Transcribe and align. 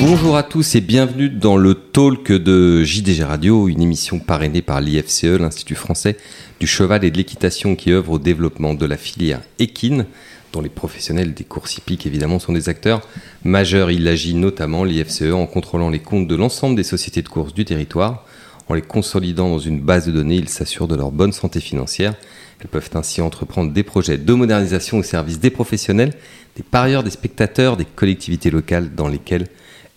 Bonjour 0.00 0.36
à 0.36 0.44
tous 0.44 0.76
et 0.76 0.80
bienvenue 0.80 1.28
dans 1.28 1.56
le 1.56 1.74
talk 1.74 2.30
de 2.30 2.84
JDG 2.84 3.24
Radio, 3.24 3.68
une 3.68 3.82
émission 3.82 4.20
parrainée 4.20 4.62
par 4.62 4.80
l'IFCE, 4.80 5.24
l'Institut 5.24 5.74
français 5.74 6.16
du 6.60 6.68
cheval 6.68 7.04
et 7.04 7.10
de 7.10 7.16
l'équitation 7.16 7.74
qui 7.74 7.90
œuvre 7.90 8.12
au 8.12 8.18
développement 8.20 8.74
de 8.74 8.86
la 8.86 8.96
filière 8.96 9.40
équine, 9.58 10.06
dont 10.52 10.60
les 10.60 10.68
professionnels 10.68 11.34
des 11.34 11.42
courses 11.42 11.78
hippiques 11.78 12.06
évidemment 12.06 12.38
sont 12.38 12.52
des 12.52 12.68
acteurs 12.68 13.00
majeurs. 13.42 13.90
Il 13.90 14.06
agit 14.06 14.34
notamment 14.34 14.84
l'IFCE 14.84 15.32
en 15.32 15.46
contrôlant 15.46 15.90
les 15.90 15.98
comptes 15.98 16.28
de 16.28 16.36
l'ensemble 16.36 16.76
des 16.76 16.84
sociétés 16.84 17.22
de 17.22 17.28
course 17.28 17.52
du 17.52 17.64
territoire. 17.64 18.24
En 18.68 18.74
les 18.74 18.82
consolidant 18.82 19.48
dans 19.48 19.58
une 19.58 19.80
base 19.80 20.06
de 20.06 20.12
données, 20.12 20.36
il 20.36 20.48
s'assure 20.48 20.86
de 20.86 20.94
leur 20.94 21.10
bonne 21.10 21.32
santé 21.32 21.58
financière. 21.58 22.14
Elles 22.60 22.68
peuvent 22.68 22.90
ainsi 22.94 23.20
entreprendre 23.20 23.72
des 23.72 23.82
projets 23.82 24.18
de 24.18 24.32
modernisation 24.32 24.98
au 24.98 25.02
service 25.02 25.40
des 25.40 25.50
professionnels, 25.50 26.14
des 26.54 26.62
parieurs, 26.62 27.02
des 27.02 27.10
spectateurs, 27.10 27.76
des 27.76 27.84
collectivités 27.84 28.50
locales 28.50 28.94
dans 28.94 29.08
lesquelles 29.08 29.48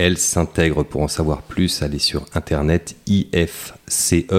elles 0.01 0.17
s'intègrent. 0.17 0.83
Pour 0.83 1.01
en 1.01 1.07
savoir 1.07 1.41
plus, 1.41 1.81
allez 1.81 1.99
sur 1.99 2.25
internet 2.33 2.95
ifce.fr. 3.07 4.31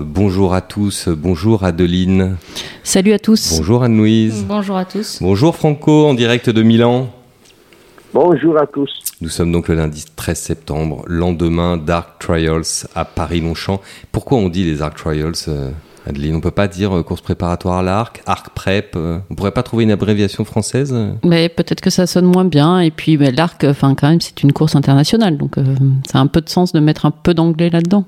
Bonjour 0.00 0.54
à 0.54 0.60
tous, 0.60 1.08
bonjour 1.08 1.64
Adeline. 1.64 2.36
Salut 2.82 3.12
à 3.12 3.18
tous. 3.18 3.56
Bonjour 3.56 3.82
Anne-Louise. 3.84 4.44
Bonjour 4.46 4.76
à 4.76 4.84
tous. 4.84 5.18
Bonjour 5.20 5.56
Franco, 5.56 6.06
en 6.06 6.14
direct 6.14 6.50
de 6.50 6.62
Milan. 6.62 7.10
Bonjour 8.12 8.58
à 8.58 8.66
tous. 8.66 8.90
Nous 9.20 9.28
sommes 9.28 9.50
donc 9.50 9.68
le 9.68 9.74
lundi 9.74 10.04
13 10.14 10.38
septembre, 10.38 11.02
lendemain 11.06 11.76
d'Arc 11.76 12.18
Trials 12.20 12.86
à 12.94 13.04
Paris-Longchamp. 13.04 13.80
Pourquoi 14.12 14.38
on 14.38 14.48
dit 14.48 14.64
les 14.64 14.82
Arc 14.82 14.96
Trials 14.96 15.32
euh, 15.48 15.70
Adeline, 16.06 16.36
on 16.36 16.40
peut 16.40 16.50
pas 16.50 16.68
dire 16.68 16.96
euh, 16.96 17.02
course 17.02 17.22
préparatoire 17.22 17.78
à 17.78 17.82
l'arc, 17.82 18.22
arc 18.26 18.50
prep. 18.50 18.94
euh, 18.96 19.18
on 19.30 19.34
pourrait 19.34 19.52
pas 19.52 19.62
trouver 19.62 19.84
une 19.84 19.90
abréviation 19.90 20.44
française 20.44 20.92
euh 20.92 21.12
Mais 21.24 21.48
peut-être 21.48 21.80
que 21.80 21.90
ça 21.90 22.06
sonne 22.06 22.26
moins 22.26 22.44
bien. 22.44 22.80
Et 22.80 22.90
puis 22.90 23.16
bah, 23.16 23.30
l'arc, 23.30 23.64
enfin 23.64 23.94
quand 23.94 24.10
même, 24.10 24.20
c'est 24.20 24.42
une 24.42 24.52
course 24.52 24.76
internationale, 24.76 25.38
donc 25.38 25.56
euh, 25.56 25.64
ça 26.06 26.18
a 26.18 26.20
un 26.20 26.26
peu 26.26 26.40
de 26.42 26.48
sens 26.48 26.72
de 26.72 26.80
mettre 26.80 27.06
un 27.06 27.10
peu 27.10 27.32
d'anglais 27.32 27.70
là-dedans. 27.70 28.04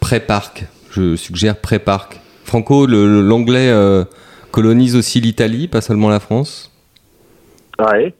Prep 0.00 0.30
arc. 0.30 0.66
Je 0.90 1.16
suggère 1.16 1.56
prep 1.56 1.88
arc. 1.88 2.20
Franco, 2.44 2.86
l'anglais 2.86 3.70
euh, 3.70 4.04
colonise 4.52 4.94
aussi 4.94 5.20
l'Italie, 5.20 5.66
pas 5.66 5.80
seulement 5.80 6.08
la 6.08 6.20
France? 6.20 6.70
Ouais. 7.78 8.14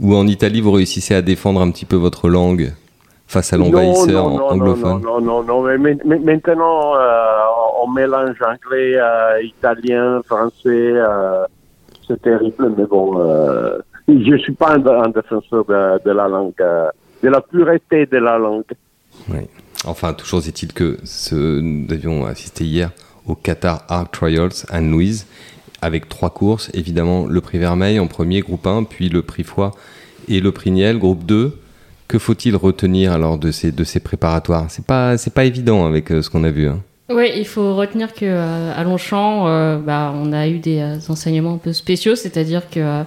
Ou 0.00 0.16
en 0.16 0.26
Italie, 0.26 0.60
vous 0.60 0.72
réussissez 0.72 1.14
à 1.14 1.22
défendre 1.22 1.60
un 1.60 1.70
petit 1.70 1.84
peu 1.84 1.94
votre 1.96 2.28
langue? 2.28 2.72
Face 3.30 3.52
à 3.52 3.56
l'envahisseur 3.56 4.26
anglophone. 4.26 5.00
Non, 5.02 5.20
non, 5.20 5.42
non, 5.42 5.62
non, 5.62 5.62
mais, 5.78 5.96
mais- 6.04 6.18
maintenant, 6.18 6.96
euh, 6.96 7.80
on 7.82 7.88
mélange 7.88 8.36
anglais, 8.42 8.94
euh, 8.96 9.42
italien, 9.42 10.20
français. 10.26 10.52
euh, 10.66 11.44
c'est 12.06 12.20
terrible, 12.22 12.74
mais 12.76 12.86
bon, 12.86 13.14
je 14.08 14.36
suis 14.38 14.52
pas 14.52 14.72
un, 14.74 14.84
un 14.84 15.08
défenseur 15.10 15.64
de, 15.64 16.02
de 16.04 16.10
la 16.10 16.26
langue, 16.26 16.52
de 17.22 17.28
la 17.28 17.40
pureté 17.40 18.06
de 18.06 18.18
la 18.18 18.36
langue. 18.36 18.64
Oui. 19.28 19.46
Enfin, 19.86 20.12
toujours 20.12 20.40
est-il 20.40 20.72
que 20.72 20.98
ce, 21.04 21.60
nous 21.60 21.86
avions 21.92 22.26
assisté 22.26 22.64
hier 22.64 22.90
au 23.26 23.34
Qatar 23.36 23.84
Arc 23.88 24.10
Trials 24.12 24.50
à 24.70 24.80
Louise 24.80 25.26
avec 25.82 26.08
trois 26.08 26.30
courses. 26.30 26.68
Évidemment, 26.74 27.26
le 27.26 27.40
prix 27.40 27.58
Vermeil 27.58 28.00
en 28.00 28.06
premier, 28.08 28.40
groupe 28.40 28.66
1, 28.66 28.82
puis 28.84 29.08
le 29.08 29.22
prix 29.22 29.44
Foix 29.44 29.70
et 30.28 30.40
le 30.40 30.50
prix 30.52 30.70
Niel, 30.72 30.98
groupe 30.98 31.24
2. 31.24 31.56
Que 32.10 32.18
faut-il 32.18 32.56
retenir 32.56 33.12
alors 33.12 33.38
de 33.38 33.52
ces, 33.52 33.70
de 33.70 33.84
ces 33.84 34.00
préparatoires? 34.00 34.66
C'est 34.68 34.84
pas, 34.84 35.16
c'est 35.16 35.32
pas 35.32 35.44
évident 35.44 35.86
avec 35.86 36.10
euh, 36.10 36.22
ce 36.22 36.28
qu'on 36.28 36.42
a 36.42 36.50
vu. 36.50 36.66
hein. 36.66 36.80
Oui, 37.08 37.30
il 37.36 37.46
faut 37.46 37.76
retenir 37.76 38.12
que 38.14 38.24
euh, 38.24 38.72
à 38.76 38.82
Longchamp, 38.82 39.46
euh, 39.46 39.78
bah, 39.78 40.12
on 40.16 40.32
a 40.32 40.48
eu 40.48 40.58
des 40.58 40.82
enseignements 41.08 41.54
un 41.54 41.58
peu 41.58 41.72
spéciaux, 41.72 42.16
c'est-à-dire 42.16 42.68
que 42.68 43.04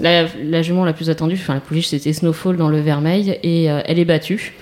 la, 0.00 0.62
jument 0.62 0.84
la 0.84 0.92
plus 0.92 1.08
attendue, 1.08 1.36
enfin 1.40 1.54
la 1.54 1.60
pouliche, 1.60 1.88
c'était 1.88 2.12
Snowfall 2.12 2.58
dans 2.58 2.68
le 2.68 2.80
Vermeil 2.80 3.38
et 3.42 3.64
elle 3.64 3.98
est 3.98 4.04
battue. 4.04 4.52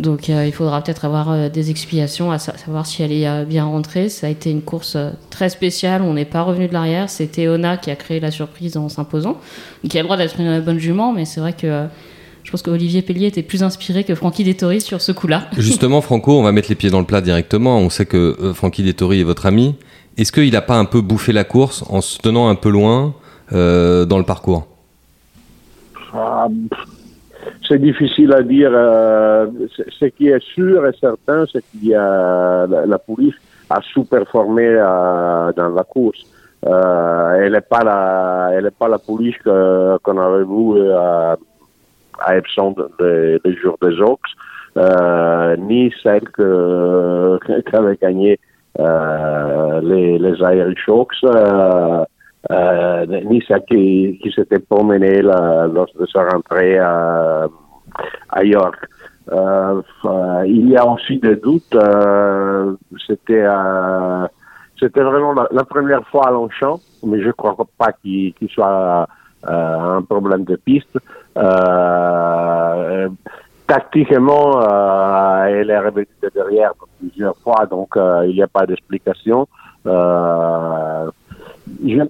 Donc 0.00 0.28
il 0.28 0.52
faudra 0.52 0.82
peut-être 0.82 1.04
avoir 1.04 1.48
des 1.50 1.70
explications 1.70 2.32
à 2.32 2.38
sa- 2.38 2.56
savoir 2.56 2.86
si 2.86 3.02
elle 3.04 3.12
est 3.12 3.44
bien 3.44 3.64
rentrée. 3.66 4.08
Ça 4.08 4.26
a 4.26 4.30
été 4.30 4.50
une 4.50 4.62
course 4.62 4.96
très 5.30 5.48
spéciale, 5.48 6.02
on 6.02 6.14
n'est 6.14 6.24
pas 6.24 6.42
revenu 6.42 6.66
de 6.68 6.72
l'arrière. 6.72 7.08
C'était 7.10 7.46
Ona 7.48 7.76
qui 7.76 7.90
a 7.92 7.96
créé 7.96 8.18
la 8.20 8.30
surprise 8.32 8.76
en 8.76 8.88
s'imposant, 8.88 9.38
qui 9.88 9.96
a 9.98 10.02
le 10.02 10.06
droit 10.06 10.16
d'être 10.16 10.40
une 10.40 10.60
bonne 10.60 10.78
jument, 10.78 11.12
mais 11.12 11.24
c'est 11.24 11.40
vrai 11.40 11.52
que 11.52 11.86
je 12.44 12.50
pense 12.50 12.62
qu'Olivier 12.62 13.02
Pellier 13.02 13.26
était 13.26 13.42
plus 13.42 13.62
inspiré 13.62 14.04
que 14.04 14.14
Francky 14.14 14.42
Dettori 14.44 14.80
sur 14.80 15.00
ce 15.00 15.12
coup-là. 15.12 15.42
Justement, 15.58 16.00
Franco, 16.00 16.32
on 16.38 16.42
va 16.42 16.52
mettre 16.52 16.68
les 16.70 16.74
pieds 16.74 16.90
dans 16.90 17.00
le 17.00 17.04
plat 17.06 17.20
directement. 17.20 17.78
On 17.78 17.90
sait 17.90 18.06
que 18.06 18.36
euh, 18.40 18.54
Francky 18.54 18.82
Dettori 18.82 19.20
est 19.20 19.24
votre 19.24 19.46
ami. 19.46 19.74
Est-ce 20.16 20.32
qu'il 20.32 20.52
n'a 20.52 20.62
pas 20.62 20.76
un 20.76 20.84
peu 20.84 21.00
bouffé 21.00 21.32
la 21.32 21.44
course 21.44 21.84
en 21.90 22.00
se 22.00 22.18
tenant 22.18 22.48
un 22.48 22.54
peu 22.54 22.70
loin 22.70 23.14
euh, 23.52 24.04
dans 24.04 24.18
le 24.18 24.24
parcours? 24.24 24.66
Ah, 26.12 26.48
c'est 27.68 27.80
difficile 27.80 28.32
à 28.32 28.42
dire. 28.42 28.70
euh, 28.72 29.46
ce- 30.00 30.06
qui 30.06 30.28
est 30.28 30.42
sûr 30.54 30.86
et 30.86 30.92
certain, 30.98 31.44
c'est 31.52 31.62
qu'il 31.70 31.88
y 31.90 31.94
a 31.94 32.66
la, 32.66 32.86
la 32.86 32.98
police 32.98 33.34
a 33.70 33.80
sous-performé 33.92 34.64
euh, 34.66 35.52
dans 35.54 35.68
la 35.68 35.84
course. 35.84 36.18
Euh, 36.66 37.34
elle 37.40 37.52
n'est 37.52 37.60
pas 37.60 37.84
la, 37.84 38.50
elle 38.54 38.66
est 38.66 38.76
pas 38.76 38.88
la 38.88 38.98
police 38.98 39.36
que- 39.44 39.98
qu'on 40.02 40.18
avait 40.18 40.44
vue 40.44 40.80
euh, 42.20 42.24
à 42.24 42.36
Epsom 42.36 42.74
le, 42.98 43.40
le 43.44 43.56
jour 43.56 43.76
des 43.82 43.94
euh, 44.76 45.56
ni 45.56 45.92
celle 46.02 46.28
que 46.30 47.38
qu'avait 47.70 47.96
gagné 47.96 48.38
euh, 48.78 49.80
les, 49.82 50.18
les 50.18 50.38
Irish 50.38 50.88
Oaks. 50.88 51.24
Euh, 51.24 52.04
euh, 52.50 53.06
ni 53.24 53.42
celle 53.46 53.64
qui, 53.64 54.18
qui 54.22 54.30
s'était 54.30 54.60
promenée 54.60 55.22
là, 55.22 55.66
lors 55.66 55.88
de 55.98 56.06
sa 56.06 56.24
rentrée 56.28 56.78
à, 56.78 57.46
à 58.30 58.44
York. 58.44 58.78
Euh, 59.32 59.82
il 60.46 60.70
y 60.70 60.76
a 60.76 60.86
aussi 60.86 61.18
des 61.18 61.36
doutes. 61.36 61.74
euh, 61.74 62.74
c'était 63.06 63.44
euh, 63.44 64.26
c'était 64.78 65.02
vraiment 65.02 65.32
la, 65.34 65.48
la 65.50 65.64
première 65.64 66.06
fois 66.08 66.28
à 66.28 66.30
Longchamp, 66.30 66.80
mais 67.04 67.20
je 67.20 67.30
crois 67.32 67.56
pas 67.76 67.92
qu'il 67.92 68.32
qu'il 68.34 68.48
soit 68.48 69.06
un 69.44 70.02
problème 70.02 70.44
de 70.44 70.56
piste. 70.56 70.98
Euh, 71.36 73.08
tactiquement, 73.66 74.62
euh, 74.62 75.44
elle 75.44 75.70
est 75.70 75.78
revenue 75.78 76.08
de 76.22 76.30
derrière 76.34 76.72
plusieurs 76.98 77.36
fois, 77.38 77.66
donc 77.66 77.96
euh, 77.96 78.26
il 78.26 78.34
n'y 78.34 78.42
a 78.42 78.48
pas 78.48 78.66
d'explication. 78.66 79.46
Euh, 79.86 81.10
je 81.84 82.02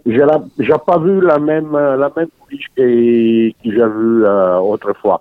j'ai 0.58 0.78
pas 0.86 0.98
vu 0.98 1.20
la 1.20 1.38
même 1.38 1.74
euh, 1.74 1.96
la 1.96 2.10
même 2.16 2.28
que, 2.76 3.50
que 3.50 3.52
j'ai 3.64 3.72
vu 3.72 4.24
euh, 4.24 4.58
autrefois. 4.58 5.20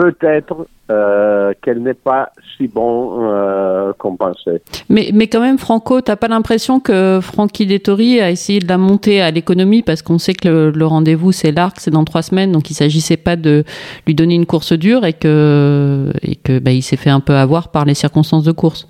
Peut-être 0.00 0.68
euh, 0.90 1.52
qu'elle 1.60 1.82
n'est 1.82 1.92
pas 1.92 2.30
si 2.56 2.68
bon 2.68 3.18
euh, 3.20 3.92
qu'on 3.98 4.14
pensait. 4.14 4.62
Mais, 4.88 5.10
mais 5.12 5.26
quand 5.26 5.40
même, 5.40 5.58
Franco, 5.58 6.00
t'as 6.00 6.14
pas 6.14 6.28
l'impression 6.28 6.78
que 6.78 7.18
Francky 7.20 7.66
Dettori 7.66 8.20
a 8.20 8.30
essayé 8.30 8.60
de 8.60 8.68
la 8.68 8.78
monter 8.78 9.20
à 9.20 9.32
l'économie? 9.32 9.82
Parce 9.82 10.02
qu'on 10.02 10.18
sait 10.18 10.34
que 10.34 10.48
le, 10.48 10.70
le 10.70 10.86
rendez-vous 10.86 11.32
c'est 11.32 11.50
l'arc, 11.50 11.80
c'est 11.80 11.90
dans 11.90 12.04
trois 12.04 12.22
semaines, 12.22 12.52
donc 12.52 12.70
il 12.70 12.74
s'agissait 12.74 13.16
pas 13.16 13.34
de 13.34 13.64
lui 14.06 14.14
donner 14.14 14.36
une 14.36 14.46
course 14.46 14.72
dure 14.72 15.04
et 15.04 15.14
que 15.14 16.12
et 16.22 16.36
que 16.36 16.60
bah, 16.60 16.70
il 16.70 16.82
s'est 16.82 16.96
fait 16.96 17.10
un 17.10 17.20
peu 17.20 17.34
avoir 17.34 17.68
par 17.68 17.84
les 17.84 17.94
circonstances 17.94 18.44
de 18.44 18.52
course. 18.52 18.86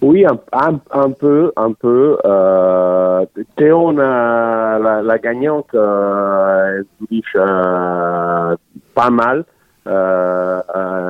Oui, 0.00 0.24
un, 0.26 0.38
un, 0.52 0.80
un 0.90 1.10
peu, 1.10 1.52
un 1.56 1.72
peu. 1.72 2.18
Euh, 2.24 3.24
Théon, 3.56 3.92
la, 3.92 5.00
la 5.04 5.18
gagnante, 5.18 5.68
euh, 5.74 6.82
elle 7.08 7.22
euh, 7.36 8.56
pas 8.96 9.10
mal. 9.10 9.44
Euh, 9.84 10.60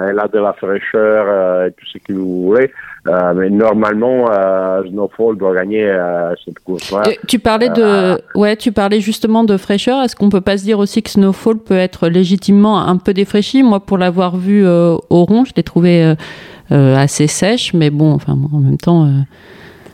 elle 0.09 0.19
a 0.19 0.28
de 0.28 0.38
la 0.38 0.55
fraîcheur 0.55 1.27
euh, 1.28 1.66
et 1.69 1.72
tout 1.72 1.84
ce 1.93 1.99
que 1.99 2.12
vous 2.15 2.44
voulez. 2.44 2.71
Euh, 3.06 3.34
mais 3.34 3.50
normalement, 3.50 4.31
euh, 4.31 4.83
Snowfall 4.88 5.37
doit 5.37 5.55
gagner 5.55 5.84
euh, 5.84 6.33
cette 6.44 6.60
course-là. 6.60 7.03
Tu 7.28 7.38
parlais 7.38 7.69
de 7.69 8.19
ouais, 8.34 8.57
tu 8.57 8.72
parlais 8.72 9.01
justement 9.01 9.45
de 9.45 9.57
fraîcheur. 9.57 10.03
Est-ce 10.03 10.16
qu'on 10.16 10.30
peut 10.30 10.41
pas 10.41 10.57
se 10.57 10.63
dire 10.63 10.78
aussi 10.78 11.03
que 11.03 11.10
Snowfall 11.10 11.59
peut 11.59 11.77
être 11.77 12.09
légitimement 12.09 12.80
un 12.86 12.97
peu 12.97 13.13
défraîchi? 13.13 13.63
Moi, 13.63 13.80
pour 13.80 13.98
l'avoir 13.98 14.36
vu 14.36 14.65
euh, 14.65 14.97
au 15.10 15.24
rond, 15.24 15.45
je 15.45 15.53
l'ai 15.57 15.65
trouvé 15.65 16.03
euh, 16.04 16.15
euh, 16.71 16.97
assez 16.97 17.27
sèche, 17.27 17.74
mais 17.74 17.91
bon, 17.91 18.13
enfin 18.15 18.34
bon, 18.36 18.57
en 18.57 18.60
même 18.60 18.78
temps, 18.78 19.04
euh, 19.04 19.10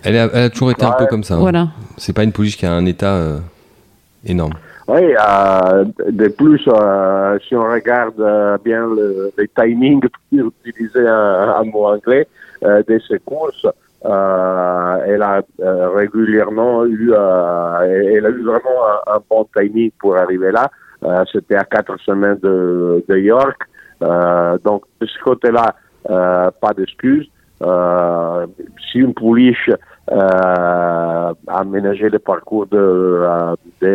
elle 0.04 0.16
a, 0.18 0.28
elle 0.32 0.44
a 0.44 0.50
toujours 0.50 0.70
été 0.70 0.84
un 0.84 0.92
peu 0.92 1.06
comme 1.06 1.24
ça. 1.24 1.34
hein. 1.34 1.38
voilà. 1.38 1.68
C'est 1.96 2.12
pas 2.12 2.22
une 2.22 2.32
pouliche 2.32 2.56
qui 2.56 2.66
a 2.66 2.72
un 2.72 2.86
état 2.86 3.14
euh, 3.14 3.38
énorme. 4.24 4.52
Oui, 4.88 5.02
euh, 5.02 5.84
de 6.10 6.28
plus, 6.28 6.66
euh, 6.66 7.38
si 7.46 7.54
on 7.54 7.64
regarde 7.64 8.18
euh, 8.20 8.56
bien 8.64 8.86
le, 8.86 9.30
les 9.36 9.46
timings, 9.48 10.00
un, 10.32 11.54
un 11.60 11.64
mot 11.64 11.88
anglais, 11.88 12.26
euh, 12.64 12.82
de 12.88 12.98
ces 13.06 13.18
courses, 13.18 13.66
euh, 14.06 14.96
elle 15.06 15.20
a 15.20 15.42
euh, 15.60 15.90
régulièrement 15.90 16.86
eu, 16.86 17.10
elle 17.12 18.24
a 18.24 18.30
eu 18.30 18.42
vraiment 18.42 18.80
un, 19.06 19.18
bon 19.28 19.46
timing 19.54 19.90
pour 20.00 20.16
arriver 20.16 20.52
là. 20.52 20.70
C'était 21.30 21.56
à 21.56 21.64
quatre 21.64 21.98
semaines 22.00 22.38
de, 22.42 23.04
de 23.06 23.16
York. 23.18 23.60
Donc, 24.00 24.84
de 25.00 25.06
ce 25.06 25.22
côté-là, 25.22 25.74
pas 26.06 26.72
d'excuses. 26.74 27.28
Euh, 27.62 28.46
si 28.90 28.98
une 28.98 29.14
pouliche 29.14 29.68
euh, 30.10 30.14
a 30.16 31.34
aménagé 31.48 32.08
le 32.08 32.18
parcours 32.20 32.66
de, 32.66 33.20
de 33.82 33.88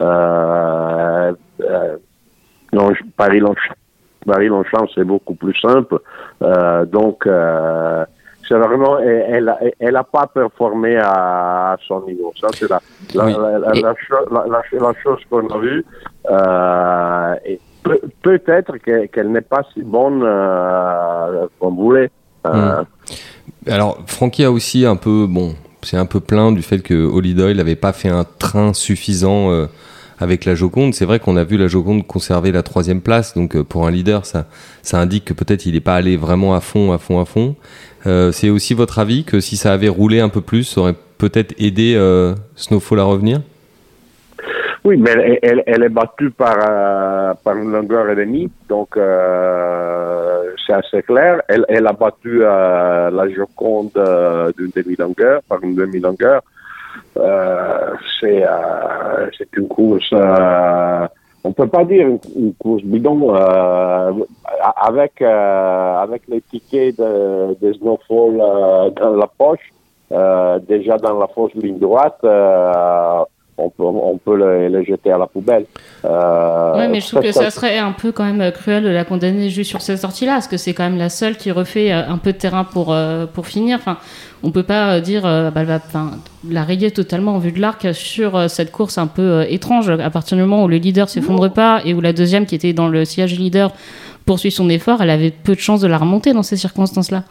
euh, 0.00 1.32
euh, 1.60 1.96
Paris-Longchamp, 3.16 4.86
c'est 4.94 5.04
beaucoup 5.04 5.34
plus 5.34 5.54
simple. 5.56 5.98
Euh, 6.42 6.84
donc, 6.84 7.26
euh, 7.26 8.04
c'est 8.46 8.54
vraiment, 8.54 8.98
elle, 8.98 9.54
elle, 9.78 9.92
n'a 9.92 10.04
pas 10.04 10.26
performé 10.26 10.96
à, 10.96 11.76
son 11.86 12.02
niveau. 12.02 12.32
Ça, 12.38 12.48
c'est 12.54 12.68
la, 12.68 12.80
la, 13.14 13.58
la, 13.72 14.94
chose 15.02 15.20
qu'on 15.30 15.48
a 15.48 15.58
vue. 15.58 15.84
Euh, 16.30 17.34
peut-être 18.22 18.76
qu'elle 18.78 19.30
n'est 19.30 19.40
pas 19.40 19.62
si 19.72 19.82
bonne 19.82 20.20
qu'on 21.58 21.70
voulait. 21.70 22.10
Euh. 22.46 22.82
Hmm. 22.82 23.70
Alors, 23.70 23.98
Francky 24.06 24.44
a 24.44 24.50
aussi 24.50 24.84
un 24.84 24.96
peu, 24.96 25.26
bon, 25.26 25.54
c'est 25.84 25.96
un 25.96 26.06
peu 26.06 26.20
plein 26.20 26.52
du 26.52 26.62
fait 26.62 26.80
que 26.80 26.94
Holly 26.94 27.34
Doyle 27.34 27.56
n'avait 27.56 27.76
pas 27.76 27.92
fait 27.92 28.08
un 28.08 28.24
train 28.24 28.72
suffisant 28.72 29.50
euh, 29.50 29.66
avec 30.18 30.44
la 30.44 30.54
Joconde. 30.54 30.94
C'est 30.94 31.04
vrai 31.04 31.18
qu'on 31.18 31.36
a 31.36 31.44
vu 31.44 31.56
la 31.56 31.68
Joconde 31.68 32.06
conserver 32.06 32.52
la 32.52 32.62
troisième 32.62 33.00
place, 33.00 33.34
donc 33.34 33.56
euh, 33.56 33.64
pour 33.64 33.86
un 33.86 33.90
leader, 33.90 34.26
ça, 34.26 34.46
ça 34.82 34.98
indique 34.98 35.26
que 35.26 35.34
peut-être 35.34 35.66
il 35.66 35.74
n'est 35.74 35.80
pas 35.80 35.94
allé 35.94 36.16
vraiment 36.16 36.54
à 36.54 36.60
fond, 36.60 36.92
à 36.92 36.98
fond, 36.98 37.20
à 37.20 37.24
fond. 37.24 37.56
Euh, 38.06 38.32
c'est 38.32 38.50
aussi 38.50 38.74
votre 38.74 38.98
avis 38.98 39.24
que 39.24 39.40
si 39.40 39.56
ça 39.56 39.72
avait 39.72 39.88
roulé 39.88 40.20
un 40.20 40.28
peu 40.28 40.40
plus, 40.40 40.64
ça 40.64 40.80
aurait 40.80 40.94
peut-être 41.18 41.54
aidé 41.58 41.98
Snowfall 42.56 43.00
à 43.00 43.04
revenir? 43.04 43.40
Oui, 44.82 44.98
mais 44.98 45.38
elle, 45.42 45.82
est 45.82 45.88
battue 45.88 46.30
par, 46.30 46.56
par 47.36 47.56
une 47.56 47.70
longueur 47.70 48.10
et 48.10 48.16
demie, 48.16 48.50
donc 48.68 48.98
c'est 50.66 50.72
assez 50.72 51.02
clair. 51.02 51.42
Elle, 51.48 51.86
a 51.86 51.92
battu 51.92 52.40
la 52.40 53.28
Joconde 53.30 53.90
d'une 54.56 54.70
demi-longueur, 54.74 55.42
par 55.48 55.62
une 55.62 55.74
demi-longueur. 55.74 56.42
Euh, 57.16 57.94
c'est 58.20 58.44
euh, 58.44 59.30
une 59.56 59.68
course, 59.68 60.10
euh, 60.12 61.06
on 61.44 61.52
peut 61.52 61.68
pas 61.68 61.84
dire 61.84 62.08
une, 62.08 62.54
course 62.54 62.82
bidon, 62.82 63.32
avec, 63.34 65.22
avec 65.22 66.22
les 66.28 66.40
tickets 66.40 66.98
de, 66.98 67.56
de 67.60 67.72
Snowfall 67.74 68.36
dans 68.96 69.16
la 69.16 69.26
poche, 69.26 69.72
déjà 70.66 70.96
dans 70.98 71.18
la 71.18 71.28
fausse 71.28 71.54
ligne 71.54 71.78
droite, 71.78 72.18
on 73.56 73.70
peut, 73.70 73.84
on 73.84 74.18
peut 74.18 74.68
les, 74.68 74.84
jeter 74.84 75.12
à 75.12 75.18
la 75.18 75.26
poubelle. 75.26 75.66
Euh, 76.04 76.72
oui, 76.76 76.88
mais 76.88 77.00
je 77.00 77.08
trouve 77.08 77.22
que 77.22 77.32
ça 77.32 77.50
serait 77.50 77.78
un 77.78 77.92
peu 77.92 78.12
quand 78.12 78.24
même 78.24 78.52
cruel 78.52 78.84
de 78.84 78.88
la 78.88 79.04
condamner 79.04 79.48
juste 79.50 79.70
sur 79.70 79.82
cette 79.82 79.98
sortie-là, 79.98 80.34
parce 80.34 80.48
que 80.48 80.56
c'est 80.56 80.74
quand 80.74 80.84
même 80.84 80.98
la 80.98 81.08
seule 81.08 81.36
qui 81.36 81.50
refait 81.50 81.92
un 81.92 82.18
peu 82.18 82.32
de 82.32 82.38
terrain 82.38 82.64
pour, 82.64 82.94
pour 83.32 83.46
finir. 83.46 83.78
Enfin, 83.78 83.98
on 84.44 84.50
peut 84.50 84.62
pas 84.62 84.96
euh, 84.96 85.00
dire 85.00 85.24
euh, 85.24 85.50
bah, 85.50 85.64
va, 85.64 85.80
la 86.48 86.64
rayer 86.64 86.90
totalement 86.90 87.34
en 87.34 87.38
vue 87.38 87.50
de 87.50 87.60
l'arc 87.60 87.94
sur 87.94 88.36
euh, 88.36 88.48
cette 88.48 88.70
course 88.70 88.98
un 88.98 89.06
peu 89.06 89.46
étrange. 89.48 89.88
À 89.88 90.10
partir 90.10 90.36
du 90.36 90.42
moment 90.42 90.64
où 90.64 90.68
le 90.68 90.76
leader 90.76 91.08
s'effondre 91.08 91.50
pas 91.50 91.80
et 91.84 91.94
où 91.94 92.00
la 92.00 92.12
deuxième 92.12 92.44
qui 92.44 92.54
était 92.54 92.74
dans 92.74 92.88
le 92.88 93.06
sillage 93.06 93.38
leader 93.38 93.72
poursuit 94.26 94.50
son 94.50 94.68
effort, 94.68 95.02
elle 95.02 95.10
avait 95.10 95.30
peu 95.30 95.54
de 95.54 95.60
chances 95.60 95.80
de 95.80 95.88
la 95.88 95.96
remonter 95.96 96.34
dans 96.34 96.42
ces 96.42 96.56
circonstances-là. 96.56 97.24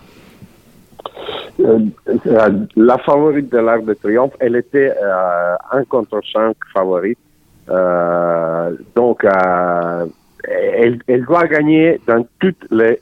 La 2.75 2.97
favorite 2.99 3.51
de 3.51 3.57
l'Arc 3.57 3.85
de 3.85 3.93
Triomphe, 3.93 4.33
elle 4.39 4.55
était 4.55 4.93
un 5.71 5.83
contre 5.85 6.21
5 6.31 6.55
favorite. 6.73 7.19
donc, 8.95 9.25
elle, 10.43 10.99
elle, 11.07 11.25
doit 11.25 11.47
gagner 11.47 11.99
dans 12.07 12.25
toutes 12.39 12.65
les 12.71 12.99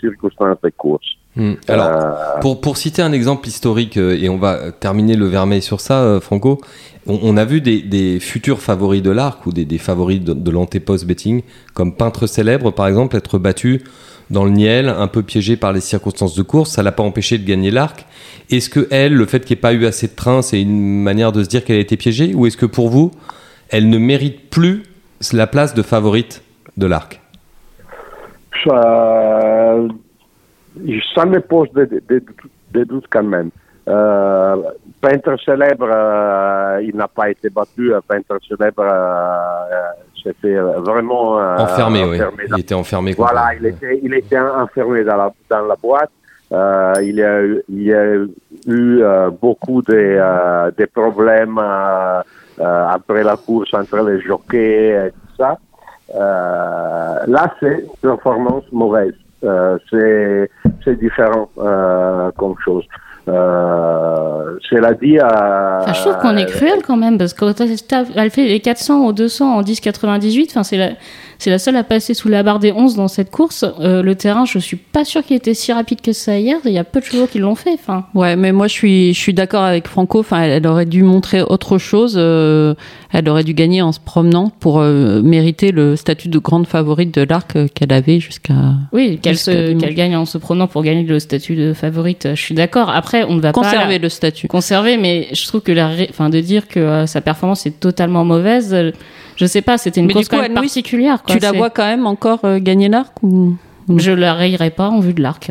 circonstances 0.00 0.60
de 0.62 0.70
course. 0.70 1.16
Hmm. 1.34 1.54
Alors, 1.66 1.86
euh, 1.86 2.40
pour, 2.40 2.60
pour 2.60 2.76
citer 2.76 3.00
un 3.00 3.12
exemple 3.12 3.48
historique, 3.48 3.96
euh, 3.96 4.18
et 4.20 4.28
on 4.28 4.36
va 4.36 4.70
terminer 4.70 5.16
le 5.16 5.26
vermeil 5.26 5.62
sur 5.62 5.80
ça, 5.80 6.02
euh, 6.02 6.20
Franco, 6.20 6.60
on, 7.06 7.36
a 7.36 7.44
vu 7.44 7.60
des, 7.60 7.80
des, 7.80 8.20
futurs 8.20 8.60
favoris 8.60 9.02
de 9.02 9.10
l'arc 9.10 9.44
ou 9.46 9.52
des, 9.52 9.64
des 9.64 9.78
favoris 9.78 10.20
de, 10.20 10.34
de 10.34 10.50
l'antépost 10.50 11.04
betting, 11.06 11.42
comme 11.74 11.96
peintre 11.96 12.28
célèbre 12.28 12.70
par 12.70 12.86
exemple, 12.86 13.16
être 13.16 13.38
battu 13.38 13.82
dans 14.30 14.44
le 14.44 14.50
Niel, 14.50 14.88
un 14.88 15.08
peu 15.08 15.22
piégé 15.22 15.56
par 15.56 15.72
les 15.72 15.80
circonstances 15.80 16.36
de 16.36 16.42
course, 16.42 16.70
ça 16.70 16.82
l'a 16.82 16.92
pas 16.92 17.02
empêché 17.02 17.38
de 17.38 17.44
gagner 17.44 17.70
l'arc. 17.70 18.06
Est-ce 18.50 18.70
que 18.70 18.86
elle, 18.90 19.14
le 19.14 19.26
fait 19.26 19.40
qu'il 19.40 19.56
n'y 19.56 19.58
ait 19.58 19.62
pas 19.62 19.72
eu 19.72 19.84
assez 19.84 20.06
de 20.06 20.14
train, 20.14 20.42
c'est 20.42 20.60
une 20.60 21.02
manière 21.02 21.32
de 21.32 21.42
se 21.42 21.48
dire 21.48 21.64
qu'elle 21.64 21.76
a 21.76 21.80
été 21.80 21.96
piégée, 21.96 22.34
ou 22.34 22.46
est-ce 22.46 22.56
que 22.56 22.66
pour 22.66 22.88
vous, 22.88 23.10
elle 23.68 23.88
ne 23.88 23.98
mérite 23.98 24.48
plus 24.48 24.84
la 25.32 25.46
place 25.46 25.74
de 25.74 25.82
favorite 25.82 26.42
de 26.76 26.86
l'arc? 26.86 27.20
Ça 31.14 31.24
me 31.24 31.40
pose 31.40 31.68
des, 31.72 32.84
doutes 32.84 33.06
quand 33.10 33.22
même. 33.22 33.50
Euh, 33.88 34.56
peintre 35.00 35.36
célèbre, 35.44 35.88
euh, 35.92 36.80
il 36.82 36.96
n'a 36.96 37.08
pas 37.08 37.30
été 37.30 37.50
battu. 37.50 37.92
Peintre 38.06 38.38
célèbre 38.46 38.84
euh, 38.84 40.22
s'est 40.22 40.34
fait 40.40 40.56
vraiment 40.56 41.34
enfermé. 41.58 42.04
oui. 42.04 42.18
Il 42.48 42.60
était 42.60 42.74
enfermé. 42.74 43.12
Voilà, 43.16 43.54
il 43.58 43.66
était, 43.66 44.00
il 44.02 44.14
était 44.14 44.38
enfermé 44.38 45.02
dans 45.04 45.16
la, 45.16 45.32
dans 45.50 45.66
la 45.66 45.76
boîte. 45.76 46.10
il, 47.02 47.16
y 47.16 47.22
a, 47.22 47.42
il 47.42 47.82
y 47.82 47.92
a 47.92 48.14
eu 48.66 49.02
beaucoup 49.40 49.82
de, 49.82 50.70
de 50.70 50.84
problèmes 50.86 51.60
après 52.58 53.24
la 53.24 53.36
course 53.36 53.74
entre 53.74 53.96
les 54.08 54.20
jockeys 54.20 55.08
et 55.08 55.10
tout 55.10 55.36
ça. 55.42 55.58
là, 56.14 57.54
c'est 57.58 57.80
une 57.80 57.88
performance 58.00 58.64
mauvaise. 58.70 59.14
Euh, 59.44 59.78
c'est 60.84 60.98
différent 60.98 61.48
euh, 61.58 62.30
comme 62.36 62.54
chose. 62.64 62.84
Euh, 63.28 64.58
cela 64.68 64.94
dit 64.94 65.18
à. 65.18 65.84
je 65.86 66.00
trouve 66.00 66.18
qu'on 66.18 66.36
est 66.36 66.46
cruel 66.46 66.82
quand 66.84 66.96
même 66.96 67.18
parce 67.18 67.34
qu'elle 67.34 68.30
fait 68.30 68.46
les 68.46 68.60
400 68.60 69.06
ou 69.06 69.12
200 69.12 69.58
en 69.58 69.62
10,98. 69.62 70.46
Enfin, 70.50 70.62
c'est 70.64 70.76
la 70.76 70.90
c'est 71.42 71.50
la 71.50 71.58
seule 71.58 71.74
à 71.74 71.82
passer 71.82 72.14
sous 72.14 72.28
la 72.28 72.44
barre 72.44 72.60
des 72.60 72.70
11 72.70 72.94
dans 72.94 73.08
cette 73.08 73.32
course. 73.32 73.64
Euh, 73.80 74.00
le 74.00 74.14
terrain, 74.14 74.44
je 74.44 74.60
suis 74.60 74.76
pas 74.76 75.04
sûr 75.04 75.24
qu'il 75.24 75.34
était 75.34 75.54
si 75.54 75.72
rapide 75.72 76.00
que 76.00 76.12
ça 76.12 76.38
hier. 76.38 76.58
Il 76.64 76.70
y 76.70 76.78
a 76.78 76.84
peu 76.84 77.00
de 77.00 77.04
chevaux 77.04 77.26
qui 77.26 77.40
l'ont 77.40 77.56
fait. 77.56 77.72
Enfin. 77.74 78.06
Ouais, 78.14 78.36
mais 78.36 78.52
moi 78.52 78.68
je 78.68 78.72
suis, 78.74 79.12
je 79.12 79.18
suis 79.18 79.34
d'accord 79.34 79.64
avec 79.64 79.88
Franco. 79.88 80.20
Enfin, 80.20 80.42
elle, 80.42 80.64
aurait 80.68 80.86
dû 80.86 81.02
montrer 81.02 81.42
autre 81.42 81.78
chose. 81.78 82.14
Euh, 82.16 82.74
elle 83.12 83.28
aurait 83.28 83.42
dû 83.42 83.54
gagner 83.54 83.82
en 83.82 83.90
se 83.90 83.98
promenant 83.98 84.50
pour 84.60 84.78
euh, 84.78 85.20
mériter 85.20 85.72
le 85.72 85.96
statut 85.96 86.28
de 86.28 86.38
grande 86.38 86.68
favorite 86.68 87.12
de 87.12 87.22
l'arc 87.22 87.58
qu'elle 87.74 87.92
avait 87.92 88.20
jusqu'à. 88.20 88.54
Oui, 88.92 89.18
qu'elle 89.20 89.36
qu'elle 89.36 89.94
gagne 89.94 90.14
en 90.14 90.26
se 90.26 90.38
promenant 90.38 90.68
pour 90.68 90.84
gagner 90.84 91.02
le 91.02 91.18
statut 91.18 91.56
de 91.56 91.72
favorite. 91.72 92.28
Je 92.36 92.40
suis 92.40 92.54
d'accord. 92.54 92.88
Après, 92.88 93.24
on 93.24 93.34
ne 93.34 93.40
va 93.40 93.50
conserver 93.50 93.72
pas 93.72 93.80
conserver 93.80 93.98
le 93.98 94.08
statut. 94.08 94.46
Conserver, 94.46 94.96
mais 94.96 95.26
je 95.32 95.44
trouve 95.48 95.62
que 95.62 95.72
la, 95.72 95.90
enfin, 96.08 96.30
de 96.30 96.38
dire 96.38 96.68
que 96.68 97.04
sa 97.06 97.20
performance 97.20 97.66
est 97.66 97.80
totalement 97.80 98.24
mauvaise 98.24 98.92
je 99.36 99.46
sais 99.46 99.62
pas, 99.62 99.78
c'était 99.78 100.00
une 100.00 100.12
course 100.12 100.28
quand 100.28 100.40
même 100.40 100.54
particulière. 100.54 101.22
tu 101.26 101.38
la 101.38 101.52
vois 101.52 101.70
quand 101.70 101.86
même 101.86 102.06
encore 102.06 102.40
euh, 102.44 102.58
gagner 102.58 102.88
l'arc 102.88 103.12
ou 103.22 103.56
Je 103.96 104.12
la 104.12 104.34
rayerai 104.34 104.70
pas 104.70 104.88
en 104.88 105.00
vue 105.00 105.14
de 105.14 105.22
l'arc. 105.22 105.50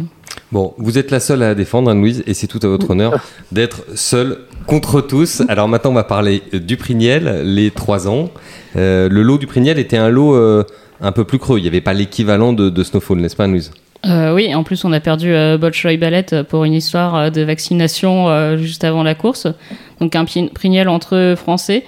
Bon, 0.52 0.74
vous 0.78 0.98
êtes 0.98 1.12
la 1.12 1.22
seule 1.22 1.44
à 1.44 1.56
défendre, 1.56 1.90
Anne-Louise, 1.90 2.24
et 2.28 2.34
c'est 2.34 2.48
tout 2.48 2.60
à 2.64 2.68
votre 2.68 2.90
honneur 2.90 3.14
d'être 3.54 3.84
seule 3.96 4.40
contre 4.68 5.00
tous. 5.00 5.44
Alors 5.48 5.70
maintenant, 5.70 5.92
on 5.92 5.96
va 5.96 6.04
parler 6.04 6.44
du 6.52 6.76
Priniel, 6.76 7.42
les 7.46 7.72
trois 7.72 8.10
ans. 8.10 8.30
Euh, 8.76 9.08
le 9.10 9.22
lot 9.22 9.38
du 9.38 9.48
Priniel 9.48 9.80
était 9.80 9.98
un 9.98 10.10
lot 10.10 10.36
euh, 10.36 10.64
un 11.00 11.14
peu 11.14 11.24
plus 11.24 11.40
creux. 11.40 11.58
Il 11.58 11.62
n'y 11.62 11.70
avait 11.70 11.82
pas 11.82 11.94
l'équivalent 11.94 12.52
de, 12.52 12.84
Snowfall, 12.84 13.18
n'est-ce 13.20 13.36
pas, 13.36 13.46
Anne-Louise? 13.46 13.72
Oui, 14.04 14.54
en 14.56 14.64
plus 14.64 14.84
on 14.84 14.92
a 14.94 15.00
perdu 15.00 15.32
euh, 15.32 15.60
Bolshoi 15.60 15.96
Ballet 15.98 16.26
pour 16.50 16.64
une 16.64 16.74
histoire 16.74 17.30
de 17.32 17.42
vaccination 17.44 18.58
juste 18.58 18.84
avant 18.84 19.04
la 19.04 19.14
course. 19.14 19.48
Donc 20.00 20.16
un 20.16 20.26
Priniel 20.26 20.90
entre 20.90 21.36
Français. 21.38 21.86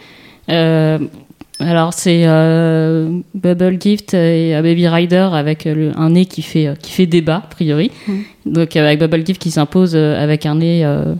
Alors 1.59 1.93
c'est 1.93 2.23
euh, 2.25 3.19
Bubble 3.35 3.77
Gift 3.79 4.13
et 4.13 4.53
Baby 4.61 4.87
Rider 4.87 5.29
avec 5.33 5.67
un 5.67 6.09
nez 6.09 6.25
qui 6.25 6.41
fait 6.41 6.73
qui 6.81 6.91
fait 6.91 7.05
débat 7.05 7.43
a 7.45 7.47
priori. 7.47 7.91
Mm. 8.07 8.13
Donc 8.47 8.75
avec 8.75 8.99
Bubble 8.99 9.25
Gift 9.25 9.41
qui 9.41 9.51
s'impose 9.51 9.95
euh, 9.95 10.21
avec 10.21 10.45
un 10.45 10.55
nez 10.55 10.83
euh, 10.83 11.13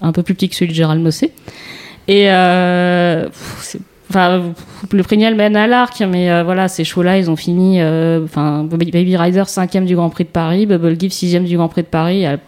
un 0.00 0.12
peu 0.12 0.22
plus 0.22 0.34
petit 0.34 0.48
que 0.48 0.54
celui 0.54 0.70
de 0.70 0.76
Gérald 0.76 1.02
Mossé. 1.02 1.32
Et 2.06 2.28
enfin 4.08 4.52
le 4.92 5.02
Prignal 5.02 5.34
mène 5.34 5.56
à 5.56 5.66
l'arc, 5.66 6.00
mais 6.08 6.42
voilà 6.42 6.68
ces 6.68 6.84
chevaux-là 6.84 7.18
ils 7.18 7.30
ont 7.30 7.36
fini. 7.36 7.82
Enfin 7.82 8.64
Baby 8.64 9.16
Rider 9.16 9.44
cinquième 9.46 9.86
du 9.86 9.96
Grand 9.96 10.10
Prix 10.10 10.24
de 10.24 10.30
Paris, 10.30 10.66
Bubble 10.66 10.98
Gift 10.98 11.14
sixième 11.14 11.44
du 11.44 11.56
Grand 11.56 11.68
Prix 11.68 11.82
de 11.82 11.88
Paris 11.88 12.26
à 12.26 12.38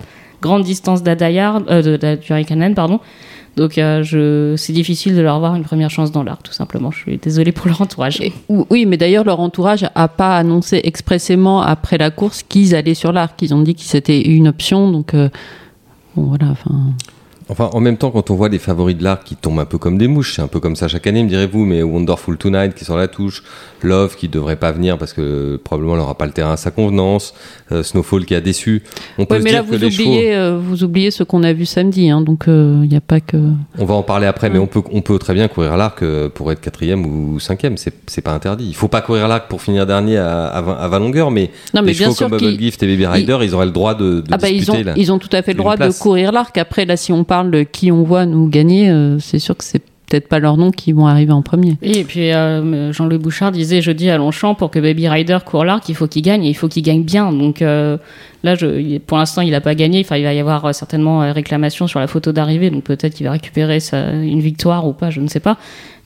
grande 0.40 0.62
distance 0.64 1.02
d'Adayard, 1.04 1.60
de, 1.62 1.96
de, 1.96 2.74
pardon. 2.74 2.98
Donc 3.56 3.76
euh, 3.76 4.56
c'est 4.56 4.72
difficile 4.72 5.14
de 5.14 5.20
leur 5.20 5.36
avoir 5.36 5.54
une 5.54 5.64
première 5.64 5.90
chance 5.90 6.10
dans 6.10 6.22
l'art, 6.22 6.42
tout 6.42 6.52
simplement. 6.52 6.90
Je 6.90 6.98
suis 6.98 7.18
désolée 7.18 7.52
pour 7.52 7.66
leur 7.66 7.80
entourage. 7.82 8.20
oui, 8.48 8.86
mais 8.86 8.96
d'ailleurs 8.96 9.24
leur 9.24 9.40
entourage 9.40 9.86
a 9.94 10.08
pas 10.08 10.36
annoncé 10.36 10.80
expressément 10.84 11.60
après 11.60 11.98
la 11.98 12.10
course 12.10 12.42
qu'ils 12.42 12.74
allaient 12.74 12.94
sur 12.94 13.12
l'arc. 13.12 13.40
Ils 13.42 13.54
ont 13.54 13.60
dit 13.60 13.74
que 13.74 13.82
c'était 13.82 14.22
une 14.22 14.48
option, 14.48 14.90
donc 14.90 15.14
euh, 15.14 15.28
bon, 16.16 16.24
voilà. 16.24 16.54
Enfin, 17.48 17.70
en 17.72 17.80
même 17.80 17.96
temps, 17.96 18.10
quand 18.10 18.30
on 18.30 18.34
voit 18.34 18.48
les 18.48 18.58
favoris 18.58 18.96
de 18.96 19.02
l'arc 19.02 19.24
qui 19.24 19.36
tombent 19.36 19.60
un 19.60 19.64
peu 19.64 19.78
comme 19.78 19.98
des 19.98 20.08
mouches, 20.08 20.36
c'est 20.36 20.42
un 20.42 20.48
peu 20.48 20.60
comme 20.60 20.76
ça 20.76 20.88
chaque 20.88 21.06
année, 21.06 21.22
me 21.22 21.28
direz-vous, 21.28 21.64
mais 21.64 21.82
Wonderful 21.82 22.36
Tonight 22.36 22.74
qui 22.74 22.84
sur 22.84 22.96
la 22.96 23.08
touche, 23.08 23.42
Love 23.82 24.16
qui 24.16 24.28
devrait 24.28 24.56
pas 24.56 24.72
venir 24.72 24.98
parce 24.98 25.12
que 25.12 25.56
probablement 25.56 25.94
elle 25.94 26.00
n'aura 26.00 26.16
pas 26.16 26.26
le 26.26 26.32
terrain 26.32 26.52
à 26.52 26.56
sa 26.56 26.70
convenance, 26.70 27.34
euh, 27.72 27.82
Snowfall 27.82 28.24
qui 28.24 28.34
a 28.34 28.40
déçu. 28.40 28.82
On 29.18 29.26
peut 29.26 29.38
se 29.38 29.44
mais 29.44 29.50
dire 29.50 29.62
là, 29.62 29.68
vous, 29.68 29.84
oubliez, 29.84 30.34
euh, 30.34 30.58
vous 30.58 30.84
oubliez 30.84 31.10
ce 31.10 31.22
qu'on 31.24 31.42
a 31.42 31.52
vu 31.52 31.66
samedi, 31.66 32.10
hein, 32.10 32.20
donc 32.20 32.44
il 32.46 32.52
euh, 32.52 32.86
n'y 32.86 32.96
a 32.96 33.00
pas 33.00 33.20
que. 33.20 33.36
On 33.78 33.84
va 33.84 33.94
en 33.94 34.02
parler 34.02 34.26
après, 34.26 34.50
mais 34.50 34.58
on 34.58 34.66
peut, 34.66 34.82
on 34.92 35.00
peut 35.00 35.18
très 35.18 35.34
bien 35.34 35.48
courir 35.48 35.76
l'arc 35.76 36.04
pour 36.34 36.52
être 36.52 36.60
quatrième 36.60 37.04
ou 37.06 37.40
cinquième, 37.40 37.76
c'est 37.76 38.20
pas 38.22 38.32
interdit. 38.32 38.66
Il 38.68 38.74
faut 38.74 38.88
pas 38.88 39.00
courir 39.00 39.28
l'arc 39.28 39.48
pour 39.48 39.62
finir 39.62 39.86
dernier 39.86 40.18
à, 40.18 40.46
à, 40.46 40.88
20, 40.88 40.98
longueurs, 40.98 41.30
mais, 41.30 41.50
non, 41.74 41.82
mais 41.82 41.88
des 41.92 41.94
chevaux 41.94 42.14
comme 42.14 42.30
Bubble 42.30 42.58
Gift 42.58 42.82
et 42.82 42.86
Baby 42.86 43.06
Rider, 43.06 43.38
ils, 43.42 43.54
auraient 43.54 43.66
le 43.66 43.72
droit 43.72 43.94
de, 43.94 44.20
de 44.20 44.24
ah 44.30 44.36
bah 44.36 44.48
ils, 44.48 44.70
ont, 44.70 44.82
ils 44.96 45.12
ont 45.12 45.18
tout 45.18 45.28
à 45.32 45.42
fait 45.42 45.52
le 45.52 45.58
droit 45.58 45.76
de 45.76 45.90
courir 45.98 46.32
l'arc. 46.32 46.56
Après, 46.58 46.84
là, 46.84 46.96
si 46.96 47.12
on 47.12 47.24
parle 47.32 47.50
de 47.50 47.62
qui 47.62 47.90
on 47.90 48.02
voit 48.02 48.26
nous 48.26 48.46
gagner, 48.46 48.92
c'est 49.18 49.38
sûr 49.38 49.56
que 49.56 49.64
c'est 49.64 49.82
peut-être 50.12 50.28
pas 50.28 50.38
leurs 50.38 50.58
noms 50.58 50.70
qui 50.70 50.92
vont 50.92 51.06
arriver 51.06 51.32
en 51.32 51.40
premier. 51.40 51.78
Et 51.80 52.04
puis 52.04 52.32
euh, 52.32 52.92
Jean-Louis 52.92 53.18
Bouchard 53.18 53.50
disait 53.50 53.80
jeudi 53.80 54.10
à 54.10 54.18
Longchamp 54.18 54.54
pour 54.54 54.70
que 54.70 54.78
Baby 54.78 55.08
Rider 55.08 55.38
court 55.44 55.64
l'arc, 55.64 55.88
il 55.88 55.94
faut 55.94 56.06
qu'il 56.06 56.22
gagne 56.22 56.44
et 56.44 56.50
il 56.50 56.54
faut 56.54 56.68
qu'il 56.68 56.82
gagne 56.82 57.02
bien. 57.02 57.32
Donc 57.32 57.62
euh, 57.62 57.96
là, 58.42 58.54
je, 58.54 58.98
pour 58.98 59.18
l'instant, 59.18 59.42
il 59.42 59.50
n'a 59.50 59.60
pas 59.60 59.74
gagné. 59.74 60.00
Enfin, 60.00 60.16
il 60.16 60.24
va 60.24 60.34
y 60.34 60.40
avoir 60.40 60.64
euh, 60.64 60.72
certainement 60.72 61.32
réclamation 61.32 61.86
sur 61.86 62.00
la 62.00 62.06
photo 62.06 62.32
d'arrivée, 62.32 62.70
donc 62.70 62.84
peut-être 62.84 63.14
qu'il 63.14 63.26
va 63.26 63.32
récupérer 63.32 63.80
sa, 63.80 64.12
une 64.12 64.40
victoire 64.40 64.86
ou 64.86 64.92
pas, 64.92 65.10
je 65.10 65.20
ne 65.20 65.28
sais 65.28 65.40
pas. 65.40 65.56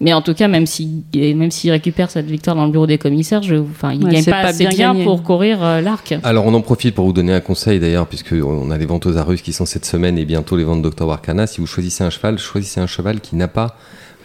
Mais 0.01 0.13
en 0.13 0.21
tout 0.21 0.35
cas, 0.35 0.47
même 0.47 0.67
s'il 0.67 1.05
même 1.15 1.51
s'il 1.51 1.71
récupère 1.71 2.11
cette 2.11 2.27
victoire 2.27 2.55
dans 2.55 2.67
le 2.67 2.71
bureau 2.71 2.87
des 2.87 2.99
commissaires, 2.99 3.43
je, 3.43 3.57
enfin, 3.57 3.93
il 3.93 4.01
ne 4.01 4.11
gagne 4.11 4.25
pas, 4.25 4.41
assez 4.41 4.67
bien, 4.67 4.95
pour 4.95 5.23
courir 5.23 5.61
l'arc. 5.81 6.15
Alors, 6.23 6.47
on 6.47 6.53
en 6.53 6.61
profite 6.61 6.95
pour 6.95 7.07
vous 7.07 7.15
donner 7.15 7.33
un 7.33 7.41
conseil 7.41 7.81
d'ailleurs, 7.81 8.07
puisque 8.07 8.33
on 8.33 8.71
a 8.71 8.77
les 8.77 8.87
ventes 8.87 9.07
aux 9.07 9.17
Arus 9.17 9.41
qui 9.41 9.55
sont 9.55 9.65
cette 9.65 9.87
semaine 9.87 10.19
et 10.19 10.27
bientôt 10.27 10.57
les 10.57 10.65
ventes 10.65 10.83
Dr 10.83 11.07
Warcana. 11.07 11.47
Si 11.47 11.61
vous 11.61 11.67
choisissez 11.67 12.05
un 12.05 12.11
cheval, 12.11 12.39
choisissez 12.39 12.81
un 12.81 12.87
cheval 12.87 13.21
qui 13.21 13.37
n'a 13.37 13.49
pas 13.49 13.77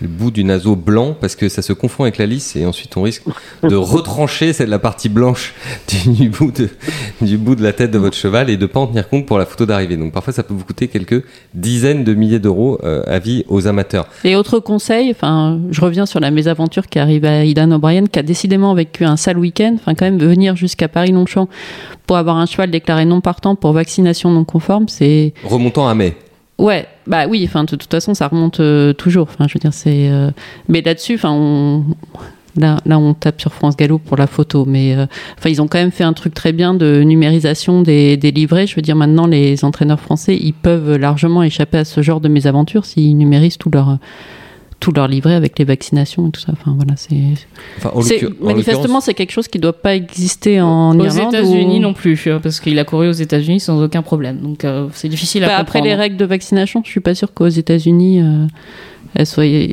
le 0.01 0.07
bout 0.07 0.31
du 0.31 0.43
naseau 0.43 0.75
blanc 0.75 1.15
parce 1.19 1.35
que 1.35 1.47
ça 1.47 1.61
se 1.61 1.73
confond 1.73 2.03
avec 2.03 2.17
la 2.17 2.25
lisse 2.25 2.55
et 2.55 2.65
ensuite 2.65 2.97
on 2.97 3.03
risque 3.03 3.23
de 3.63 3.75
retrancher 3.75 4.51
la 4.65 4.79
partie 4.79 5.09
blanche 5.09 5.53
du, 6.05 6.29
bout 6.29 6.51
de, 6.51 6.69
du 7.21 7.37
bout 7.37 7.55
de 7.55 7.63
la 7.63 7.73
tête 7.73 7.91
de 7.91 7.97
votre 7.97 8.17
cheval 8.17 8.49
et 8.49 8.57
de 8.57 8.65
pas 8.65 8.79
en 8.79 8.87
tenir 8.87 9.07
compte 9.07 9.25
pour 9.25 9.37
la 9.37 9.45
photo 9.45 9.65
d'arrivée. 9.65 9.97
Donc 9.97 10.13
parfois 10.13 10.33
ça 10.33 10.43
peut 10.43 10.53
vous 10.53 10.63
coûter 10.63 10.87
quelques 10.87 11.23
dizaines 11.53 12.03
de 12.03 12.13
milliers 12.13 12.39
d'euros 12.39 12.79
euh, 12.83 13.03
à 13.05 13.19
vie 13.19 13.45
aux 13.47 13.67
amateurs. 13.67 14.07
Et 14.23 14.35
autre 14.35 14.59
conseil, 14.59 15.11
enfin 15.11 15.59
je 15.69 15.81
reviens 15.81 16.05
sur 16.05 16.19
la 16.19 16.31
mésaventure 16.31 16.87
qui 16.87 16.99
arrive 16.99 17.25
à 17.25 17.45
Idan 17.45 17.71
O'Brien 17.71 18.05
qui 18.05 18.19
a 18.19 18.23
décidément 18.23 18.73
vécu 18.73 19.05
un 19.05 19.17
sale 19.17 19.37
week-end, 19.37 19.75
enfin 19.75 19.93
quand 19.93 20.05
même 20.05 20.19
venir 20.19 20.55
jusqu'à 20.55 20.87
Paris-Longchamp 20.87 21.47
pour 22.07 22.17
avoir 22.17 22.37
un 22.37 22.45
cheval 22.45 22.71
déclaré 22.71 23.05
non 23.05 23.21
partant 23.21 23.55
pour 23.55 23.73
vaccination 23.73 24.31
non 24.31 24.43
conforme, 24.43 24.87
c'est 24.87 25.33
remontant 25.43 25.87
à 25.87 25.93
mai. 25.93 26.15
Ouais, 26.61 26.87
bah 27.07 27.25
oui, 27.27 27.43
enfin 27.43 27.63
de, 27.63 27.75
toute 27.75 27.89
façon 27.89 28.13
ça 28.13 28.27
remonte 28.27 28.59
euh, 28.59 28.93
toujours. 28.93 29.27
Enfin, 29.31 29.47
je 29.47 29.55
veux 29.55 29.59
dire 29.59 29.73
c'est, 29.73 30.11
euh, 30.11 30.29
mais 30.67 30.83
là-dessus, 30.83 31.15
enfin 31.15 31.31
on, 31.31 31.83
là, 32.55 32.77
là 32.85 32.99
on 32.99 33.15
tape 33.15 33.41
sur 33.41 33.51
France 33.51 33.75
Gallo 33.75 33.97
pour 33.97 34.15
la 34.15 34.27
photo, 34.27 34.65
mais 34.65 34.95
euh, 34.95 35.07
enfin 35.39 35.49
ils 35.49 35.59
ont 35.59 35.67
quand 35.67 35.79
même 35.79 35.91
fait 35.91 36.03
un 36.03 36.13
truc 36.13 36.35
très 36.35 36.51
bien 36.51 36.75
de 36.75 37.01
numérisation 37.01 37.81
des, 37.81 38.15
des 38.15 38.29
livrets. 38.29 38.67
Je 38.67 38.75
veux 38.75 38.83
dire 38.83 38.95
maintenant 38.95 39.25
les 39.25 39.65
entraîneurs 39.65 39.99
français 39.99 40.37
ils 40.39 40.53
peuvent 40.53 40.97
largement 40.97 41.41
échapper 41.41 41.79
à 41.79 41.83
ce 41.83 42.03
genre 42.03 42.21
de 42.21 42.27
mésaventures 42.27 42.85
s'ils 42.85 43.17
numérisent 43.17 43.57
tout 43.57 43.71
leur 43.71 43.97
tout 44.81 44.91
leur 44.91 45.07
livret 45.07 45.35
avec 45.35 45.57
les 45.59 45.63
vaccinations 45.63 46.27
et 46.27 46.31
tout 46.31 46.41
ça. 46.41 46.51
Enfin 46.51 46.75
voilà, 46.75 46.95
c'est. 46.97 47.15
manifestement, 48.41 48.99
c'est 48.99 49.13
quelque 49.13 49.31
chose 49.31 49.47
qui 49.47 49.59
ne 49.59 49.61
doit 49.61 49.79
pas 49.79 49.95
exister 49.95 50.59
en 50.59 50.99
aux 50.99 51.05
Irlande. 51.05 51.33
Aux 51.33 51.37
États-Unis 51.37 51.79
non 51.79 51.93
plus, 51.93 52.19
hein, 52.27 52.39
parce 52.41 52.59
qu'il 52.59 52.77
a 52.79 52.83
couru 52.83 53.07
aux 53.07 53.13
États-Unis 53.13 53.61
sans 53.61 53.81
aucun 53.81 54.01
problème. 54.01 54.41
Donc 54.41 54.65
euh, 54.65 54.87
c'est 54.93 55.07
difficile 55.07 55.43
à 55.43 55.47
bah, 55.47 55.51
comprendre. 55.59 55.69
Après 55.69 55.81
les 55.81 55.95
règles 55.95 56.17
de 56.17 56.25
vaccination, 56.25 56.81
je 56.83 56.89
suis 56.89 56.99
pas 56.99 57.15
sûr 57.15 57.33
qu'aux 57.33 57.47
États-Unis 57.47 58.21
euh, 58.21 58.47
elles 59.13 59.27
soient 59.27 59.45
euh, 59.45 59.67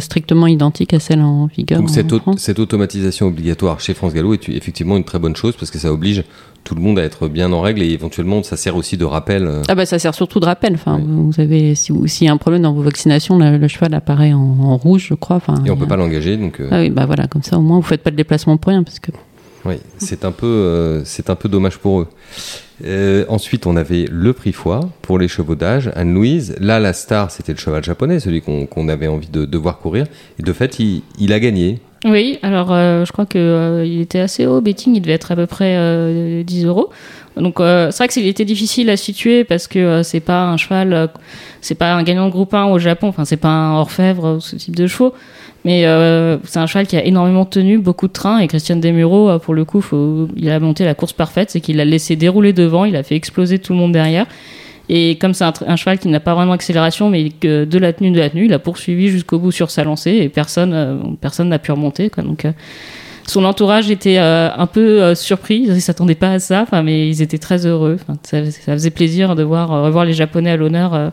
strictement 0.00 0.46
identiques 0.46 0.92
à 0.92 1.00
celles 1.00 1.20
en 1.20 1.46
vigueur. 1.46 1.80
Donc 1.80 1.90
cette, 1.90 2.12
cette, 2.36 2.58
automatisation 2.58 3.26
obligatoire 3.26 3.80
chez 3.80 3.94
France 3.94 4.14
Gallo 4.14 4.34
est 4.34 4.48
effectivement 4.48 4.96
une 4.96 5.04
très 5.04 5.18
bonne 5.18 5.36
chose 5.36 5.54
parce 5.56 5.70
que 5.70 5.78
ça 5.78 5.92
oblige 5.92 6.24
tout 6.64 6.74
le 6.74 6.82
monde 6.82 6.98
à 6.98 7.02
être 7.02 7.28
bien 7.28 7.50
en 7.52 7.62
règle 7.62 7.82
et 7.82 7.90
éventuellement 7.90 8.42
ça 8.42 8.56
sert 8.56 8.76
aussi 8.76 8.96
de 8.98 9.04
rappel. 9.04 9.46
Euh. 9.46 9.62
Ah 9.68 9.74
bah 9.74 9.86
ça 9.86 9.98
sert 9.98 10.14
surtout 10.14 10.38
de 10.38 10.44
rappel. 10.44 10.74
Enfin, 10.74 11.00
vous 11.02 11.40
avez 11.40 11.74
si 11.74 11.92
s'il 12.06 12.26
y 12.26 12.30
a 12.30 12.32
un 12.32 12.36
problème 12.36 12.62
dans 12.62 12.74
vos 12.74 12.82
vaccinations, 12.82 13.38
le, 13.38 13.68
cheval 13.68 13.94
apparaît 13.94 14.34
en, 14.34 14.76
rouge, 14.76 15.06
je 15.08 15.14
crois. 15.14 15.36
Enfin, 15.36 15.54
et 15.64 15.70
on 15.70 15.76
peut 15.76 15.86
pas 15.86 15.96
l'engager 15.96 16.36
donc. 16.36 16.60
Euh. 16.60 16.68
Ah 16.70 16.80
oui 16.80 16.90
bah 16.90 17.06
voilà 17.06 17.26
comme 17.26 17.42
ça 17.42 17.58
au 17.58 17.62
moins 17.62 17.78
vous 17.78 17.86
faites 17.86 18.02
pas 18.02 18.10
de 18.10 18.16
déplacement 18.16 18.56
pour 18.58 18.70
rien 18.70 18.82
parce 18.82 18.98
que. 18.98 19.12
Oui, 19.64 19.74
c'est 19.96 20.24
un 20.24 20.32
peu 20.32 20.46
euh, 20.46 21.04
c'est 21.04 21.30
un 21.30 21.34
peu 21.34 21.48
dommage 21.48 21.78
pour 21.78 22.00
eux. 22.00 22.08
Ensuite, 23.28 23.66
on 23.66 23.76
avait 23.76 24.06
le 24.10 24.32
prix 24.32 24.52
foie 24.52 24.80
pour 25.02 25.18
les 25.18 25.28
chevaux 25.28 25.54
d'âge, 25.54 25.90
Anne-Louise. 25.94 26.56
Là, 26.60 26.80
la 26.80 26.92
star, 26.92 27.30
c'était 27.30 27.52
le 27.52 27.58
cheval 27.58 27.84
japonais, 27.84 28.20
celui 28.20 28.40
qu'on 28.42 28.88
avait 28.88 29.08
envie 29.08 29.28
de, 29.28 29.58
voir 29.58 29.78
courir. 29.78 30.06
Et 30.38 30.42
de 30.42 30.52
fait, 30.52 30.78
il, 30.78 31.32
a 31.32 31.40
gagné. 31.40 31.80
Oui, 32.04 32.38
alors 32.42 32.72
euh, 32.72 33.04
je 33.04 33.12
crois 33.12 33.26
que 33.26 33.38
euh, 33.38 33.84
il 33.84 34.00
était 34.00 34.20
assez 34.20 34.46
haut, 34.46 34.60
betting, 34.60 34.94
il 34.94 35.00
devait 35.00 35.14
être 35.14 35.32
à 35.32 35.36
peu 35.36 35.46
près 35.46 35.74
10 36.44 36.64
euh, 36.64 36.68
euros. 36.68 36.90
Donc 37.36 37.56
c'est 37.58 37.96
vrai 37.96 38.08
que 38.08 38.12
qu'il 38.12 38.26
était 38.26 38.44
difficile 38.44 38.90
à 38.90 38.96
situer 38.96 39.44
parce 39.44 39.68
que 39.68 40.02
c'est 40.02 40.20
pas 40.20 40.44
un 40.44 40.56
cheval, 40.56 41.08
c'est 41.60 41.76
pas 41.76 41.94
un 41.94 42.02
gagnant 42.02 42.26
de 42.26 42.32
groupe 42.32 42.52
1 42.52 42.66
au 42.66 42.78
Japon, 42.78 43.08
enfin 43.08 43.24
c'est 43.24 43.36
pas 43.36 43.48
un 43.48 43.76
orfèvre 43.76 44.36
ou 44.36 44.40
ce 44.40 44.56
type 44.56 44.74
de 44.74 44.88
chevaux, 44.88 45.14
mais 45.64 45.82
c'est 46.44 46.58
un 46.58 46.66
cheval 46.66 46.86
qui 46.86 46.96
a 46.96 47.04
énormément 47.04 47.44
tenu, 47.44 47.78
beaucoup 47.78 48.08
de 48.08 48.12
trains 48.12 48.38
et 48.38 48.46
Christian 48.46 48.76
Demuro 48.76 49.38
pour 49.38 49.54
le 49.54 49.64
coup, 49.64 49.84
il 50.36 50.50
a 50.50 50.60
monté 50.60 50.84
la 50.84 50.94
course 50.94 51.12
parfaite, 51.12 51.50
c'est 51.50 51.60
qu'il 51.60 51.76
l'a 51.76 51.84
laissé 51.84 52.16
dérouler 52.16 52.52
devant, 52.52 52.84
il 52.84 52.96
a 52.96 53.02
fait 53.02 53.16
exploser 53.16 53.58
tout 53.58 53.72
le 53.72 53.78
monde 53.78 53.92
derrière. 53.92 54.26
Et 54.88 55.16
comme 55.16 55.34
c'est 55.34 55.44
un, 55.44 55.76
cheval 55.76 55.98
qui 55.98 56.08
n'a 56.08 56.20
pas 56.20 56.34
vraiment 56.34 56.52
d'accélération, 56.52 57.10
mais 57.10 57.30
de 57.42 57.78
la 57.78 57.92
tenue, 57.92 58.10
de 58.10 58.18
la 58.18 58.30
tenue, 58.30 58.46
il 58.46 58.52
a 58.54 58.58
poursuivi 58.58 59.08
jusqu'au 59.08 59.38
bout 59.38 59.52
sur 59.52 59.70
sa 59.70 59.84
lancée 59.84 60.12
et 60.12 60.28
personne 60.30 60.72
euh, 60.72 60.96
personne 61.20 61.50
n'a 61.50 61.58
pu 61.58 61.72
remonter. 61.72 62.10
Donc, 62.16 62.46
euh, 62.46 62.52
son 63.26 63.44
entourage 63.44 63.90
était 63.90 64.18
euh, 64.18 64.48
un 64.56 64.66
peu 64.66 65.14
surpris, 65.14 65.64
ils 65.66 65.74
ne 65.74 65.80
s'attendaient 65.80 66.14
pas 66.14 66.32
à 66.32 66.38
ça, 66.38 66.64
mais 66.82 67.06
ils 67.06 67.20
étaient 67.20 67.38
très 67.38 67.66
heureux. 67.66 67.98
Ça, 68.22 68.50
ça, 68.50 68.72
faisait 68.72 68.90
plaisir 68.90 69.36
de 69.36 69.42
voir 69.42 69.68
revoir 69.68 70.06
les 70.06 70.14
Japonais 70.14 70.50
à 70.50 70.56
l'honneur 70.56 71.12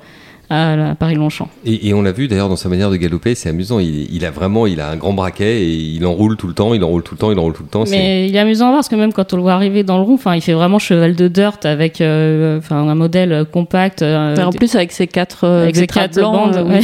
à, 0.49 0.95
Paris-Longchamp. 0.97 1.49
Et, 1.65 1.93
on 1.93 2.01
l'a 2.01 2.11
vu 2.11 2.27
d'ailleurs 2.27 2.49
dans 2.49 2.55
sa 2.55 2.69
manière 2.69 2.89
de 2.89 2.97
galoper, 2.97 3.35
c'est 3.35 3.49
amusant. 3.49 3.79
Il, 3.79 4.25
a 4.25 4.31
vraiment, 4.31 4.67
il 4.67 4.79
a 4.79 4.89
un 4.89 4.95
grand 4.95 5.13
braquet 5.13 5.63
et 5.63 5.73
il 5.73 6.05
enroule 6.05 6.37
tout 6.37 6.47
le 6.47 6.53
temps, 6.53 6.73
il 6.73 6.83
enroule 6.83 7.03
tout 7.03 7.15
le 7.15 7.19
temps, 7.19 7.31
il 7.31 7.39
enroule 7.39 7.53
tout 7.53 7.63
le 7.63 7.69
temps. 7.69 7.83
Mais 7.89 8.27
il 8.27 8.35
est 8.35 8.39
amusant 8.39 8.65
à 8.65 8.69
voir 8.69 8.79
parce 8.79 8.89
que 8.89 8.95
même 8.95 9.13
quand 9.13 9.33
on 9.33 9.37
le 9.37 9.41
voit 9.41 9.53
arriver 9.53 9.83
dans 9.83 9.97
le 9.97 10.03
rond, 10.03 10.15
enfin, 10.15 10.35
il 10.35 10.41
fait 10.41 10.53
vraiment 10.53 10.79
cheval 10.79 11.15
de 11.15 11.27
dirt 11.27 11.65
avec, 11.65 12.01
euh, 12.01 12.59
enfin, 12.59 12.77
un 12.77 12.95
modèle 12.95 13.45
compact. 13.51 14.01
Euh, 14.01 14.35
en 14.37 14.51
plus 14.51 14.75
avec 14.75 14.91
ses 14.91 15.07
quatre, 15.07 15.45
euh, 15.45 15.63
avec 15.63 15.75
ses 15.75 15.87
quatre 15.87 16.19
bandes, 16.19 16.55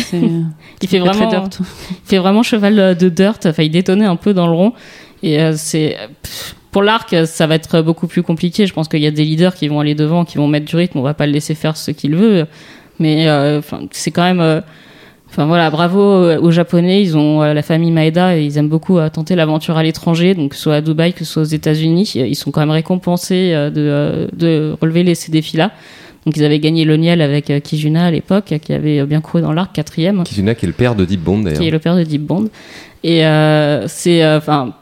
il 0.81 0.87
fait 0.87 0.99
vraiment, 0.99 1.31
il 1.31 2.05
fait 2.05 2.17
vraiment 2.17 2.43
cheval 2.43 2.97
de 2.97 3.09
dirt. 3.09 3.45
Enfin, 3.45 3.63
il 3.63 3.71
détonnait 3.71 4.05
un 4.05 4.15
peu 4.15 4.33
dans 4.33 4.47
le 4.47 4.53
rond 4.53 4.73
et 5.23 5.39
c'est 5.55 5.97
pour 6.71 6.81
l'arc, 6.81 7.15
ça 7.25 7.47
va 7.47 7.55
être 7.55 7.81
beaucoup 7.81 8.07
plus 8.07 8.23
compliqué. 8.23 8.65
Je 8.65 8.73
pense 8.73 8.87
qu'il 8.87 9.01
y 9.01 9.07
a 9.07 9.11
des 9.11 9.25
leaders 9.25 9.53
qui 9.53 9.67
vont 9.67 9.81
aller 9.81 9.93
devant, 9.93 10.25
qui 10.25 10.37
vont 10.37 10.47
mettre 10.47 10.65
du 10.65 10.75
rythme. 10.75 10.97
On 10.97 11.03
va 11.03 11.13
pas 11.13 11.27
le 11.27 11.33
laisser 11.33 11.53
faire 11.53 11.75
ce 11.75 11.91
qu'il 11.91 12.15
veut. 12.15 12.47
Mais 13.01 13.27
euh, 13.27 13.61
c'est 13.91 14.11
quand 14.11 14.23
même. 14.23 14.39
Euh, 14.39 14.61
enfin 15.27 15.45
voilà, 15.45 15.69
bravo 15.69 15.99
aux 15.99 16.51
Japonais. 16.51 17.01
Ils 17.01 17.17
ont 17.17 17.41
euh, 17.41 17.53
la 17.53 17.63
famille 17.63 17.91
Maeda 17.91 18.37
et 18.37 18.43
ils 18.43 18.57
aiment 18.57 18.69
beaucoup 18.69 18.99
tenter 19.09 19.35
l'aventure 19.35 19.75
à 19.77 19.83
l'étranger, 19.83 20.35
donc 20.35 20.51
que 20.51 20.55
ce 20.55 20.61
soit 20.61 20.75
à 20.75 20.81
Dubaï, 20.81 21.13
que 21.13 21.25
ce 21.25 21.33
soit 21.33 21.41
aux 21.41 21.45
États-Unis. 21.45 22.13
Ils 22.15 22.35
sont 22.35 22.51
quand 22.51 22.61
même 22.61 22.69
récompensés 22.69 23.51
de, 23.51 24.29
de 24.33 24.75
relever 24.79 25.03
les, 25.03 25.15
ces 25.15 25.31
défis-là. 25.31 25.71
Donc 26.25 26.37
ils 26.37 26.45
avaient 26.45 26.59
gagné 26.59 26.85
le 26.85 26.97
Niel 26.97 27.19
avec 27.19 27.51
Kijuna 27.63 28.05
à 28.05 28.11
l'époque, 28.11 28.53
qui 28.61 28.73
avait 28.73 29.03
bien 29.07 29.21
couru 29.21 29.41
dans 29.41 29.53
l'arc, 29.53 29.73
quatrième. 29.73 30.23
Kijuna 30.23 30.53
qui 30.53 30.65
est 30.65 30.67
le 30.67 30.73
père 30.73 30.93
de 30.93 31.03
Deep 31.03 31.21
Bond 31.21 31.39
d'ailleurs. 31.39 31.59
Qui 31.59 31.67
est 31.67 31.71
le 31.71 31.79
père 31.79 31.95
de 31.95 32.03
Deep 32.03 32.21
Bond. 32.21 32.49
Et 33.03 33.23
c'est, 33.87 34.35
enfin, 34.35 34.75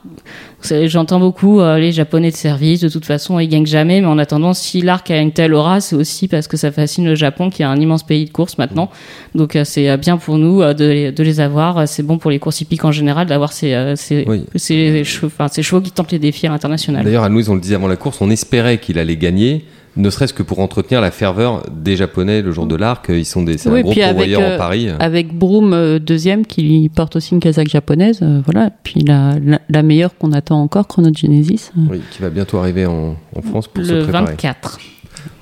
J'entends 0.62 1.20
beaucoup 1.20 1.62
euh, 1.62 1.78
les 1.78 1.92
Japonais 1.92 2.32
de 2.32 2.36
service, 2.36 2.82
de 2.82 2.90
toute 2.90 3.06
façon, 3.06 3.40
ils 3.40 3.48
gagnent 3.48 3.66
jamais, 3.66 4.02
mais 4.02 4.08
en 4.08 4.18
attendant, 4.18 4.54
si 4.54 4.82
l'arc 4.82 5.10
a 5.10 5.18
une 5.18 5.32
telle 5.32 5.54
aura, 5.54 5.80
c'est 5.80 5.96
aussi 5.96 6.28
parce 6.28 6.48
que 6.48 6.58
ça 6.58 6.72
fascine 6.72 7.06
le 7.06 7.16
Japon, 7.16 7.50
qui 7.50 7.62
est 7.62 7.66
un 7.66 7.80
immense 7.80 8.04
pays 8.04 8.26
de 8.26 8.30
course 8.30 8.58
maintenant. 8.58 8.90
Donc 9.36 9.56
euh, 9.56 9.64
c'est 9.64 9.90
euh, 9.90 9.98
bien 9.98 10.18
pour 10.18 10.38
nous 10.38 10.62
de, 10.62 10.86
les, 10.86 11.12
de 11.12 11.24
les 11.24 11.40
avoir. 11.40 11.88
C'est 11.88 12.04
bon 12.04 12.18
pour 12.18 12.30
les 12.30 12.40
courses 12.40 12.62
hippiques 12.62 12.86
en 12.86 12.92
général 12.92 13.28
d'avoir 13.28 13.54
ces, 13.54 13.94
ces, 13.96 14.28
ces, 14.56 15.04
chevaux, 15.04 15.32
ces 15.50 15.64
chevaux 15.64 15.82
qui 15.82 15.92
tentent 15.92 16.12
les 16.12 16.20
défis 16.20 16.48
à 16.48 16.50
l'international. 16.50 17.06
D'ailleurs, 17.06 17.24
à 17.24 17.30
nous, 17.30 17.50
on 17.50 17.56
le 17.56 17.62
disait 17.62 17.76
avant 17.76 17.88
la 17.88 17.96
course, 17.96 18.22
on 18.22 18.30
espérait 18.30 18.80
qu'il 18.80 19.00
allait 19.00 19.18
gagner 19.18 19.66
ne 19.96 20.10
serait-ce 20.10 20.34
que 20.34 20.44
pour 20.44 20.60
entretenir 20.60 21.02
la 21.02 21.12
ferveur 21.12 21.64
des 21.70 21.96
Japonais 21.96 22.42
le 22.42 22.52
jour 22.52 22.66
de 22.66 22.76
l'arc. 22.76 23.08
Ils 23.10 23.26
sont 23.26 23.44
des 23.44 23.68
un 23.68 23.82
gros 23.82 23.94
pourvoyeurs 23.94 24.54
en 24.54 24.58
Paris. 24.58 24.88
Avec 25.00 25.34
Broom 25.34 26.00
deuxième 26.00 26.46
qui 26.46 26.90
porte 26.94 27.16
aussi 27.16 27.34
une 27.34 27.40
casaque 27.40 27.68
japonaise, 27.68 28.24
voilà. 28.46 28.72
Puis 28.84 29.02
la, 29.02 29.36
la, 29.68 29.84
meilleure 29.84 30.18
qu'on 30.18 30.32
attend 30.50 30.62
encore, 30.62 30.88
Chronogenesis. 30.88 31.72
Oui, 31.90 32.02
qui 32.12 32.22
va 32.22 32.30
bientôt 32.30 32.58
arriver 32.58 32.86
en, 32.86 33.16
en 33.36 33.42
France 33.42 33.68
pour 33.68 33.84
se 33.86 34.04
préparer. 34.04 34.26
Le 34.26 34.32
24. 34.32 34.80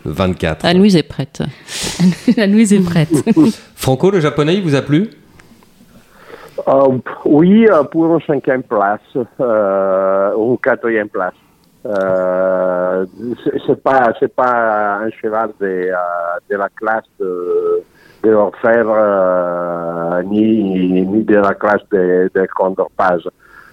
Le 0.05 0.11
24. 0.11 0.65
Anne-Louise 0.65 0.95
est 0.97 1.03
prête. 1.03 1.41
Anne-Louise 2.37 2.73
est 2.73 2.83
prête. 2.83 3.09
Franco, 3.75 4.11
le 4.11 4.19
japonais, 4.19 4.55
il 4.55 4.63
vous 4.63 4.75
a 4.75 4.81
plu? 4.81 5.09
Euh, 6.67 6.97
Oui, 7.25 7.65
euh, 7.69 7.83
pour 7.83 8.13
une 8.13 8.21
cinquième 8.25 8.63
place, 8.63 8.99
euh, 9.39 10.33
ou 10.35 10.57
quatrième 10.57 11.07
place. 11.09 11.33
Euh, 11.85 13.05
c'est 13.65 13.81
pas 13.81 14.11
c'est 14.19 14.35
pas 14.35 14.97
un 14.97 15.09
cheval 15.21 15.51
de, 15.61 15.65
euh, 15.65 15.93
de 16.49 16.57
la 16.57 16.67
classe 16.67 17.05
de, 17.17 17.81
de 18.23 18.33
Orfèvre 18.33 18.97
ni, 20.25 21.05
ni 21.05 21.23
de 21.23 21.35
la 21.35 21.53
classe 21.53 21.83
de, 21.91 22.29
de 22.35 22.47
Condor 22.53 22.89
Paz. 22.97 23.21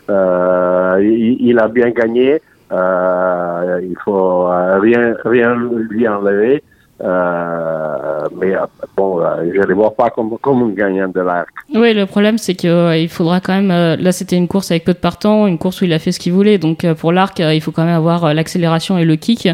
Il, 0.08 1.36
il, 1.40 1.58
a 1.58 1.68
bien 1.68 1.90
gagné. 1.90 2.40
il 2.70 3.96
faut 4.04 4.46
rien, 4.80 5.14
rien 5.24 5.56
lui 5.90 6.06
enlever. 6.08 6.62
Euh, 7.02 8.28
mais 8.40 8.54
bon, 8.96 9.20
je 9.40 9.58
ne 9.58 9.66
les 9.66 9.74
vois 9.74 9.94
pas 9.94 10.10
comme, 10.10 10.38
comme 10.40 10.62
un 10.62 10.70
gagnant 10.70 11.08
de 11.08 11.20
l'arc. 11.20 11.48
Oui, 11.74 11.92
le 11.92 12.06
problème, 12.06 12.38
c'est 12.38 12.54
qu'il 12.54 13.08
faudra 13.08 13.40
quand 13.40 13.60
même. 13.60 13.68
là, 13.68 14.12
c'était 14.12 14.36
une 14.36 14.48
course 14.48 14.70
avec 14.70 14.84
peu 14.84 14.92
de 14.92 14.98
partants, 14.98 15.46
une 15.46 15.58
course 15.58 15.80
où 15.80 15.84
il 15.84 15.92
a 15.92 15.98
fait 15.98 16.12
ce 16.12 16.20
qu'il 16.20 16.32
voulait. 16.32 16.58
Donc, 16.58 16.86
pour 16.94 17.12
l'arc, 17.12 17.40
il 17.40 17.60
faut 17.60 17.72
quand 17.72 17.84
même 17.84 17.96
avoir 17.96 18.32
l'accélération 18.32 18.96
et 18.98 19.04
le 19.04 19.16
kick. 19.16 19.48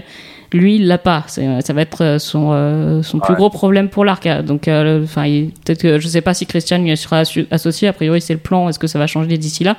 Lui, 0.52 0.76
il 0.76 0.88
l'a 0.88 0.99
pas. 0.99 1.25
Ça 1.28 1.73
va 1.73 1.80
être 1.80 2.19
son, 2.19 3.02
son 3.02 3.19
plus 3.21 3.35
gros 3.35 3.50
problème 3.50 3.88
pour 3.88 4.04
l'arc. 4.04 4.28
Donc, 4.42 4.69
enfin, 4.69 5.25
peut-être 5.64 5.80
que 5.80 5.99
je 5.99 6.09
sais 6.09 6.21
pas 6.21 6.35
si 6.35 6.45
Christian 6.45 6.78
lui 6.78 6.95
sera 6.97 7.23
associé. 7.50 7.88
A 7.88 7.92
priori, 7.92 8.21
c'est 8.21 8.35
le 8.35 8.40
plan. 8.40 8.69
Est-ce 8.69 8.78
que 8.78 8.87
ça 8.87 8.99
va 8.99 9.07
changer 9.07 9.38
d'ici 9.38 9.64
là? 9.64 9.76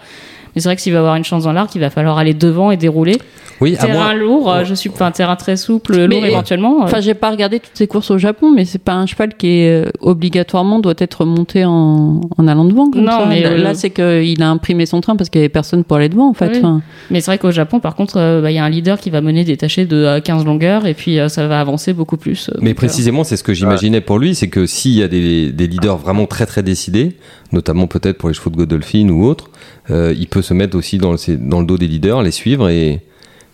Mais 0.55 0.61
c'est 0.61 0.67
vrai 0.67 0.75
que 0.75 0.81
s'il 0.81 0.93
va 0.93 0.99
avoir 0.99 1.15
une 1.15 1.23
chance 1.23 1.43
dans 1.43 1.53
l'arc, 1.53 1.73
il 1.75 1.81
va 1.81 1.89
falloir 1.89 2.17
aller 2.17 2.33
devant 2.33 2.71
et 2.71 2.77
dérouler. 2.77 3.17
Oui, 3.61 3.77
terrain 3.77 4.15
lourd, 4.15 4.51
je 4.65 4.73
suis 4.73 4.89
pas 4.89 5.05
un 5.05 5.11
terrain 5.11 5.35
très 5.35 5.55
souple, 5.55 6.05
lourd 6.05 6.25
éventuellement. 6.25 6.79
Enfin, 6.81 6.99
j'ai 6.99 7.13
pas 7.13 7.29
regardé 7.29 7.59
toutes 7.59 7.75
ces 7.75 7.87
courses 7.87 8.09
au 8.09 8.17
Japon, 8.17 8.51
mais 8.51 8.65
c'est 8.65 8.81
pas 8.81 8.93
un 8.95 9.05
cheval 9.05 9.35
qui 9.35 9.59
est 9.59 9.85
obligatoirement 9.99 10.79
doit 10.79 10.95
être 10.97 11.25
monté 11.25 11.63
en, 11.63 12.21
en 12.37 12.47
allant 12.47 12.65
devant. 12.65 12.89
Comme 12.89 13.03
non, 13.03 13.11
ça. 13.11 13.25
mais 13.27 13.57
là, 13.57 13.75
c'est 13.75 13.91
qu'il 13.91 14.41
a 14.41 14.49
imprimé 14.49 14.87
son 14.87 14.99
train 14.99 15.15
parce 15.15 15.29
qu'il 15.29 15.39
y 15.39 15.43
avait 15.43 15.49
personne 15.49 15.83
pour 15.83 15.97
aller 15.97 16.09
devant, 16.09 16.29
en 16.29 16.33
fait. 16.33 16.49
Oui. 16.53 16.57
Enfin... 16.57 16.81
Mais 17.11 17.21
c'est 17.21 17.29
vrai 17.29 17.37
qu'au 17.37 17.51
Japon, 17.51 17.79
par 17.79 17.95
contre, 17.95 18.17
il 18.17 18.41
bah, 18.41 18.51
y 18.51 18.57
a 18.57 18.63
un 18.63 18.69
leader 18.69 18.99
qui 18.99 19.11
va 19.11 19.21
mener 19.21 19.43
détaché 19.43 19.85
de 19.85 20.19
15 20.19 20.43
longueurs 20.43 20.87
et 20.87 20.95
puis 20.95 21.19
ça 21.27 21.47
va 21.47 21.59
avancer 21.59 21.93
beaucoup 21.93 22.17
plus. 22.17 22.49
Mais 22.61 22.73
précisément, 22.73 23.23
c'est 23.23 23.37
ce 23.37 23.43
que 23.43 23.53
j'imaginais 23.53 24.01
pour 24.01 24.17
lui, 24.17 24.33
c'est 24.33 24.47
que 24.47 24.65
s'il 24.65 24.93
y 24.93 25.03
a 25.03 25.07
des, 25.07 25.51
des 25.51 25.67
leaders 25.67 25.97
vraiment 25.97 26.25
très 26.25 26.45
très 26.45 26.63
décidés, 26.63 27.15
notamment 27.51 27.87
peut-être 27.87 28.17
pour 28.17 28.29
les 28.29 28.35
chevaux 28.35 28.49
de 28.49 28.55
Godolphin 28.55 29.09
ou 29.09 29.25
autres, 29.25 29.49
euh, 29.89 30.13
il 30.17 30.27
peut 30.27 30.41
se 30.41 30.53
mettre 30.53 30.77
aussi 30.77 30.97
dans 30.97 31.11
le, 31.11 31.37
dans 31.37 31.59
le 31.59 31.65
dos 31.65 31.77
des 31.77 31.87
leaders, 31.87 32.21
les 32.21 32.31
suivre 32.31 32.69
et, 32.69 33.01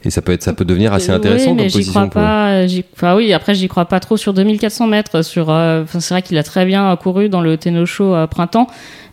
et 0.03 0.09
ça 0.09 0.21
peut 0.21 0.31
être 0.31 0.43
ça 0.43 0.53
peut 0.53 0.65
devenir 0.65 0.93
assez 0.93 1.11
intéressant 1.11 1.51
oui, 1.51 1.55
mais 1.55 1.61
comme 1.63 1.69
j'y 1.69 1.77
position. 1.77 2.09
crois 2.09 2.21
pas. 2.21 2.65
Enfin 2.93 3.15
oui, 3.15 3.33
après 3.33 3.55
j'y 3.55 3.67
crois 3.67 3.85
pas 3.85 3.99
trop 3.99 4.15
sur 4.15 4.33
2400 4.33 4.87
mètres. 4.87 5.21
Sur, 5.23 5.49
euh, 5.49 5.83
c'est 5.87 6.13
vrai 6.13 6.21
qu'il 6.21 6.37
a 6.37 6.43
très 6.43 6.65
bien 6.65 6.95
couru 6.95 7.29
dans 7.29 7.41
le 7.41 7.57
euh, 7.57 8.27
printemps, 8.27 8.67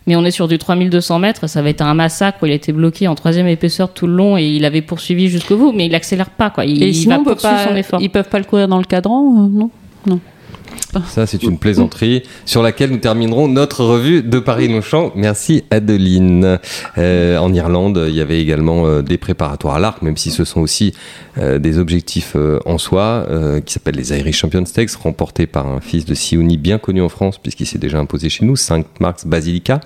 mais 0.05 0.15
on 0.15 0.23
est 0.23 0.31
sur 0.31 0.47
du 0.47 0.59
3200 0.59 1.19
mètres. 1.19 1.47
Ça 1.47 1.61
va 1.63 1.69
être 1.69 1.81
un 1.81 1.95
massacre. 1.95 2.37
Où 2.43 2.45
il 2.45 2.51
a 2.51 2.55
été 2.55 2.71
bloqué 2.71 3.07
en 3.07 3.15
troisième 3.15 3.47
épaisseur 3.47 3.91
tout 3.93 4.05
le 4.05 4.13
long 4.13 4.37
et 4.37 4.45
il 4.45 4.63
avait 4.63 4.83
poursuivi 4.83 5.27
jusqu'au 5.27 5.57
bout, 5.57 5.71
mais 5.71 5.87
il 5.87 5.95
accélère 5.95 6.29
pas 6.29 6.51
quoi. 6.51 6.65
Il, 6.65 6.83
et 6.83 6.89
il 6.89 6.95
sinon, 6.95 7.15
va 7.15 7.21
on 7.21 7.23
peut 7.25 7.31
poursuivre 7.31 7.55
pas, 7.55 7.67
son 7.67 7.75
effort. 7.75 8.01
Ils 8.01 8.09
peuvent 8.09 8.29
pas 8.29 8.39
le 8.39 8.45
courir 8.45 8.67
dans 8.67 8.77
le 8.77 8.85
cadran, 8.85 9.49
non? 9.49 9.71
Non. 10.05 10.19
Ça, 11.07 11.25
c'est 11.25 11.43
une 11.43 11.57
plaisanterie 11.57 12.23
sur 12.45 12.61
laquelle 12.61 12.89
nous 12.89 12.97
terminerons 12.97 13.47
notre 13.47 13.83
revue 13.83 14.23
de 14.23 14.39
Paris-Longchamp. 14.39 15.11
Merci 15.15 15.63
Adeline. 15.69 16.59
Euh, 16.97 17.37
en 17.37 17.53
Irlande, 17.53 18.05
il 18.07 18.15
y 18.15 18.21
avait 18.21 18.41
également 18.41 18.85
euh, 18.85 19.01
des 19.01 19.17
préparatoires 19.17 19.75
à 19.75 19.79
l'arc, 19.79 20.01
même 20.01 20.17
si 20.17 20.31
ce 20.31 20.45
sont 20.45 20.61
aussi 20.61 20.93
euh, 21.37 21.59
des 21.59 21.77
objectifs 21.77 22.35
en 22.65 22.77
soi, 22.77 23.27
qui 23.65 23.73
s'appellent 23.73 23.95
les 23.95 24.17
Irish 24.17 24.37
Champions 24.37 24.65
Stakes, 24.65 24.91
remportés 24.91 25.47
par 25.47 25.67
un 25.67 25.81
fils 25.81 26.05
de 26.05 26.13
Sioni 26.13 26.57
bien 26.57 26.77
connu 26.77 27.01
en 27.01 27.09
France, 27.09 27.37
puisqu'il 27.37 27.65
s'est 27.65 27.77
déjà 27.77 27.99
imposé 27.99 28.29
chez 28.29 28.45
nous, 28.45 28.55
5 28.55 28.85
Marks 28.99 29.25
Basilica. 29.25 29.81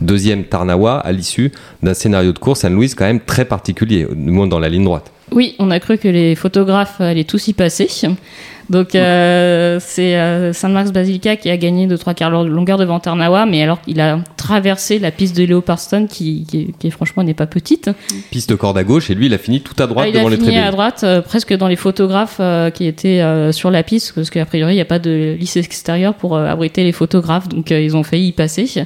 Deuxième 0.00 0.44
Tarnawa, 0.44 0.98
à 0.98 1.12
l'issue 1.12 1.52
d'un 1.82 1.94
scénario 1.94 2.32
de 2.32 2.38
course, 2.38 2.64
Anne-Louise, 2.64 2.94
quand 2.94 3.04
même 3.04 3.20
très 3.20 3.44
particulier, 3.44 4.06
du 4.10 4.30
moins 4.30 4.46
dans 4.46 4.58
la 4.58 4.68
ligne 4.68 4.84
droite. 4.84 5.13
Oui, 5.32 5.54
on 5.58 5.70
a 5.70 5.80
cru 5.80 5.98
que 5.98 6.08
les 6.08 6.34
photographes 6.34 7.00
allaient 7.00 7.24
tous 7.24 7.48
y 7.48 7.52
passer. 7.52 7.88
Donc 8.70 8.94
euh, 8.94 9.78
c'est 9.80 10.16
euh, 10.16 10.52
Saint-Marx 10.52 10.90
Basilica 10.90 11.36
qui 11.36 11.50
a 11.50 11.56
gagné 11.56 11.86
de 11.86 11.96
trois 11.96 12.14
quarts 12.14 12.30
de 12.44 12.48
longueur 12.48 12.78
devant 12.78 12.98
Tarnawa, 12.98 13.46
mais 13.46 13.62
alors 13.62 13.78
il 13.86 14.00
a 14.00 14.20
traversé 14.36 14.98
la 14.98 15.10
piste 15.10 15.36
de 15.36 15.44
Léo 15.44 15.60
Parston 15.60 16.06
qui, 16.08 16.46
qui, 16.48 16.72
qui 16.78 16.90
franchement 16.90 17.22
n'est 17.22 17.34
pas 17.34 17.46
petite. 17.46 17.90
Piste 18.30 18.50
de 18.50 18.54
corde 18.54 18.78
à 18.78 18.84
gauche 18.84 19.10
et 19.10 19.14
lui 19.14 19.26
il 19.26 19.34
a 19.34 19.38
fini 19.38 19.60
tout 19.60 19.80
à 19.82 19.86
droite 19.86 20.06
Ah, 20.06 20.08
il 20.08 20.14
devant 20.14 20.28
a 20.28 20.30
les 20.30 20.36
fini 20.36 20.48
tribunes. 20.48 20.66
à 20.66 20.70
droite, 20.70 21.00
euh, 21.04 21.20
presque 21.20 21.54
dans 21.54 21.68
les 21.68 21.76
photographes 21.76 22.40
qui 22.74 22.86
étaient 22.86 23.22
sur 23.52 23.70
la 23.70 23.82
piste, 23.82 24.12
parce 24.14 24.30
qu'a 24.30 24.46
priori 24.46 24.72
il 24.72 24.76
n'y 24.76 24.82
a 24.82 24.86
pas 24.86 24.98
de 24.98 25.36
lisse 25.38 25.56
extérieure 25.56 26.14
pour 26.14 26.36
abriter 26.38 26.84
les 26.84 26.92
photographes, 26.92 27.48
donc 27.48 27.70
ils 27.70 27.96
ont 27.96 28.02
failli 28.02 28.28
y 28.28 28.32
passer. 28.32 28.66
C'est 28.66 28.84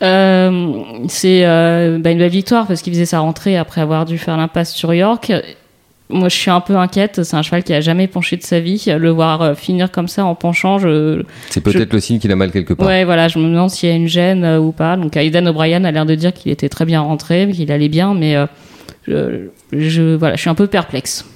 bah, 0.00 0.48
une 0.50 2.02
belle 2.02 2.28
victoire 2.28 2.66
parce 2.66 2.82
qu'il 2.82 2.92
faisait 2.92 3.06
sa 3.06 3.20
rentrée 3.20 3.56
après 3.56 3.80
avoir 3.80 4.04
dû 4.04 4.18
faire 4.18 4.36
l'impasse 4.36 4.74
sur 4.74 4.92
York. 4.92 5.32
Moi, 6.10 6.28
je 6.30 6.36
suis 6.36 6.50
un 6.50 6.60
peu 6.60 6.76
inquiète. 6.76 7.22
C'est 7.22 7.36
un 7.36 7.42
cheval 7.42 7.62
qui 7.62 7.74
a 7.74 7.80
jamais 7.82 8.06
penché 8.06 8.36
de 8.36 8.42
sa 8.42 8.60
vie. 8.60 8.82
Le 8.98 9.10
voir 9.10 9.42
euh, 9.42 9.54
finir 9.54 9.90
comme 9.90 10.08
ça 10.08 10.24
en 10.24 10.34
penchant, 10.34 10.78
je, 10.78 11.22
C'est 11.50 11.60
peut-être 11.60 11.92
le 11.92 12.00
signe 12.00 12.18
qu'il 12.18 12.32
a 12.32 12.36
mal 12.36 12.50
quelque 12.50 12.72
part. 12.72 12.86
Ouais, 12.86 13.04
voilà, 13.04 13.28
je 13.28 13.38
me 13.38 13.44
demande 13.44 13.68
s'il 13.70 13.88
y 13.88 13.92
a 13.92 13.94
une 13.94 14.08
gêne 14.08 14.42
euh, 14.44 14.58
ou 14.58 14.72
pas. 14.72 14.96
Donc, 14.96 15.16
Aidan 15.16 15.44
O'Brien 15.46 15.84
a 15.84 15.90
l'air 15.90 16.06
de 16.06 16.14
dire 16.14 16.32
qu'il 16.32 16.50
était 16.50 16.68
très 16.70 16.86
bien 16.86 17.00
rentré, 17.02 17.50
qu'il 17.52 17.70
allait 17.70 17.90
bien, 17.90 18.14
mais 18.14 18.36
euh, 18.36 18.46
je, 19.06 19.48
je- 19.72 20.14
voilà, 20.16 20.36
je 20.36 20.40
suis 20.40 20.50
un 20.50 20.54
peu 20.54 20.66
perplexe. 20.66 21.26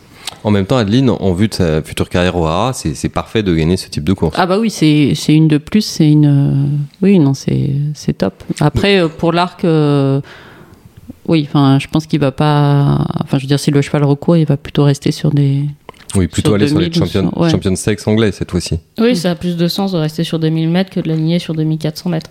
En 0.45 0.51
même 0.51 0.65
temps, 0.65 0.79
Adeline, 0.79 1.11
en 1.11 1.33
vue 1.35 1.49
de 1.49 1.55
sa 1.55 1.83
future 1.83 2.09
carrière 2.09 2.35
au 2.37 2.47
Hara, 2.47 2.73
c'est 2.73 3.09
parfait 3.11 3.43
de 3.43 3.55
gagner 3.55 3.77
ce 3.77 3.89
type 3.91 4.03
de 4.05 4.13
course. 4.15 4.35
Ah 4.39 4.47
bah 4.47 4.59
oui, 4.59 4.71
c'est 4.71 5.15
une 5.29 5.47
de 5.49 5.59
plus, 5.59 5.83
c'est 5.83 6.11
une... 6.11 6.81
Oui, 7.03 7.19
non, 7.19 7.35
c'est 7.35 7.71
c'est 7.95 8.15
top. 8.19 8.43
Après, 8.61 9.03
pour 9.19 9.33
l'arc... 9.33 9.65
euh, 9.65 10.21
Oui, 11.29 11.45
enfin, 11.49 11.79
je 11.79 11.87
pense 11.89 12.07
qu'il 12.07 12.21
va 12.21 12.33
pas... 12.33 13.05
Enfin, 13.23 13.39
je 13.39 13.43
veux 13.43 13.49
dire, 13.49 13.61
si 13.61 13.71
le 13.71 13.81
cheval 13.83 14.05
recourt, 14.05 14.37
il 14.37 14.47
va 14.47 14.57
plutôt 14.57 14.85
rester 14.85 15.13
sur 15.13 15.31
des... 15.31 15.63
Oui, 16.15 16.27
plutôt 16.27 16.51
Sur 16.51 16.57
aller 16.57 16.69
sur 16.69 16.79
les 16.79 16.91
2000 16.91 17.03
ou 17.03 17.07
champions, 17.07 17.31
sur- 17.31 17.41
ouais. 17.41 17.51
champions 17.51 17.75
stakes 17.77 18.07
anglais 18.07 18.33
cette 18.33 18.51
fois-ci. 18.51 18.79
Oui, 19.01 19.17
ça 19.17 19.31
a 19.31 19.35
plus 19.35 19.57
de 19.57 19.67
sens 19.67 19.93
de 19.93 19.97
rester 19.99 20.25
sur 20.25 20.39
2000 20.39 20.69
mètres 20.69 20.91
que 20.91 21.01
de 21.01 21.09
l'aligner 21.09 21.39
sur 21.39 21.55
2400 21.55 22.11
mètres. 22.11 22.29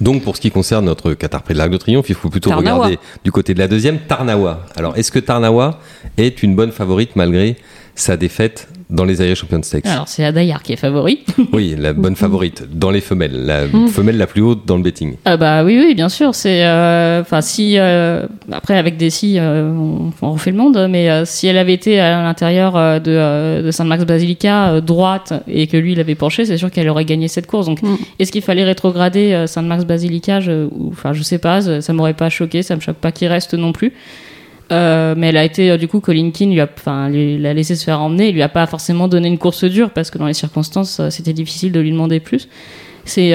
Donc, 0.00 0.22
pour 0.24 0.34
ce 0.34 0.40
qui 0.40 0.50
concerne 0.50 0.86
notre 0.86 1.14
Qatar 1.14 1.42
Prix 1.44 1.54
de 1.54 1.58
l'Arc 1.58 1.70
de 1.70 1.76
Triomphe, 1.76 2.08
il 2.08 2.16
faut 2.16 2.30
plutôt 2.30 2.50
Tarnawa. 2.50 2.86
regarder 2.86 2.98
du 3.24 3.30
côté 3.30 3.54
de 3.54 3.60
la 3.60 3.68
deuxième, 3.68 3.98
Tarnawa. 4.00 4.66
Alors, 4.74 4.96
est-ce 4.96 5.12
que 5.12 5.20
Tarnawa 5.20 5.78
est 6.16 6.42
une 6.42 6.56
bonne 6.56 6.72
favorite 6.72 7.14
malgré 7.14 7.56
sa 7.94 8.16
défaite 8.16 8.68
dans 8.92 9.04
les 9.04 9.20
Irish 9.20 9.40
Champions 9.40 9.62
Stakes 9.62 9.86
Alors, 9.86 10.06
c'est 10.06 10.24
Adayar 10.24 10.62
qui 10.62 10.72
est 10.72 10.76
favori. 10.76 11.20
Oui, 11.52 11.74
la 11.78 11.92
bonne 11.92 12.14
favorite 12.16 12.64
dans 12.72 12.90
les 12.90 13.00
femelles, 13.00 13.44
la 13.46 13.66
femelle 13.88 14.16
la 14.16 14.26
plus 14.26 14.42
haute 14.42 14.62
dans 14.66 14.76
le 14.76 14.82
betting. 14.82 15.16
Ah 15.24 15.36
bah 15.36 15.64
oui, 15.64 15.82
oui, 15.84 15.94
bien 15.94 16.08
sûr. 16.08 16.34
C'est, 16.34 16.64
euh, 16.64 17.20
enfin, 17.22 17.40
si 17.40 17.74
euh, 17.78 18.26
après 18.52 18.76
avec 18.78 18.96
des 18.96 19.10
si, 19.10 19.38
euh, 19.38 19.70
on, 19.72 20.12
on 20.22 20.32
refait 20.32 20.50
le 20.52 20.56
monde, 20.56 20.86
mais 20.88 21.10
euh, 21.10 21.24
si 21.24 21.46
elle 21.48 21.58
avait 21.58 21.74
été 21.74 21.98
à 22.00 22.22
l'intérieur 22.22 22.76
euh, 22.76 22.98
de, 23.00 23.10
euh, 23.10 23.62
de 23.62 23.70
Saint-Max 23.70 24.04
Basilica 24.04 24.68
euh, 24.74 24.80
droite 24.80 25.32
et 25.48 25.66
que 25.66 25.76
lui 25.76 25.92
il 25.92 26.00
avait 26.00 26.14
penché, 26.14 26.44
c'est 26.44 26.56
sûr 26.58 26.70
qu'elle 26.70 26.88
aurait 26.88 27.04
gagné 27.04 27.28
cette 27.28 27.46
course. 27.46 27.66
Donc, 27.66 27.82
Mm. 27.82 27.96
est-ce 28.20 28.30
qu'il 28.30 28.42
fallait 28.42 28.64
rétrograder 28.64 29.32
euh, 29.32 29.46
Saint-Max 29.46 29.84
Basilica 29.84 30.40
je, 30.40 30.68
je 31.12 31.22
sais 31.22 31.38
pas. 31.38 31.60
Ça, 31.62 31.80
ça 31.80 31.92
m'aurait 31.92 32.14
pas 32.14 32.28
choqué. 32.30 32.62
Ça 32.62 32.76
me 32.76 32.80
choque 32.80 32.96
pas 32.96 33.10
qu'il 33.12 33.28
reste 33.28 33.54
non 33.54 33.72
plus. 33.72 33.92
Euh, 34.70 35.14
mais 35.16 35.28
elle 35.28 35.36
a 35.36 35.44
été, 35.44 35.70
euh, 35.70 35.76
du 35.76 35.88
coup, 35.88 36.00
Colin 36.00 36.30
Keane 36.30 36.50
lui 36.52 36.60
a, 36.60 36.68
enfin, 36.78 37.08
l'a 37.10 37.52
laissé 37.54 37.76
se 37.76 37.84
faire 37.84 38.00
emmener. 38.00 38.28
Il 38.28 38.34
lui 38.34 38.42
a 38.42 38.48
pas 38.48 38.66
forcément 38.66 39.08
donné 39.08 39.28
une 39.28 39.38
course 39.38 39.64
dure 39.64 39.90
parce 39.90 40.10
que 40.10 40.18
dans 40.18 40.26
les 40.26 40.34
circonstances, 40.34 41.00
euh, 41.00 41.10
c'était 41.10 41.32
difficile 41.32 41.72
de 41.72 41.80
lui 41.80 41.90
demander 41.90 42.20
plus. 42.20 42.48
C'est 43.04 43.30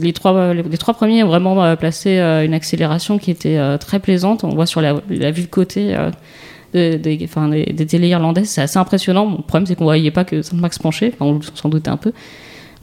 les 0.00 0.12
trois, 0.14 0.54
les, 0.54 0.78
trois 0.78 0.94
premiers 0.94 1.22
ont 1.22 1.28
vraiment 1.28 1.76
placé 1.76 2.18
une 2.18 2.54
accélération 2.54 3.18
qui 3.18 3.30
était 3.30 3.58
très 3.76 4.00
plaisante. 4.00 4.42
On 4.44 4.48
voit 4.48 4.64
sur 4.64 4.80
la, 4.80 4.94
vue 5.30 5.42
de 5.42 5.46
côté 5.48 5.94
de- 6.72 6.96
des, 6.96 7.18
des, 7.18 7.64
des 7.66 7.86
télé 7.86 8.08
irlandaises, 8.08 8.48
c'est 8.48 8.62
assez 8.62 8.78
impressionnant. 8.78 9.30
Le 9.36 9.42
problème, 9.42 9.66
c'est 9.66 9.74
qu'on 9.74 9.84
voyait 9.84 10.10
pas 10.10 10.24
que 10.24 10.40
Saint-Max 10.40 10.78
penchait. 10.78 11.12
Enfin, 11.12 11.26
on 11.26 11.40
s'en 11.54 11.68
doutait 11.68 11.90
un 11.90 11.98
peu. 11.98 12.12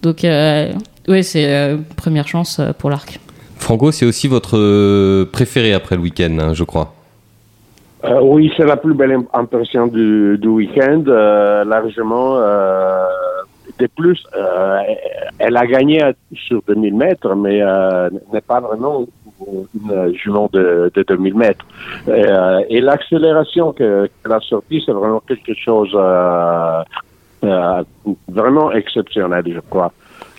Donc, 0.04 0.20
ouais, 0.22 1.24
c'est 1.24 1.76
première 1.96 2.28
chance 2.28 2.62
pour 2.78 2.92
l'arc. 2.92 3.20
Franco, 3.58 3.92
c'est 3.92 4.06
aussi 4.06 4.28
votre 4.28 5.24
préféré 5.32 5.74
après 5.74 5.96
le 5.96 6.04
week-end, 6.04 6.38
hein, 6.40 6.54
je 6.54 6.64
crois. 6.64 6.94
Euh, 8.04 8.20
oui, 8.22 8.52
c'est 8.56 8.66
la 8.66 8.78
plus 8.78 8.94
belle 8.94 9.12
im- 9.14 9.26
impression 9.34 9.88
du, 9.88 10.38
du 10.38 10.48
week-end, 10.48 11.04
euh, 11.08 11.64
largement. 11.66 12.38
Euh, 12.38 13.06
de 13.80 13.88
plus, 13.96 14.24
euh, 14.36 14.80
elle 15.40 15.58
a 15.58 15.66
gagné 15.66 16.02
sur 16.34 16.62
2000 16.68 16.96
mètres, 16.96 17.34
mais 17.36 17.60
euh, 17.62 18.10
n'est 18.34 18.42
pas 18.42 18.60
vraiment 18.60 19.06
une 19.76 20.14
jument 20.16 20.50
de, 20.54 20.92
de 20.94 21.04
2000 21.04 21.36
mètres. 21.36 21.66
Euh, 22.08 22.62
et 22.70 22.82
l'accélération 22.82 23.74
que- 23.74 24.08
qu'elle 24.24 24.32
a 24.32 24.40
sortie, 24.42 24.82
c'est 24.86 24.92
vraiment 24.94 25.22
quelque 25.28 25.54
chose 25.56 25.96
vraiment 28.28 28.72
exceptionnel, 28.72 29.44
je 29.48 29.60
crois. 29.70 29.92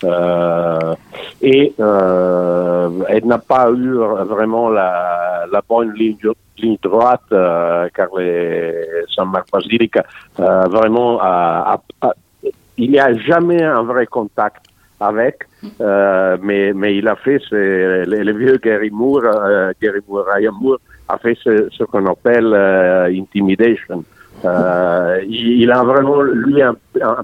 Euh, 0.03 0.95
et 1.41 1.73
euh, 1.79 2.89
elle 3.09 3.25
n'a 3.25 3.37
pas 3.37 3.69
eu 3.71 3.93
vraiment 4.25 4.69
la, 4.69 5.45
la 5.51 5.61
bonne 5.67 5.93
ligne, 5.93 6.17
ligne 6.57 6.77
droite, 6.81 7.21
euh, 7.31 7.87
car 7.93 8.07
les 8.17 8.73
Basilica 9.51 10.03
euh, 10.39 10.61
vraiment 10.67 11.19
a- 11.21 11.81
a- 12.01 12.13
il 12.77 12.91
n'y 12.91 12.99
a 12.99 13.13
jamais 13.13 13.61
un 13.61 13.83
vrai 13.83 14.05
contact 14.05 14.65
avec, 15.01 15.45
euh, 15.81 16.37
mais, 16.41 16.71
mais 16.73 16.95
il 16.95 17.07
a 17.07 17.15
fait 17.15 17.39
ce, 17.49 17.55
le, 17.55 18.05
le 18.23 18.33
vieux 18.37 18.57
Gary 18.57 18.89
Moore, 18.89 19.23
euh, 19.25 19.71
Gary 19.81 19.99
Moore, 20.07 20.25
Ryan 20.33 20.53
Moore, 20.61 20.79
a 21.07 21.17
fait 21.17 21.37
ce, 21.43 21.67
ce 21.71 21.83
qu'on 21.83 22.05
appelle 22.05 22.51
euh, 22.53 23.05
intimidation. 23.07 24.03
Euh, 24.45 25.21
il, 25.27 25.61
il, 25.61 25.71
a 25.71 25.83
vraiment, 25.83 26.21
lui, 26.21 26.61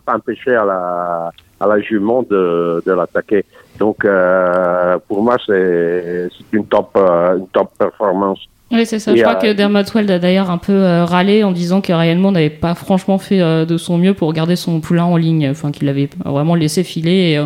empêché 0.08 0.56
à 0.56 0.66
la, 0.66 1.32
à 1.60 1.68
la 1.68 1.80
jument 1.82 2.24
de, 2.24 2.84
de 2.86 2.92
l'attaquer. 2.92 3.46
Donc, 3.80 4.06
euh, 4.06 4.98
pour 5.08 5.22
moi, 5.22 5.38
c'est 5.46 6.30
une 6.52 6.66
top, 6.66 6.92
euh, 6.98 7.38
une 7.38 7.48
top 7.48 7.72
performance. 7.78 8.40
Oui, 8.72 8.86
c'est 8.86 9.00
ça. 9.00 9.16
je 9.16 9.22
crois 9.22 9.36
que 9.36 9.54
Dermot 9.54 9.84
Weld 9.94 10.10
a 10.10 10.18
d'ailleurs 10.18 10.50
un 10.50 10.58
peu 10.58 10.74
euh, 10.74 11.06
râlé 11.06 11.44
en 11.44 11.52
disant 11.52 11.82
que 11.82 11.94
réellement 11.94 12.32
n'avait 12.32 12.50
pas 12.50 12.74
franchement 12.74 13.20
fait 13.20 13.40
de 13.40 13.78
son 13.78 13.98
mieux 14.00 14.16
pour 14.16 14.34
garder 14.34 14.56
son 14.56 14.80
poulain 14.80 15.04
en 15.04 15.18
ligne. 15.18 15.50
Enfin, 15.52 15.72
qu'il 15.72 15.88
avait 15.88 16.10
vraiment 16.26 16.56
laissé 16.56 16.84
filer 16.84 17.36
et 17.40 17.46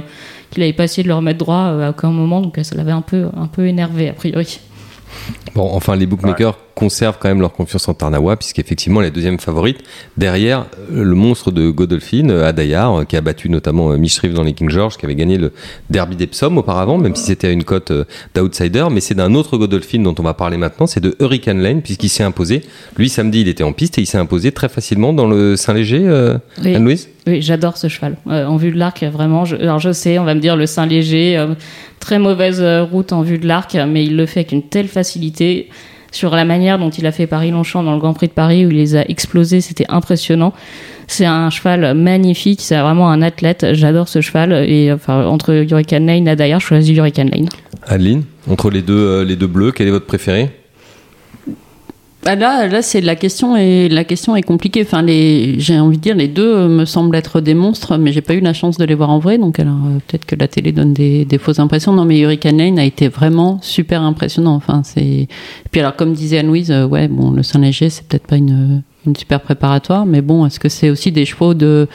qu'il 0.49 0.61
n'avait 0.61 0.73
pas 0.73 0.85
essayé 0.85 1.03
de 1.03 1.09
le 1.09 1.15
remettre 1.15 1.39
droit 1.39 1.57
à 1.57 1.89
aucun 1.89 2.11
moment. 2.11 2.41
Donc, 2.41 2.57
ça 2.63 2.75
l'avait 2.75 2.93
un 2.93 3.01
peu, 3.01 3.27
un 3.35 3.47
peu 3.47 3.67
énervé, 3.67 4.09
a 4.09 4.13
priori. 4.13 4.59
Bon, 5.55 5.69
enfin, 5.73 5.95
les 5.95 6.05
bookmakers 6.05 6.57
conservent 6.79 7.17
quand 7.19 7.27
même 7.27 7.41
leur 7.41 7.51
confiance 7.51 7.87
en 7.89 7.93
Tarnawa, 7.93 8.37
puisqu'effectivement, 8.37 9.01
la 9.01 9.09
deuxième 9.09 9.39
favorite, 9.39 9.79
derrière 10.15 10.65
euh, 10.93 11.03
le 11.03 11.15
monstre 11.15 11.51
de 11.51 11.69
Godolphin, 11.69 12.29
euh, 12.29 12.47
Adayar, 12.47 13.01
euh, 13.01 13.03
qui 13.03 13.17
a 13.17 13.21
battu 13.21 13.49
notamment 13.49 13.89
Mishriff 13.97 14.33
dans 14.33 14.43
les 14.43 14.53
King 14.53 14.69
George, 14.69 14.95
qui 14.95 15.05
avait 15.05 15.15
gagné 15.15 15.37
le 15.37 15.51
Derby 15.89 16.15
d'Epsom 16.15 16.57
auparavant, 16.57 16.97
même 16.97 17.15
si 17.15 17.25
c'était 17.25 17.47
à 17.47 17.51
une 17.51 17.65
cote 17.65 17.91
d'outsider, 18.33 18.85
mais 18.91 19.01
c'est 19.01 19.15
d'un 19.15 19.33
autre 19.35 19.57
Godolphin 19.57 19.99
dont 19.99 20.15
on 20.17 20.23
va 20.23 20.33
parler 20.33 20.57
maintenant, 20.57 20.87
c'est 20.87 21.01
de 21.01 21.15
Hurricane 21.19 21.59
Lane, 21.61 21.81
puisqu'il 21.81 22.09
s'est 22.09 22.23
imposé. 22.23 22.61
Lui, 22.97 23.09
samedi, 23.09 23.41
il 23.41 23.49
était 23.49 23.63
en 23.63 23.73
piste 23.73 23.97
et 23.97 24.01
il 24.01 24.05
s'est 24.05 24.17
imposé 24.17 24.53
très 24.53 24.69
facilement 24.69 25.11
dans 25.11 25.27
le 25.27 25.57
Saint-Léger, 25.57 26.07
Anne-Louise? 26.63 27.09
Oui, 27.27 27.41
j'adore 27.41 27.77
ce 27.77 27.89
cheval. 27.89 28.15
en 28.25 28.55
vue 28.55 28.71
de 28.71 28.77
l'arc, 28.77 29.03
vraiment. 29.03 29.43
alors 29.43 29.79
je 29.79 29.91
sais, 29.91 30.17
on 30.17 30.23
va 30.23 30.33
me 30.33 30.39
dire 30.39 30.55
le 30.55 30.65
Saint-Léger, 30.65 31.45
très 31.99 32.19
mauvaise 32.19 32.63
route 32.91 33.13
en 33.13 33.21
vue 33.21 33.37
de 33.37 33.47
l'arc, 33.47 33.77
mais 33.87 34.05
il 34.05 34.15
le 34.15 34.25
fait 34.25 34.41
avec 34.41 34.51
une 34.51 34.63
telle 34.63 34.87
facilité 34.87 35.69
sur 36.11 36.35
la 36.35 36.45
manière 36.45 36.79
dont 36.79 36.89
il 36.89 37.05
a 37.05 37.11
fait 37.11 37.27
Paris-Longchamp 37.27 37.83
dans 37.83 37.93
le 37.93 37.99
Grand 37.99 38.13
Prix 38.13 38.27
de 38.27 38.33
Paris 38.33 38.65
où 38.65 38.71
il 38.71 38.77
les 38.77 38.95
a 38.95 39.07
explosés, 39.09 39.61
c'était 39.61 39.85
impressionnant. 39.89 40.53
C'est 41.07 41.25
un 41.25 41.49
cheval 41.49 41.93
magnifique, 41.95 42.61
c'est 42.61 42.79
vraiment 42.79 43.09
un 43.09 43.21
athlète. 43.21 43.67
J'adore 43.73 44.07
ce 44.07 44.21
cheval 44.21 44.53
et 44.53 44.91
enfin 44.91 45.25
entre 45.25 45.53
Hurricane 45.53 46.05
Lane 46.05 46.27
et 46.27 46.35
d'ailleurs, 46.35 46.59
je 46.59 46.67
choisis 46.67 46.95
Hurricane 46.97 47.29
Lane. 47.29 47.49
Adeline, 47.87 48.23
entre 48.49 48.69
les 48.69 48.81
deux, 48.81 48.97
euh, 48.97 49.23
les 49.23 49.35
deux 49.35 49.47
bleus, 49.47 49.71
quel 49.71 49.87
est 49.87 49.91
votre 49.91 50.05
préféré? 50.05 50.49
Là, 52.23 52.67
là 52.67 52.81
c'est 52.81 53.01
la 53.01 53.15
question 53.15 53.55
et 53.55 53.89
la 53.89 54.03
question 54.03 54.35
est 54.35 54.41
compliquée. 54.41 54.83
Enfin, 54.83 55.01
les, 55.01 55.59
j'ai 55.59 55.79
envie 55.79 55.97
de 55.97 56.01
dire, 56.01 56.15
les 56.15 56.27
deux 56.27 56.67
me 56.67 56.85
semblent 56.85 57.15
être 57.15 57.41
des 57.41 57.53
monstres, 57.53 57.97
mais 57.97 58.11
j'ai 58.11 58.21
pas 58.21 58.33
eu 58.33 58.39
la 58.39 58.53
chance 58.53 58.77
de 58.77 58.85
les 58.85 58.95
voir 58.95 59.09
en 59.09 59.19
vrai. 59.19 59.37
Donc, 59.37 59.59
alors 59.59 59.75
euh, 59.85 59.99
peut-être 60.07 60.25
que 60.25 60.35
la 60.35 60.47
télé 60.47 60.71
donne 60.71 60.93
des, 60.93 61.25
des, 61.25 61.37
fausses 61.37 61.59
impressions. 61.59 61.93
Non, 61.93 62.05
mais 62.05 62.19
Hurricane 62.19 62.57
Lane 62.57 62.79
a 62.79 62.85
été 62.85 63.07
vraiment 63.07 63.59
super 63.61 64.01
impressionnant. 64.01 64.55
Enfin, 64.55 64.81
c'est. 64.83 65.27
Puis 65.71 65.81
alors, 65.81 65.95
comme 65.95 66.13
disait 66.13 66.39
Anne-Louise, 66.39 66.71
euh, 66.71 66.85
ouais, 66.85 67.07
bon, 67.07 67.31
le 67.31 67.43
Saint-Léger, 67.43 67.89
c'est 67.89 68.05
peut-être 68.07 68.27
pas 68.27 68.37
une, 68.37 68.83
une 69.05 69.15
super 69.15 69.41
préparatoire, 69.41 70.05
mais 70.05 70.21
bon, 70.21 70.45
est-ce 70.45 70.59
que 70.59 70.69
c'est 70.69 70.89
aussi 70.89 71.11
des 71.11 71.25
chevaux 71.25 71.53
de 71.53 71.87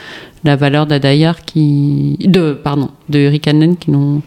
la 0.43 0.55
valeur 0.55 0.85
d'Adayar 0.85 1.41
qui, 1.43 2.17
de, 2.21 2.53
pardon, 2.53 2.89
de 3.09 3.19
Hurricane 3.19 3.59
Lane 3.59 3.77
qui 3.77 3.91
n'ont 3.91 4.21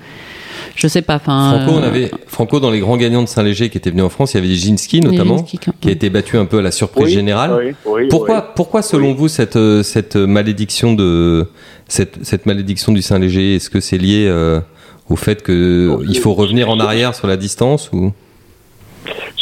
je 0.78 0.86
sais 0.86 1.02
pas. 1.02 1.18
Franco, 1.18 1.72
on 1.72 1.82
euh, 1.82 1.86
avait 1.88 2.10
Franco 2.28 2.60
dans 2.60 2.70
les 2.70 2.78
grands 2.78 2.96
gagnants 2.96 3.22
de 3.22 3.28
Saint-Léger 3.28 3.68
qui 3.68 3.78
étaient 3.78 3.90
venus 3.90 4.04
en 4.04 4.10
France. 4.10 4.34
Il 4.34 4.36
y 4.36 4.44
avait 4.44 4.54
Ginski 4.54 5.00
notamment, 5.00 5.42
qui 5.42 5.88
a 5.88 5.90
été 5.90 6.08
battu 6.08 6.36
un 6.36 6.44
peu 6.44 6.58
à 6.58 6.62
la 6.62 6.70
surprise 6.70 7.08
générale. 7.08 7.74
pourquoi, 8.08 8.42
pourquoi 8.54 8.82
selon 8.82 9.12
vous 9.12 9.26
cette 9.26 9.56
euh, 9.56 9.82
cette 9.82 10.14
malédiction 10.14 10.94
de 10.94 11.48
cette 11.88 12.24
cette 12.24 12.46
malédiction 12.46 12.92
du 12.92 13.02
Saint-Léger 13.02 13.56
Est-ce 13.56 13.70
que 13.70 13.80
c'est 13.80 13.98
lié 13.98 14.28
euh, 14.28 14.60
au 15.10 15.16
fait 15.16 15.42
que 15.42 15.98
il 16.08 16.18
faut 16.18 16.32
revenir 16.32 16.70
en 16.70 16.78
arrière 16.78 17.12
sur 17.16 17.26
la 17.26 17.36
distance 17.36 17.90
ou? 17.92 18.12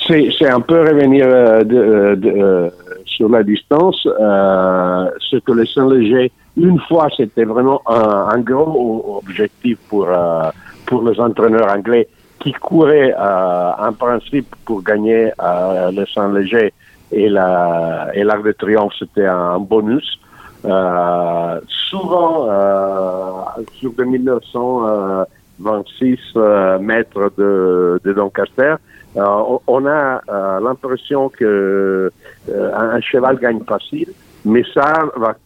C'est 0.08 0.48
un 0.48 0.60
peu 0.60 0.80
revenir 0.80 1.26
de, 1.66 2.70
sur 3.04 3.28
la 3.28 3.42
distance. 3.42 3.98
ce 4.04 5.36
que 5.36 5.52
le 5.52 5.66
Saint-Léger 5.66 6.32
une 6.56 6.80
fois, 6.88 7.08
c'était 7.14 7.44
vraiment 7.44 7.82
un, 7.86 8.28
un, 8.32 8.38
gros 8.38 9.20
objectif 9.22 9.76
pour 9.90 10.08
pour 10.86 11.02
les 11.02 11.20
entraîneurs 11.20 11.70
anglais 11.70 12.08
qui 12.40 12.52
couraient 12.52 13.14
euh, 13.18 13.70
en 13.78 13.92
principe 13.92 14.54
pour 14.64 14.82
gagner 14.82 15.30
euh, 15.42 15.90
le 15.90 16.06
sang 16.06 16.32
léger 16.32 16.72
et 17.12 17.28
la 17.28 18.08
et 18.14 18.24
l'arc 18.24 18.42
de 18.44 18.52
triomphe 18.52 18.94
c'était 18.98 19.26
un 19.26 19.58
bonus. 19.58 20.18
Euh, 20.64 21.60
souvent 21.68 22.46
euh, 22.48 23.42
sur 23.78 23.92
1926 23.98 26.18
euh, 26.36 26.78
mètres 26.78 27.30
de, 27.36 28.00
de 28.02 28.12
Doncaster, 28.12 28.76
on 29.14 29.86
a 29.86 30.20
l'impression 30.60 31.28
que 31.30 32.10
un 32.52 33.00
cheval 33.00 33.38
gagne 33.38 33.64
facile, 33.64 34.12
mais 34.44 34.62
ça 34.74 34.92
va 35.16 35.36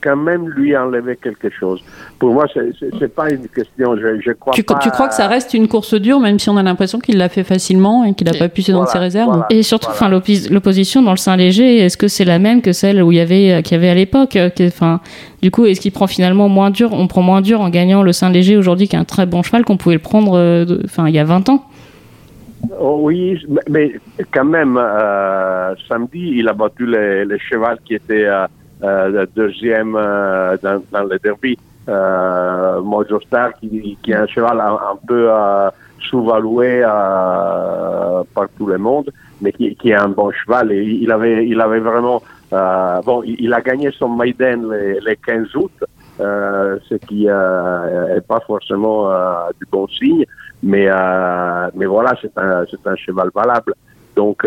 quand 0.00 0.16
même 0.16 0.48
lui 0.48 0.76
enlever 0.76 1.16
quelque 1.16 1.50
chose. 1.50 1.82
Pour 2.18 2.32
moi, 2.32 2.46
c'est 2.52 3.14
pas 3.14 3.30
une 3.30 3.48
question. 3.48 3.96
Je, 3.96 4.20
je 4.20 4.32
crois 4.32 4.52
tu, 4.54 4.62
pas... 4.62 4.78
tu 4.78 4.90
crois 4.90 5.08
que 5.08 5.14
ça 5.14 5.28
reste 5.28 5.54
une 5.54 5.68
course 5.68 5.94
dure, 5.94 6.20
même 6.20 6.38
si 6.38 6.50
on 6.50 6.56
a 6.56 6.62
l'impression 6.62 6.98
qu'il 6.98 7.18
l'a 7.18 7.28
fait 7.28 7.44
facilement 7.44 8.04
et 8.04 8.14
qu'il 8.14 8.26
n'a 8.26 8.38
pas 8.38 8.48
puissé 8.48 8.72
dans 8.72 8.86
ses 8.86 8.98
réserves. 8.98 9.44
et 9.50 9.62
surtout, 9.62 9.88
enfin, 9.90 10.08
l'opposition 10.08 11.02
dans 11.02 11.12
le 11.12 11.16
Saint-Léger, 11.16 11.78
est-ce 11.78 11.96
que 11.96 12.08
c'est 12.08 12.24
la 12.24 12.38
même 12.38 12.62
que 12.62 12.72
celle 12.72 13.02
où 13.02 13.12
il 13.12 13.18
y 13.18 13.20
avait, 13.20 13.62
qu'il 13.62 13.76
y 13.76 13.78
avait 13.78 13.90
à 13.90 13.94
l'époque 13.94 14.38
Enfin, 14.60 15.00
du 15.42 15.50
coup, 15.50 15.66
est-ce 15.66 15.80
qu'il 15.80 15.92
prend 15.92 16.06
finalement 16.06 16.48
moins 16.48 16.70
dur 16.70 16.92
On 16.92 17.06
prend 17.06 17.22
moins 17.22 17.40
dur 17.40 17.60
en 17.60 17.68
gagnant 17.70 18.02
le 18.02 18.12
Saint-Léger 18.12 18.56
aujourd'hui, 18.56 18.88
qui 18.88 18.96
est 18.96 18.98
un 18.98 19.04
très 19.04 19.26
bon 19.26 19.42
cheval 19.42 19.64
qu'on 19.64 19.76
pouvait 19.76 19.96
le 19.96 20.00
prendre, 20.00 20.36
euh, 20.36 20.64
enfin, 20.84 21.08
il 21.08 21.14
y 21.14 21.18
a 21.18 21.24
20 21.24 21.48
ans? 21.48 21.64
Oh, 22.80 22.98
oui, 23.02 23.40
mais 23.70 23.92
quand 24.32 24.44
même, 24.44 24.76
euh, 24.76 25.74
samedi, 25.88 26.32
il 26.36 26.48
a 26.48 26.52
battu 26.52 26.86
les, 26.86 27.24
les 27.24 27.38
chevals 27.38 27.78
qui 27.84 27.94
étaient 27.94 28.24
euh, 28.24 28.46
euh, 28.82 29.26
deuxième 29.34 29.96
euh, 29.96 30.56
dans, 30.62 30.82
dans, 30.92 31.04
le 31.04 31.18
derby. 31.18 31.58
Euh, 31.88 32.80
Mojo 32.82 33.18
Star, 33.20 33.54
qui, 33.54 33.96
qui 34.02 34.12
est 34.12 34.14
un 34.14 34.26
cheval 34.26 34.60
un, 34.60 34.98
peu 35.06 35.28
euh, 35.30 35.70
sous-valué 36.10 36.82
euh, 36.84 38.22
par 38.34 38.46
tout 38.56 38.66
le 38.66 38.76
monde, 38.76 39.10
mais 39.40 39.52
qui, 39.52 39.74
qui, 39.76 39.90
est 39.90 39.94
un 39.94 40.08
bon 40.08 40.30
cheval. 40.30 40.70
Et 40.72 40.84
il 40.84 41.10
avait, 41.10 41.46
il 41.46 41.60
avait 41.60 41.80
vraiment... 41.80 42.22
Euh, 42.52 43.00
bon, 43.02 43.22
il, 43.24 43.52
a 43.52 43.60
gagné 43.60 43.90
son 43.90 44.10
Maiden 44.10 44.70
les, 44.70 45.00
les 45.00 45.16
15 45.16 45.54
août, 45.56 45.72
ce 46.18 46.94
qui 47.06 47.26
n'est 47.26 48.20
pas 48.20 48.40
forcément 48.46 49.10
du 49.58 49.66
bon 49.70 49.86
signe, 49.88 50.24
mais, 50.62 50.88
mais 51.74 51.86
voilà, 51.86 52.14
c'est 52.20 52.36
un, 52.38 52.64
un 52.84 52.96
cheval 52.96 53.30
valable. 53.34 53.74
Donc, 54.14 54.44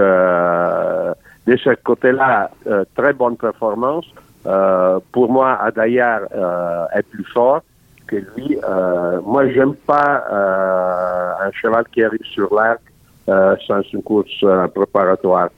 de 1.47 1.58
ce 1.58 1.71
côté-là, 1.84 2.51
euh, 2.67 2.84
très 2.95 3.13
bonne 3.13 3.38
performance. 3.38 4.06
Euh, 4.45 4.99
pour 5.12 5.32
moi, 5.32 5.60
Adayar 5.62 6.21
euh, 6.34 6.86
est 6.95 7.04
plus 7.04 7.25
fort 7.25 7.62
que 8.08 8.17
lui. 8.36 8.58
Euh, 8.67 9.19
moi, 9.25 9.47
j'aime 9.49 9.75
pas 9.75 10.23
un 11.43 11.51
cheval 11.51 11.86
qui 11.91 12.04
arrive 12.04 12.23
sur 12.23 12.54
l'arc 12.54 12.82
sans 13.67 13.82
une 13.93 14.04
course 14.04 14.43
préparatoire. 14.73 15.49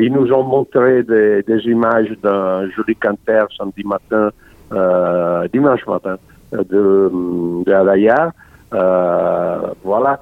ils 0.00 0.12
nous 0.12 0.32
ont 0.32 0.42
montré 0.42 1.02
des, 1.02 1.42
images 1.64 2.10
d'un 2.22 2.68
joli 2.70 2.96
canter 2.96 3.44
samedi 3.56 3.84
matin, 3.84 4.30
dimanche 5.52 5.86
matin, 5.86 6.16
de, 6.52 7.10
de 7.66 7.72
voilà. 9.84 10.20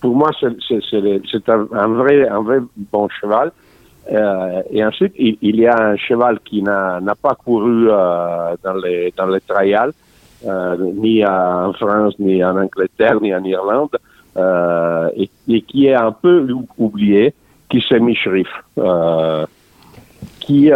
Euh, 0.00 0.06
pour 0.06 0.14
moi, 0.14 0.30
c'est 0.38 1.48
un, 1.48 1.66
un, 1.72 1.88
vrai, 1.88 2.28
un 2.28 2.42
vrai 2.42 2.58
bon 2.92 3.08
cheval. 3.08 3.52
Euh, 4.10 4.62
et 4.70 4.84
ensuite, 4.84 5.12
il, 5.18 5.36
il, 5.42 5.56
y 5.56 5.66
a 5.66 5.76
un 5.76 5.96
cheval 5.96 6.40
qui 6.40 6.62
n'a 6.62 7.00
pas 7.22 7.34
couru 7.34 7.88
euh, 7.90 8.56
dans 8.64 8.74
les 8.74 9.12
dans 9.16 9.26
les 9.26 9.40
trials, 9.40 9.92
euh, 10.46 10.76
ni 10.94 11.24
en 11.24 11.72
France, 11.74 12.14
ni 12.18 12.42
en 12.42 12.56
Angleterre, 12.56 13.20
ni 13.20 13.34
en 13.34 13.44
Irlande, 13.44 13.96
euh, 14.36 15.10
et, 15.16 15.30
et, 15.48 15.62
qui 15.62 15.86
est 15.86 15.94
un 15.94 16.12
peu 16.12 16.46
oublié, 16.78 17.34
qui 17.68 17.84
c'est 17.88 18.00
Michrif, 18.00 18.48
qui 20.40 20.70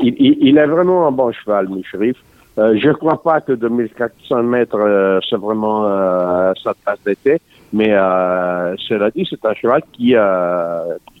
il, 0.00 0.14
il, 0.48 0.58
est 0.58 0.66
vraiment 0.66 1.08
un 1.08 1.12
bon 1.12 1.32
cheval, 1.32 1.68
Michrif. 1.68 2.16
Euh, 2.58 2.78
je 2.78 2.88
ne 2.88 2.92
crois 2.92 3.22
pas 3.22 3.40
que 3.40 3.52
2400 3.52 4.42
mètres, 4.42 4.76
euh, 4.76 5.20
c'est 5.28 5.38
vraiment 5.38 5.86
euh, 5.86 6.52
sa 6.62 6.74
tasse 6.84 6.98
d'été, 7.04 7.40
mais 7.72 7.92
euh, 7.92 8.74
cela 8.88 9.10
dit, 9.10 9.26
c'est 9.28 9.42
un 9.46 9.54
cheval 9.54 9.82
qui, 9.92 10.14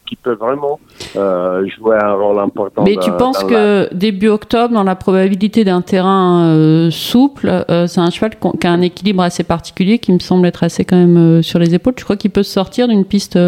qui 0.06 0.16
peut 0.16 0.34
vraiment 0.34 0.78
jouer 1.14 1.96
un 2.02 2.12
rôle 2.12 2.38
important. 2.38 2.84
Mais 2.84 2.96
tu 2.96 3.10
penses 3.12 3.42
que 3.44 3.92
début 3.94 4.28
octobre, 4.28 4.74
dans 4.74 4.84
la 4.84 4.94
probabilité 4.94 5.64
d'un 5.64 5.80
terrain 5.80 6.90
souple, 6.90 7.64
c'est 7.86 8.00
un 8.00 8.10
cheval 8.10 8.32
qui 8.60 8.66
a 8.66 8.70
un 8.70 8.82
équilibre 8.82 9.22
assez 9.22 9.44
particulier 9.44 9.98
qui 9.98 10.12
me 10.12 10.18
semble 10.18 10.46
être 10.46 10.64
assez 10.64 10.84
quand 10.84 10.96
même 10.96 11.42
sur 11.42 11.58
les 11.58 11.74
épaules. 11.74 11.94
Tu 11.94 12.04
crois 12.04 12.16
qu'il 12.16 12.30
peut 12.30 12.42
se 12.42 12.52
sortir 12.52 12.88
d'une 12.88 13.06
piste, 13.06 13.38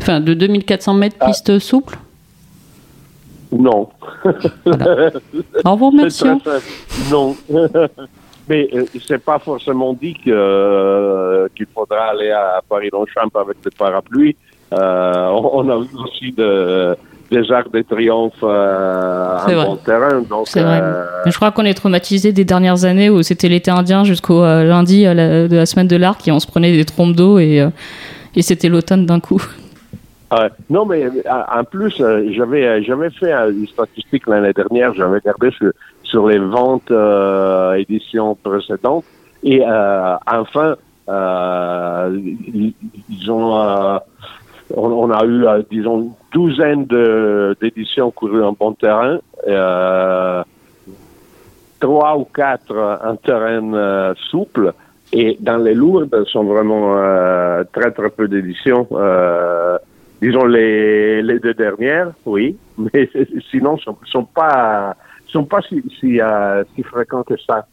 enfin 0.00 0.20
de 0.20 0.34
2400 0.34 0.94
mètres 0.94 1.16
ah. 1.18 1.26
piste 1.26 1.58
souple? 1.58 1.98
Non. 3.58 3.88
Au 5.64 5.72
revoir, 5.72 5.92
merci. 5.92 6.24
Non. 7.10 7.36
Mais 8.48 8.68
euh, 8.74 8.84
c'est 9.06 9.22
pas 9.22 9.38
forcément 9.38 9.94
dit 9.94 10.14
que 10.14 10.30
euh, 10.30 11.48
qu'il 11.56 11.66
faudra 11.74 12.10
aller 12.10 12.30
à 12.30 12.60
Paris-Longchamp 12.68 13.30
avec 13.34 13.56
le 13.64 13.70
parapluie. 13.70 14.36
Euh, 14.72 15.28
on, 15.28 15.68
a 15.70 15.78
vu 15.78 15.88
aussi 16.04 16.32
de, 16.32 16.94
des 17.30 17.50
arcs 17.50 17.72
de 17.72 17.80
triomphe 17.82 18.32
euh, 18.42 19.38
en 19.38 19.64
bon 19.64 19.76
terrain. 19.76 20.20
Donc, 20.28 20.48
c'est 20.48 20.62
vrai. 20.62 20.82
Mais 21.24 21.30
je 21.30 21.36
crois 21.36 21.52
qu'on 21.52 21.64
est 21.64 21.74
traumatisé 21.74 22.32
des 22.32 22.44
dernières 22.44 22.84
années 22.84 23.08
où 23.08 23.22
c'était 23.22 23.48
l'été 23.48 23.70
indien 23.70 24.04
jusqu'au 24.04 24.42
lundi 24.42 25.04
de 25.04 25.56
la 25.56 25.66
semaine 25.66 25.88
de 25.88 25.96
l'arc 25.96 26.26
et 26.28 26.32
on 26.32 26.40
se 26.40 26.46
prenait 26.46 26.76
des 26.76 26.84
trompes 26.84 27.16
d'eau 27.16 27.38
et, 27.38 27.66
et 28.34 28.42
c'était 28.42 28.68
l'automne 28.68 29.06
d'un 29.06 29.20
coup. 29.20 29.42
Non, 30.70 30.86
mais 30.86 31.08
en 31.28 31.64
plus, 31.64 31.96
j'avais 31.96 32.82
j'avais 32.82 33.10
fait 33.10 33.32
une 33.32 33.66
statistique 33.66 34.26
l'année 34.26 34.52
dernière. 34.52 34.92
J'avais 34.94 35.18
regardé 35.18 35.50
sur, 36.02 36.26
les 36.26 36.38
ventes 36.38 36.90
éditions 37.78 38.34
précédentes 38.34 39.04
et 39.42 39.62
enfin 39.64 40.76
euh, 41.08 42.20
ont, 43.28 43.56
euh, 43.56 43.98
on, 44.74 45.10
a 45.10 45.24
eu, 45.24 45.46
euh, 45.46 45.62
disons, 45.70 46.00
une 46.00 46.12
douzaine 46.32 46.86
d'éditions 47.60 48.10
courues 48.10 48.42
en 48.42 48.52
bon 48.52 48.72
terrain. 48.72 49.18
Euh, 49.46 50.42
trois 51.80 52.16
ou 52.16 52.24
quatre 52.24 52.98
en 53.04 53.16
terrain 53.16 54.14
souple. 54.30 54.72
Et 55.12 55.36
dans 55.38 55.58
les 55.58 55.74
lourdes, 55.74 56.24
sont 56.26 56.44
vraiment 56.44 56.96
très 57.72 57.90
très 57.90 58.10
peu 58.10 58.26
d'éditions. 58.26 58.88
Disons 60.24 60.44
les, 60.44 61.22
les 61.22 61.38
deux 61.38 61.54
dernières, 61.54 62.12
oui, 62.24 62.56
mais 62.78 63.08
sinon 63.50 63.78
sont, 63.78 63.96
sont 64.06 64.24
pas 64.24 64.96
sont 65.28 65.44
pas 65.44 65.60
si 65.68 65.82
si, 66.00 66.20
si 66.74 66.82
fréquents 66.82 67.24
que 67.24 67.34
ça 67.46 67.66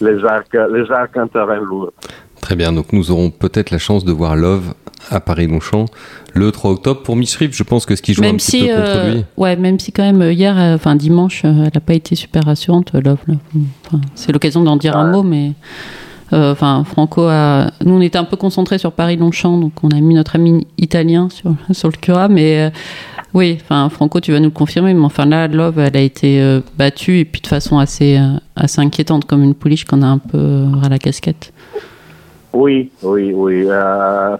les 0.00 0.24
arcs, 0.24 0.56
les 0.72 0.90
arcs 0.90 1.16
en 1.16 1.28
terrain 1.28 1.60
lourd. 1.60 1.92
Très 2.40 2.56
bien, 2.56 2.72
donc 2.72 2.92
nous 2.92 3.10
aurons 3.10 3.30
peut-être 3.30 3.70
la 3.70 3.78
chance 3.78 4.04
de 4.04 4.12
voir 4.12 4.36
Love 4.36 4.74
à 5.10 5.20
Paris-Longchamp 5.20 5.86
le 6.34 6.50
3 6.50 6.72
octobre. 6.72 7.02
Pour 7.02 7.16
Miss 7.16 7.38
je 7.38 7.62
pense 7.62 7.86
que 7.86 7.96
ce 7.96 8.02
qui 8.02 8.14
joue 8.14 8.24
un 8.24 8.36
petit 8.36 8.60
peu 8.60 8.74
contre 8.74 8.86
euh, 8.86 9.14
lui. 9.14 9.24
Ouais, 9.36 9.56
même 9.56 9.78
si 9.78 9.92
quand 9.92 10.02
même 10.02 10.22
euh, 10.22 10.32
hier, 10.32 10.58
euh, 10.58 10.74
enfin 10.74 10.94
dimanche, 10.94 11.44
elle 11.44 11.70
n'a 11.74 11.80
pas 11.80 11.94
été 11.94 12.14
super 12.14 12.44
rassurante, 12.44 12.92
Love. 12.92 13.18
c'est 14.14 14.32
l'occasion 14.32 14.62
d'en 14.62 14.76
dire 14.76 14.96
un 14.96 15.10
mot, 15.10 15.22
mais 15.22 15.52
enfin 16.32 16.84
Franco 16.84 17.26
a. 17.28 17.70
Nous, 17.84 17.94
on 17.94 18.00
était 18.00 18.18
un 18.18 18.24
peu 18.24 18.36
concentrés 18.36 18.78
sur 18.78 18.92
Paris-Longchamp, 18.92 19.58
donc 19.58 19.72
on 19.82 19.88
a 19.88 20.00
mis 20.00 20.14
notre 20.14 20.36
ami 20.36 20.66
italien 20.78 21.28
sur, 21.30 21.54
sur 21.72 21.88
le 21.88 21.96
Cura, 21.96 22.28
mais 22.28 22.72
oui, 23.34 23.58
enfin 23.60 23.88
Franco, 23.88 24.20
tu 24.20 24.30
vas 24.30 24.38
nous 24.38 24.46
le 24.46 24.50
confirmer, 24.52 24.94
mais 24.94 25.04
enfin 25.04 25.26
là, 25.26 25.48
Love, 25.48 25.80
elle 25.80 25.96
a 25.96 26.00
été 26.00 26.40
euh, 26.40 26.60
battue 26.78 27.18
et 27.18 27.24
puis 27.24 27.40
de 27.40 27.48
façon 27.48 27.78
assez, 27.78 28.16
euh, 28.16 28.38
assez 28.54 28.80
inquiétante, 28.80 29.24
comme 29.24 29.42
une 29.42 29.56
pouliche 29.56 29.84
qu'on 29.84 30.02
a 30.02 30.06
un 30.06 30.18
peu 30.18 30.38
euh, 30.38 30.66
à 30.84 30.88
la 30.88 30.98
casquette. 30.98 31.52
Oui, 32.52 32.92
oui, 33.02 33.32
oui. 33.34 33.66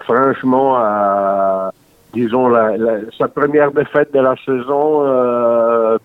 franchement, 0.05 0.77
disons, 2.13 2.49
sa 3.17 3.27
première 3.27 3.71
défaite 3.71 4.13
de 4.13 4.19
la 4.19 4.35
saison 4.45 5.99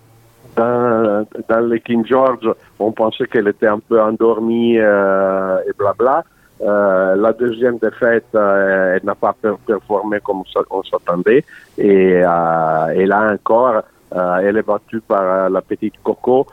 dans, 0.56 1.26
dans 1.48 1.60
le 1.60 1.78
King 1.78 2.04
George, 2.06 2.48
on 2.78 2.92
pensait 2.92 3.26
qu'elle 3.26 3.48
était 3.48 3.66
un 3.66 3.78
peu 3.78 4.00
endormie 4.00 4.76
et 4.76 5.72
blabla. 5.78 6.24
Euh, 6.62 7.16
la 7.16 7.32
deuxième 7.32 7.78
défaite, 7.78 8.26
euh, 8.34 8.96
elle 8.96 9.06
n'a 9.06 9.14
pas 9.14 9.34
performé 9.66 10.18
comme 10.22 10.42
on 10.70 10.82
s'attendait. 10.82 11.44
Et, 11.78 12.20
euh, 12.22 12.88
et, 12.94 13.06
là 13.06 13.32
encore, 13.32 13.82
elle 14.12 14.56
est 14.58 14.66
battue 14.66 15.00
par 15.00 15.48
la 15.48 15.62
petite 15.62 15.94
Coco, 16.02 16.46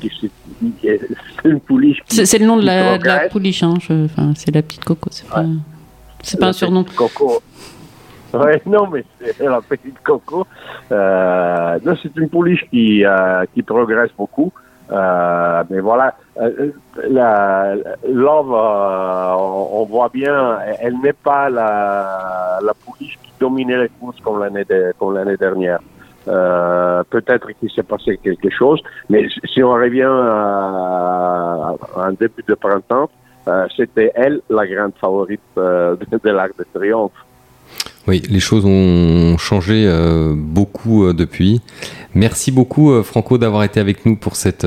qui 0.00 0.30
c'est 0.82 1.48
une 1.48 1.60
pouliche. 1.60 2.02
C'est 2.08 2.38
le 2.38 2.46
nom 2.46 2.58
de 2.58 2.66
la, 2.66 2.98
de 2.98 3.06
la, 3.06 3.28
pouliche, 3.28 3.62
hein, 3.62 3.74
c'est 4.34 4.54
la 4.54 4.62
petite 4.62 4.84
Coco, 4.84 5.08
c'est 5.10 5.28
pas, 5.28 5.44
pas 6.38 6.46
un 6.48 6.52
surnom. 6.52 6.84
Coco. 6.84 7.40
Ouais, 8.38 8.62
non, 8.66 8.86
mais 8.88 9.04
c'est 9.20 9.40
la 9.40 9.60
petite 9.60 10.00
Coco. 10.02 10.46
c'est 10.88 12.16
une 12.16 12.28
pouliche 12.28 12.64
qui, 12.70 13.04
qui 13.54 13.62
progresse 13.62 14.10
beaucoup. 14.16 14.52
Euh, 14.92 15.62
mais 15.70 15.80
voilà, 15.80 16.14
euh, 16.40 16.72
la, 17.08 17.74
Love, 18.08 18.52
euh, 18.52 19.34
on, 19.72 19.84
voit 19.84 20.08
bien, 20.08 20.58
elle 20.80 20.98
n'est 21.00 21.12
pas 21.12 21.48
la, 21.48 22.58
la 22.60 22.74
pouliche 22.74 23.16
qui 23.22 23.30
dominait 23.38 23.78
les 23.78 23.88
courses 23.88 24.20
comme 24.20 24.40
l'année 24.40 24.64
comme 24.98 25.14
l'année 25.14 25.36
dernière. 25.36 25.78
Euh, 26.26 27.02
peut-être 27.08 27.50
qu'il 27.52 27.70
s'est 27.70 27.84
passé 27.84 28.18
quelque 28.22 28.50
chose, 28.50 28.82
mais 29.08 29.28
si 29.44 29.62
on 29.62 29.72
revient 29.72 30.02
à, 30.02 31.72
un 31.96 32.12
début 32.12 32.42
de 32.46 32.54
printemps, 32.54 33.10
c'était 33.76 34.12
elle 34.14 34.40
la 34.50 34.66
grande 34.66 34.92
favorite 35.00 35.40
de, 35.56 35.98
de 36.22 36.30
l'Arc 36.30 36.52
de 36.58 36.64
Triomphe. 36.74 37.12
Oui, 38.10 38.22
les 38.28 38.40
choses 38.40 38.64
ont 38.66 39.38
changé 39.38 39.84
euh, 39.86 40.34
beaucoup 40.36 41.04
euh, 41.04 41.12
depuis. 41.12 41.60
Merci 42.16 42.50
beaucoup, 42.50 42.90
euh, 42.90 43.04
Franco, 43.04 43.38
d'avoir 43.38 43.62
été 43.62 43.78
avec 43.78 44.04
nous 44.04 44.16
pour 44.16 44.34
cette, 44.34 44.66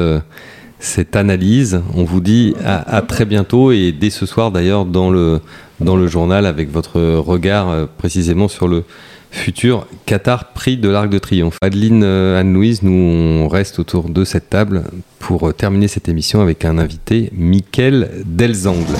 analyse. 1.11 1.81
On 1.93 2.05
vous 2.05 2.21
dit 2.21 2.53
à, 2.63 3.01
très 3.01 3.25
bientôt 3.25 3.73
et 3.73 3.91
dès 3.91 4.11
ce 4.11 4.25
soir, 4.25 4.51
d'ailleurs, 4.51 4.85
dans 4.85 5.09
le, 5.09 5.41
dans 5.81 5.97
le 5.97 6.07
journal 6.07 6.45
avec 6.45 6.71
votre 6.71 7.01
regard 7.17 7.89
précisément 7.97 8.47
sur 8.47 8.69
le 8.69 8.85
futur 9.29 9.87
Qatar 10.05 10.53
prix 10.53 10.77
de 10.77 10.87
l'Arc 10.87 11.09
de 11.09 11.19
Triomphe. 11.19 11.57
Adeline, 11.61 12.05
Anne-Louise, 12.05 12.81
nous 12.81 12.93
on 12.93 13.49
reste 13.49 13.77
autour 13.77 14.07
de 14.07 14.23
cette 14.23 14.49
table 14.49 14.85
pour 15.19 15.53
terminer 15.53 15.89
cette 15.89 16.07
émission 16.07 16.39
avec 16.39 16.63
un 16.63 16.77
invité, 16.77 17.29
Mickaël 17.33 18.09
Delzangle. 18.25 18.95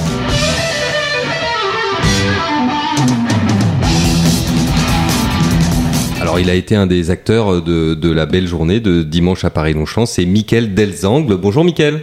Alors, 6.34 6.44
il 6.44 6.50
a 6.50 6.56
été 6.56 6.76
un 6.76 6.88
des 6.88 7.12
acteurs 7.12 7.62
de, 7.62 8.12
la 8.12 8.26
belle 8.26 8.48
journée 8.48 8.80
de 8.80 9.04
dimanche 9.04 9.46
à 9.46 9.52
Paris-Longchamp. 9.52 10.08
C'est 10.08 10.26
Mickaël 10.26 10.74
Delzangle. 10.74 11.36
Bonjour, 11.36 11.64
Mickaël. 11.64 12.00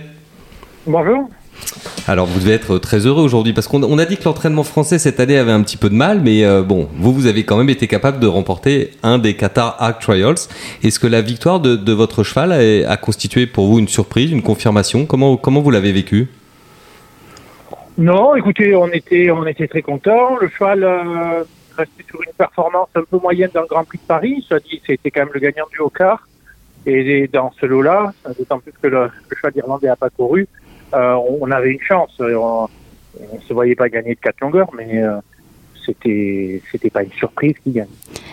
Bonjour. 0.86 1.28
Alors, 2.06 2.26
vous 2.26 2.38
devez 2.38 2.52
être 2.52 2.78
très 2.78 3.06
heureux 3.06 3.24
aujourd'hui 3.24 3.52
parce 3.52 3.66
qu'on 3.66 3.98
a 3.98 4.04
dit 4.04 4.16
que 4.16 4.22
l'entraînement 4.26 4.62
français 4.62 5.00
cette 5.00 5.18
année 5.18 5.36
avait 5.36 5.50
un 5.50 5.62
petit 5.64 5.76
peu 5.76 5.90
de 5.90 5.96
mal, 5.96 6.20
mais 6.20 6.44
euh, 6.44 6.62
bon, 6.62 6.88
vous, 6.94 7.12
vous 7.12 7.26
avez 7.26 7.42
quand 7.42 7.56
même 7.56 7.70
été 7.70 7.88
capable 7.88 8.20
de 8.20 8.28
remporter 8.28 8.92
un 9.02 9.18
des 9.18 9.34
Qatar 9.34 9.74
Arc 9.80 10.00
Trials. 10.00 10.36
Est-ce 10.84 11.00
que 11.00 11.08
la 11.08 11.22
victoire 11.22 11.58
de, 11.58 11.92
votre 11.92 12.22
cheval 12.22 12.52
a, 12.52 12.96
constitué 12.98 13.48
pour 13.48 13.66
vous 13.66 13.80
une 13.80 13.88
surprise, 13.88 14.30
une 14.30 14.42
confirmation? 14.42 15.06
Comment, 15.06 15.36
comment 15.38 15.60
vous 15.60 15.72
l'avez 15.72 15.90
vécu? 15.90 16.28
Non, 17.98 18.36
écoutez, 18.36 18.76
on 18.76 18.92
était, 18.92 19.32
on 19.32 19.44
était 19.44 19.66
très 19.66 19.82
contents. 19.82 20.36
Le 20.40 20.48
cheval. 20.56 20.84
Euh, 20.84 21.42
resté 21.76 22.04
sur 22.08 22.22
une 22.22 22.32
performance 22.32 22.88
un 22.94 23.02
peu 23.02 23.18
moyenne 23.18 23.50
dans 23.52 23.62
le 23.62 23.66
Grand 23.66 23.84
Prix 23.84 23.98
de 23.98 24.06
Paris. 24.06 24.46
Ça 24.48 24.58
dit, 24.58 24.80
c'était 24.86 25.10
quand 25.10 25.20
même 25.20 25.34
le 25.34 25.40
gagnant 25.40 25.66
du 25.70 25.78
Haut-Car. 25.78 26.26
Et 26.86 27.28
dans 27.28 27.52
ce 27.60 27.66
lot-là, 27.66 28.12
d'autant 28.38 28.58
plus 28.58 28.72
que 28.72 28.88
le, 28.88 29.10
le 29.28 29.36
choix 29.36 29.50
d'Irlandais 29.50 29.88
n'a 29.88 29.96
pas 29.96 30.08
couru, 30.08 30.48
euh, 30.94 31.14
on 31.40 31.50
avait 31.50 31.72
une 31.72 31.80
chance. 31.80 32.14
On 32.20 32.68
ne 33.34 33.40
se 33.40 33.52
voyait 33.52 33.74
pas 33.74 33.88
gagner 33.88 34.14
de 34.14 34.20
quatre 34.20 34.40
longueurs, 34.40 34.70
mais 34.74 35.02
euh, 35.02 35.16
c'était 35.84 36.62
c'était 36.70 36.90
pas 36.90 37.02
une 37.02 37.12
surprise 37.12 37.54
qui 37.62 37.72
gagne. 37.72 37.88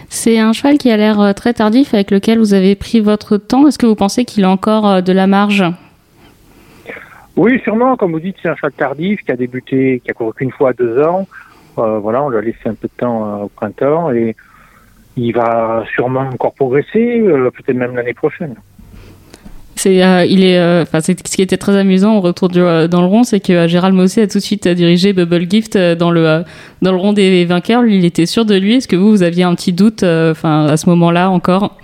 C'est 0.09 0.39
un 0.39 0.53
cheval 0.53 0.77
qui 0.77 0.89
a 0.91 0.95
l'air 0.95 1.19
euh, 1.19 1.33
très 1.33 1.53
tardif, 1.53 1.93
avec 1.93 2.09
lequel 2.09 2.39
vous 2.39 2.53
avez 2.53 2.75
pris 2.75 3.01
votre 3.01 3.35
temps. 3.37 3.67
Est-ce 3.67 3.77
que 3.77 3.85
vous 3.85 3.95
pensez 3.95 4.23
qu'il 4.23 4.45
a 4.45 4.49
encore 4.49 4.87
euh, 4.87 5.01
de 5.01 5.11
la 5.11 5.27
marge? 5.27 5.65
Oui, 7.35 7.59
sûrement. 7.63 7.97
Comme 7.97 8.13
vous 8.13 8.19
dites, 8.21 8.37
c'est 8.41 8.49
un 8.49 8.55
cheval 8.55 8.71
tardif 8.71 9.21
qui 9.23 9.31
a 9.31 9.35
débuté, 9.35 10.01
qui 10.03 10.09
a 10.09 10.13
couru 10.13 10.31
qu'une 10.33 10.51
fois 10.51 10.69
à 10.69 10.73
deux 10.73 11.01
ans. 11.01 11.27
Euh, 11.79 11.99
voilà, 11.99 12.23
on 12.23 12.29
lui 12.29 12.37
a 12.37 12.41
laissé 12.41 12.57
un 12.65 12.73
peu 12.73 12.87
de 12.87 12.93
temps 12.97 13.23
euh, 13.23 13.43
au 13.43 13.49
printemps 13.49 14.11
et 14.11 14.35
il 15.15 15.31
va 15.33 15.83
sûrement 15.93 16.21
encore 16.21 16.53
progresser, 16.53 17.19
euh, 17.19 17.49
peut-être 17.51 17.77
même 17.77 17.95
l'année 17.95 18.13
prochaine. 18.13 18.55
C'est, 19.75 19.97
il 20.27 20.43
est, 20.43 20.81
enfin, 20.81 21.01
ce 21.01 21.11
qui 21.11 21.41
était 21.43 21.57
très 21.57 21.75
amusant 21.77 22.17
au 22.17 22.21
retour 22.21 22.49
du, 22.49 22.59
dans 22.59 23.01
le 23.01 23.05
rond, 23.05 23.23
c'est 23.23 23.39
que 23.39 23.67
Gérald 23.67 23.93
Mossé 23.95 24.23
a 24.23 24.27
tout 24.27 24.39
de 24.39 24.43
suite 24.43 24.67
dirigé 24.67 25.13
Bubble 25.13 25.47
Gift 25.47 25.77
dans 25.77 26.09
le 26.09 26.43
dans 26.81 26.91
le 26.91 26.97
rond 26.97 27.13
des 27.13 27.45
vainqueurs. 27.45 27.85
Il 27.85 28.03
était 28.03 28.25
sûr 28.25 28.43
de 28.43 28.55
lui. 28.55 28.77
Est-ce 28.77 28.87
que 28.87 28.95
vous, 28.95 29.11
vous 29.11 29.21
aviez 29.21 29.43
un 29.43 29.53
petit 29.53 29.73
doute, 29.73 30.01
enfin, 30.01 30.65
à 30.65 30.77
ce 30.77 30.89
moment-là 30.89 31.29
encore? 31.29 31.77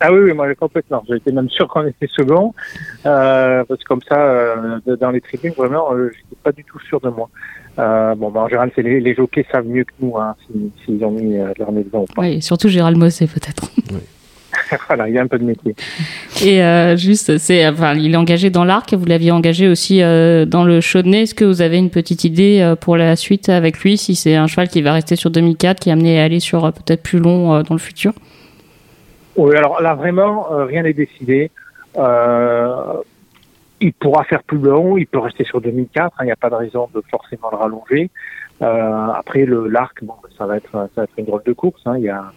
Ah 0.00 0.10
oui, 0.10 0.20
oui, 0.20 0.32
moi 0.32 0.54
complètement. 0.54 1.04
J'étais 1.06 1.32
même 1.32 1.50
sûr 1.50 1.68
qu'on 1.68 1.86
était 1.86 2.08
second, 2.08 2.54
parce 3.02 3.66
que 3.66 3.84
comme 3.86 4.00
ça, 4.08 4.56
dans 4.98 5.10
les 5.10 5.20
tribunes, 5.20 5.52
vraiment, 5.54 5.90
j'étais 5.94 6.40
pas 6.42 6.52
du 6.52 6.64
tout 6.64 6.80
sûr 6.80 6.98
de 7.00 7.10
moi. 7.10 7.28
Euh, 7.80 8.14
bon, 8.14 8.30
bah, 8.30 8.40
en 8.40 8.48
général, 8.48 8.70
c'est 8.74 8.82
les, 8.82 9.00
les, 9.00 9.14
jockeys 9.14 9.46
savent 9.50 9.66
mieux 9.66 9.84
que 9.84 9.92
nous 10.00 10.16
hein, 10.18 10.36
s'ils 10.84 11.04
ont 11.04 11.10
mis 11.10 11.38
euh, 11.38 11.52
leur 11.58 11.72
maison 11.72 12.02
ou 12.02 12.04
pas. 12.04 12.22
Oui, 12.22 12.42
surtout 12.42 12.68
Gérald 12.68 12.98
Mossé 12.98 13.26
peut-être. 13.26 13.70
voilà, 14.88 15.08
il 15.08 15.14
y 15.14 15.18
a 15.18 15.22
un 15.22 15.26
peu 15.26 15.38
de 15.38 15.44
métier. 15.44 15.74
Et 16.44 16.62
euh, 16.62 16.96
juste, 16.96 17.38
c'est, 17.38 17.66
enfin, 17.68 17.94
il 17.94 18.12
est 18.12 18.16
engagé 18.16 18.50
dans 18.50 18.64
l'arc. 18.64 18.92
Vous 18.92 19.06
l'aviez 19.06 19.30
engagé 19.30 19.68
aussi 19.68 20.02
euh, 20.02 20.44
dans 20.44 20.64
le 20.64 20.80
Chaudenay. 20.80 21.22
Est-ce 21.22 21.34
que 21.34 21.44
vous 21.44 21.62
avez 21.62 21.78
une 21.78 21.90
petite 21.90 22.24
idée 22.24 22.60
euh, 22.60 22.76
pour 22.76 22.96
la 22.96 23.16
suite 23.16 23.48
avec 23.48 23.78
lui, 23.80 23.96
si 23.96 24.14
c'est 24.14 24.34
un 24.36 24.46
cheval 24.46 24.68
qui 24.68 24.82
va 24.82 24.92
rester 24.92 25.16
sur 25.16 25.30
2004, 25.30 25.80
qui 25.80 25.88
est 25.88 25.92
amené 25.92 26.20
à 26.20 26.24
aller 26.24 26.40
sur 26.40 26.64
euh, 26.64 26.70
peut-être 26.70 27.02
plus 27.02 27.18
long 27.18 27.62
dans 27.62 27.74
le 27.74 27.80
futur? 27.80 28.12
Oui, 29.36 29.56
alors 29.56 29.80
là 29.80 29.94
vraiment, 29.94 30.48
rien 30.66 30.82
n'est 30.82 30.92
décidé. 30.92 31.50
Euh, 31.96 32.68
il 33.80 33.92
pourra 33.94 34.24
faire 34.24 34.42
plus 34.42 34.58
long, 34.58 34.96
il 34.96 35.06
peut 35.06 35.18
rester 35.18 35.44
sur 35.44 35.60
2004, 35.60 36.16
il 36.20 36.26
n'y 36.26 36.32
a 36.32 36.36
pas 36.36 36.50
de 36.50 36.54
raison 36.54 36.88
de 36.94 37.02
forcément 37.10 37.48
le 37.50 37.56
rallonger. 37.56 38.10
Euh, 38.62 39.06
après 39.14 39.46
le 39.46 39.68
l'arc, 39.68 40.04
bon, 40.04 40.14
ça 40.36 40.46
va 40.46 40.58
être 40.58 40.70
ça 40.72 40.88
va 40.96 41.02
être 41.04 41.12
une 41.16 41.24
drôle 41.24 41.42
de 41.44 41.52
course. 41.52 41.80
Hein. 41.86 41.96
Il 41.96 42.04
y 42.04 42.10
a 42.10 42.30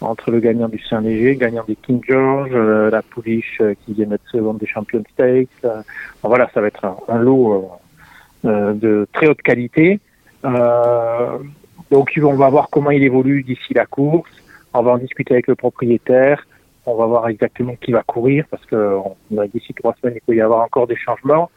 entre 0.00 0.30
le 0.30 0.40
gagnant 0.40 0.68
du 0.68 0.78
Saint-Léger, 0.78 1.32
le 1.32 1.38
gagnant 1.38 1.64
des 1.66 1.76
King 1.76 2.00
George, 2.06 2.50
euh, 2.52 2.90
la 2.90 3.02
pouliche 3.02 3.58
euh, 3.60 3.74
qui 3.84 3.94
vient 3.94 4.06
d'être 4.06 4.28
seconde 4.30 4.58
des 4.58 4.66
Champions 4.66 5.02
Stakes. 5.12 5.48
Euh, 5.64 5.82
voilà, 6.22 6.50
ça 6.52 6.60
va 6.60 6.68
être 6.68 6.84
un, 6.84 6.96
un 7.08 7.18
lot 7.18 7.70
de 8.44 9.08
très 9.12 9.26
haute 9.26 9.42
qualité. 9.42 9.98
donc 11.90 12.12
on 12.22 12.34
va 12.34 12.48
voir 12.48 12.68
comment 12.70 12.92
il 12.92 13.02
évolue 13.02 13.42
d'ici 13.42 13.74
la 13.74 13.86
course. 13.86 14.30
On 14.72 14.82
va 14.82 14.92
en 14.92 14.98
discuter 14.98 15.34
avec 15.34 15.48
le 15.48 15.56
propriétaire. 15.56 16.46
On 16.86 16.94
va 16.94 17.06
voir 17.06 17.28
exactement 17.28 17.74
qui 17.80 17.92
va 17.92 18.02
courir 18.02 18.44
parce 18.50 18.64
que 18.66 18.98
d'ici 19.52 19.74
trois 19.74 19.94
semaines, 20.00 20.16
il 20.16 20.20
peut 20.26 20.36
y 20.36 20.40
avoir 20.40 20.60
encore 20.60 20.86
des 20.86 20.96
changements. 20.96 21.50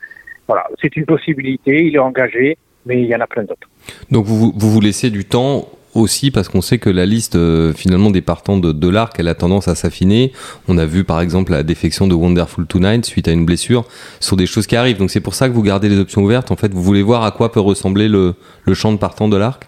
Voilà, 0.48 0.65
c'est 0.82 0.96
une 0.98 1.06
possibilité. 1.06 1.86
Il 1.86 1.96
est 1.96 2.00
engagé, 2.00 2.58
mais 2.88 3.02
il 3.04 3.08
y 3.08 3.15
en 3.15 3.22
a 3.22 3.28
plein 3.28 3.44
d'autres. 3.44 3.70
Donc 4.10 4.26
vous, 4.26 4.52
vous 4.56 4.72
vous 4.72 4.82
laissez 4.82 5.12
du 5.12 5.26
temps 5.26 5.68
aussi 5.96 6.32
parce 6.32 6.50
qu'on 6.50 6.62
sait 6.62 6.78
que 6.78 6.89
la 6.89 7.06
liste 7.06 7.36
euh, 7.36 7.74
finalement 7.74 8.12
des 8.12 8.22
partants 8.22 8.58
de, 8.58 8.72
de 8.72 8.89
l'arc 8.89 9.20
elle 9.20 9.28
a 9.28 9.36
tendance 9.36 9.68
à 9.68 9.76
s'affiner. 9.76 10.32
On 10.68 10.78
a 10.78 10.86
vu 10.86 11.04
par 11.04 11.20
exemple 11.22 11.52
la 11.52 11.63
défection 11.63 12.08
de 12.08 12.13
Wonderful 12.13 12.65
Tonight 12.65 13.06
suite 13.06 13.28
à 13.28 13.32
une 13.32 13.46
blessure. 13.46 13.86
Ce 14.20 14.30
sont 14.30 14.36
des 14.36 14.46
choses 14.46 14.65
qui 14.65 14.76
arrivent. 14.76 14.98
Donc 14.98 15.12
c'est 15.12 15.22
pour 15.22 15.36
ça 15.36 15.48
que 15.48 15.54
vous 15.54 15.63
gardez 15.63 15.89
les 15.89 16.00
options 16.00 16.24
ouvertes. 16.24 16.52
En 16.52 16.56
fait, 16.56 16.74
vous 16.74 16.84
voulez 16.84 17.04
voir 17.04 17.24
à 17.24 17.32
quoi 17.32 17.52
peut 17.52 17.60
ressembler 17.60 18.08
le, 18.08 18.36
le 18.65 18.74
champ 18.74 18.92
de 18.92 18.98
partants 18.98 19.28
de 19.28 19.38
l'arc? 19.38 19.68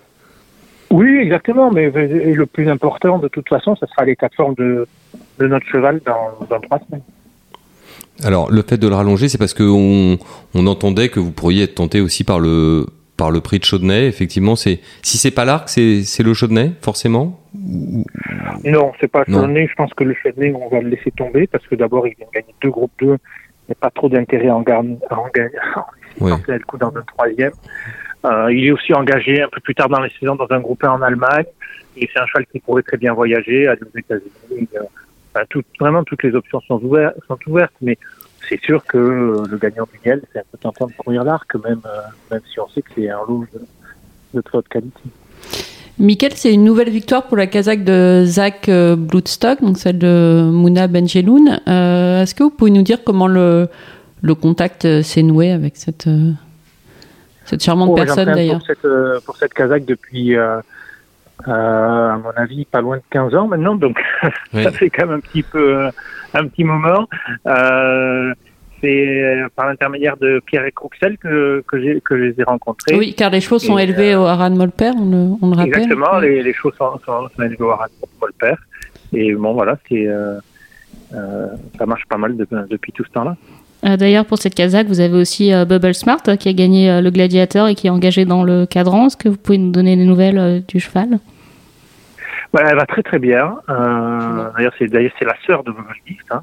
Oui, 0.89 1.17
exactement. 1.21 1.71
Mais 1.71 1.89
le 1.89 2.45
plus 2.45 2.67
important 2.69 3.19
de 3.19 3.27
toute 3.27 3.47
façon, 3.47 3.75
ce 3.75 3.85
sera 3.85 4.05
l'état 4.05 4.27
de 4.27 4.35
forme 4.35 4.55
de, 4.55 4.87
de 5.39 5.47
notre 5.47 5.65
cheval 5.67 6.01
dans, 6.05 6.45
dans 6.49 6.59
trois 6.59 6.79
semaines. 6.79 7.03
Alors, 8.23 8.51
le 8.51 8.61
fait 8.61 8.77
de 8.77 8.87
le 8.87 8.95
rallonger, 8.95 9.29
c'est 9.29 9.37
parce 9.37 9.53
qu'on 9.53 10.17
on 10.53 10.67
entendait 10.67 11.09
que 11.09 11.19
vous 11.19 11.31
pourriez 11.31 11.63
être 11.63 11.75
tenté 11.75 12.01
aussi 12.01 12.23
par 12.23 12.39
le, 12.39 12.85
par 13.17 13.31
le 13.31 13.41
prix 13.41 13.59
de 13.59 13.63
Chaudenay. 13.63 14.07
Effectivement, 14.07 14.55
c'est 14.55 14.79
si 15.01 15.17
c'est 15.17 15.31
pas 15.31 15.45
l'arc, 15.45 15.69
c'est 15.69 16.23
le 16.23 16.33
Chaudenay, 16.33 16.71
forcément? 16.81 17.39
Non, 18.63 18.91
c'est 18.99 19.07
pas 19.07 19.23
Chaudenay. 19.25 19.67
Je 19.67 19.75
pense 19.75 19.93
que 19.93 20.03
le 20.03 20.13
Chaudenay, 20.13 20.53
on 20.53 20.69
va 20.69 20.81
le 20.81 20.89
laisser 20.89 21.11
tomber 21.11 21.47
parce 21.47 21.65
que 21.67 21.75
d'abord, 21.75 22.07
il 22.07 22.15
vient 22.15 22.27
de 22.27 22.31
gagner 22.31 22.53
deux 22.61 22.69
groupes 22.69 22.91
2. 22.99 23.07
Il 23.07 23.11
n'y 23.11 23.17
a 23.71 23.75
pas 23.75 23.89
trop 23.89 24.09
d'intérêt 24.09 24.47
à 24.47 24.55
en 24.55 24.61
gagner, 24.61 24.97
à 25.09 25.17
oui. 26.19 26.31
le 26.47 26.59
coup 26.59 26.77
dans 26.77 26.95
un 26.95 27.03
troisième. 27.03 27.53
Euh, 28.25 28.53
il 28.53 28.67
est 28.67 28.71
aussi 28.71 28.93
engagé 28.93 29.41
un 29.41 29.47
peu 29.47 29.61
plus 29.61 29.73
tard 29.73 29.89
dans 29.89 29.99
la 29.99 30.09
saison 30.09 30.35
dans 30.35 30.47
un 30.51 30.59
groupe 30.59 30.83
1 30.83 30.89
en 30.89 31.01
Allemagne. 31.01 31.45
Et 31.97 32.07
c'est 32.13 32.19
un 32.19 32.25
cheval 32.27 32.45
qui 32.51 32.59
pourrait 32.59 32.83
très 32.83 32.97
bien 32.97 33.13
voyager, 33.13 33.67
aller 33.67 33.81
aux 33.81 33.97
États-Unis. 33.97 34.67
Euh, 34.75 34.81
tout, 35.49 35.63
vraiment, 35.79 36.03
toutes 36.03 36.23
les 36.23 36.35
options 36.35 36.61
sont 36.61 36.81
ouvertes, 36.83 37.15
sont 37.27 37.39
ouvertes 37.47 37.73
mais 37.81 37.97
c'est 38.47 38.59
sûr 38.61 38.83
que 38.85 38.97
le 38.97 39.57
gagnant 39.57 39.87
du 39.91 39.99
Niel, 40.05 40.21
c'est 40.33 40.39
un 40.39 40.43
peu 40.51 40.57
tentant 40.57 40.87
de 40.87 40.93
courir 40.93 41.23
l'arc, 41.23 41.53
même, 41.55 41.81
euh, 41.85 42.01
même 42.31 42.41
si 42.51 42.59
on 42.59 42.67
sait 42.69 42.81
que 42.81 42.89
c'est 42.95 43.09
un 43.09 43.19
lot 43.27 43.45
de, 44.33 44.41
très 44.41 44.57
haute 44.57 44.67
qualité. 44.67 45.01
Michael, 45.99 46.33
c'est 46.35 46.53
une 46.53 46.63
nouvelle 46.63 46.89
victoire 46.89 47.27
pour 47.27 47.37
la 47.37 47.47
Kazakh 47.47 47.83
de 47.83 48.23
Zach 48.25 48.67
euh, 48.67 48.95
Bloodstock, 48.95 49.61
donc 49.61 49.77
celle 49.77 49.99
de 49.99 50.49
Mouna 50.51 50.87
Benjeloun. 50.87 51.59
Euh, 51.67 52.23
Est-ce 52.23 52.33
que 52.33 52.43
vous 52.43 52.49
pouvez 52.49 52.71
nous 52.71 52.81
dire 52.81 53.03
comment 53.03 53.27
le, 53.27 53.67
le 54.21 54.35
contact 54.35 55.01
s'est 55.01 55.23
noué 55.23 55.51
avec 55.51 55.77
cette, 55.77 56.09
cette 57.45 57.63
charmante 57.63 57.91
oh, 57.91 57.95
personne 57.95 58.33
d'ailleurs 58.33 58.57
pour 58.57 58.67
cette, 58.67 59.25
pour 59.25 59.37
cette 59.37 59.53
Kazakh 59.53 59.85
depuis, 59.85 60.35
à 61.45 62.17
mon 62.17 62.31
avis, 62.35 62.65
pas 62.65 62.81
loin 62.81 62.97
de 62.97 63.03
15 63.09 63.35
ans 63.35 63.47
maintenant, 63.47 63.75
donc 63.75 63.99
ça 64.53 64.71
fait 64.71 64.89
quand 64.89 65.07
même 65.07 65.17
un 65.17 65.19
petit 65.19 65.43
peu 65.43 65.89
un 66.33 66.47
petit 66.47 66.63
moment. 66.63 67.07
Euh, 67.47 68.33
c'est 68.81 69.23
euh, 69.23 69.47
par 69.55 69.67
l'intermédiaire 69.67 70.17
de 70.17 70.41
Pierre 70.45 70.65
et 70.65 70.71
Crouxel 70.71 71.17
que, 71.17 71.63
que, 71.67 71.99
que 71.99 72.17
je 72.17 72.23
les 72.23 72.39
ai 72.39 72.43
rencontrés. 72.43 72.95
Oui, 72.97 73.13
car 73.13 73.29
les 73.29 73.39
chevaux 73.39 73.59
sont 73.59 73.77
élevés 73.77 74.15
au 74.15 74.23
Haran 74.23 74.49
Molper, 74.49 74.91
on 74.97 75.09
le, 75.09 75.37
on 75.41 75.49
le 75.51 75.55
rappelle. 75.55 75.67
Exactement, 75.67 76.19
les, 76.19 76.41
les 76.41 76.53
chevaux 76.53 76.73
sont, 76.73 76.99
sont, 77.05 77.29
élevés 77.39 77.63
au 77.63 77.71
Haran 77.71 77.85
Molper. 78.19 78.55
Et 79.13 79.33
bon, 79.33 79.53
voilà, 79.53 79.77
c'est, 79.87 80.07
euh, 80.07 80.39
euh, 81.13 81.47
ça 81.77 81.85
marche 81.85 82.05
pas 82.07 82.17
mal 82.17 82.35
depuis 82.37 82.91
tout 82.91 83.03
ce 83.03 83.11
temps-là. 83.11 83.35
D'ailleurs, 83.83 84.25
pour 84.25 84.37
cette 84.37 84.53
Kazakh, 84.53 84.87
vous 84.87 84.99
avez 84.99 85.15
aussi 85.15 85.51
Bubble 85.65 85.95
Smart 85.95 86.21
qui 86.39 86.49
a 86.49 86.53
gagné 86.53 87.01
le 87.01 87.09
Gladiateur 87.09 87.67
et 87.67 87.75
qui 87.75 87.87
est 87.87 87.89
engagé 87.89 88.25
dans 88.25 88.43
le 88.43 88.65
cadran. 88.65 89.07
Est-ce 89.07 89.17
que 89.17 89.27
vous 89.27 89.37
pouvez 89.37 89.57
nous 89.57 89.71
donner 89.71 89.95
des 89.95 90.05
nouvelles 90.05 90.63
du 90.67 90.79
cheval? 90.79 91.19
Elle 92.59 92.75
va 92.75 92.85
très 92.85 93.03
très 93.03 93.19
bien. 93.19 93.57
Euh, 93.69 94.49
d'ailleurs, 94.55 94.73
c'est 94.77 95.25
la 95.25 95.35
sœur 95.45 95.63
de 95.63 95.71
Vogelsdicht. 95.71 96.25
Hein. 96.31 96.41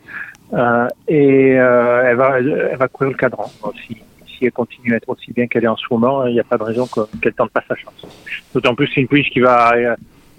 Euh, 0.55 0.89
et 1.07 1.59
euh, 1.59 2.05
elle 2.07 2.17
va 2.17 2.39
elle 2.39 2.77
va 2.79 2.89
courir 2.89 3.11
le 3.11 3.17
cadran. 3.17 3.51
si, 3.87 3.99
si 4.27 4.47
elle 4.47 4.53
continue 4.53 4.95
à 4.95 4.97
être 4.97 5.09
aussi 5.11 5.31
bien 5.33 5.47
qu'elle 5.47 5.65
est 5.65 5.69
en 5.69 5.77
ce 5.77 5.85
moment, 5.91 6.27
il 6.27 6.33
n'y 6.33 6.41
a 6.41 6.45
pas 6.45 6.57
de 6.57 6.63
raison 6.63 6.89
qu'elle 7.21 7.35
tente 7.35 7.51
pas 7.51 7.63
sa 7.69 7.75
chance. 7.77 8.07
D'autant 8.55 8.75
plus 8.75 8.91
c'est 8.95 9.03
une 9.03 9.09
pouliche 9.09 9.29
qui 9.31 9.41
va 9.41 9.75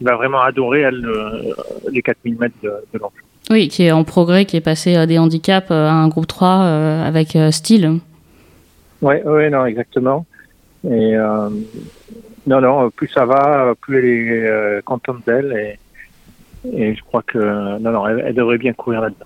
va 0.02 0.16
vraiment 0.16 0.42
adorer 0.42 0.80
elle 0.82 1.06
les 1.92 2.02
4000 2.02 2.38
mètres 2.40 2.56
de, 2.64 2.74
de. 2.94 3.00
Oui, 3.50 3.68
qui 3.68 3.84
est 3.84 3.92
en 3.92 4.04
progrès, 4.04 4.46
qui 4.46 4.58
est 4.58 4.62
passé 4.62 5.06
des 5.08 5.18
handicaps 5.18 5.72
à 5.72 5.92
un 5.92 6.08
groupe 6.08 6.28
3 6.28 6.50
avec 7.06 7.38
style. 7.52 8.00
Oui, 9.02 9.16
ouais, 9.26 9.50
non, 9.50 9.66
exactement. 9.66 10.26
Et 10.90 11.16
non, 12.50 12.62
non, 12.62 12.90
plus 12.90 13.08
ça 13.10 13.26
va, 13.26 13.74
plus 13.80 14.00
elle 14.00 14.06
est 14.06 14.50
euh, 14.50 14.82
contente 14.84 15.18
d'elle 15.28 15.78
et, 16.66 16.96
je 16.96 17.02
crois 17.04 17.22
que 17.22 17.38
non, 17.80 17.92
non, 17.92 18.08
elle, 18.08 18.34
devrait 18.34 18.58
bien 18.58 18.74
courir 18.74 19.02
là-dedans. 19.02 19.26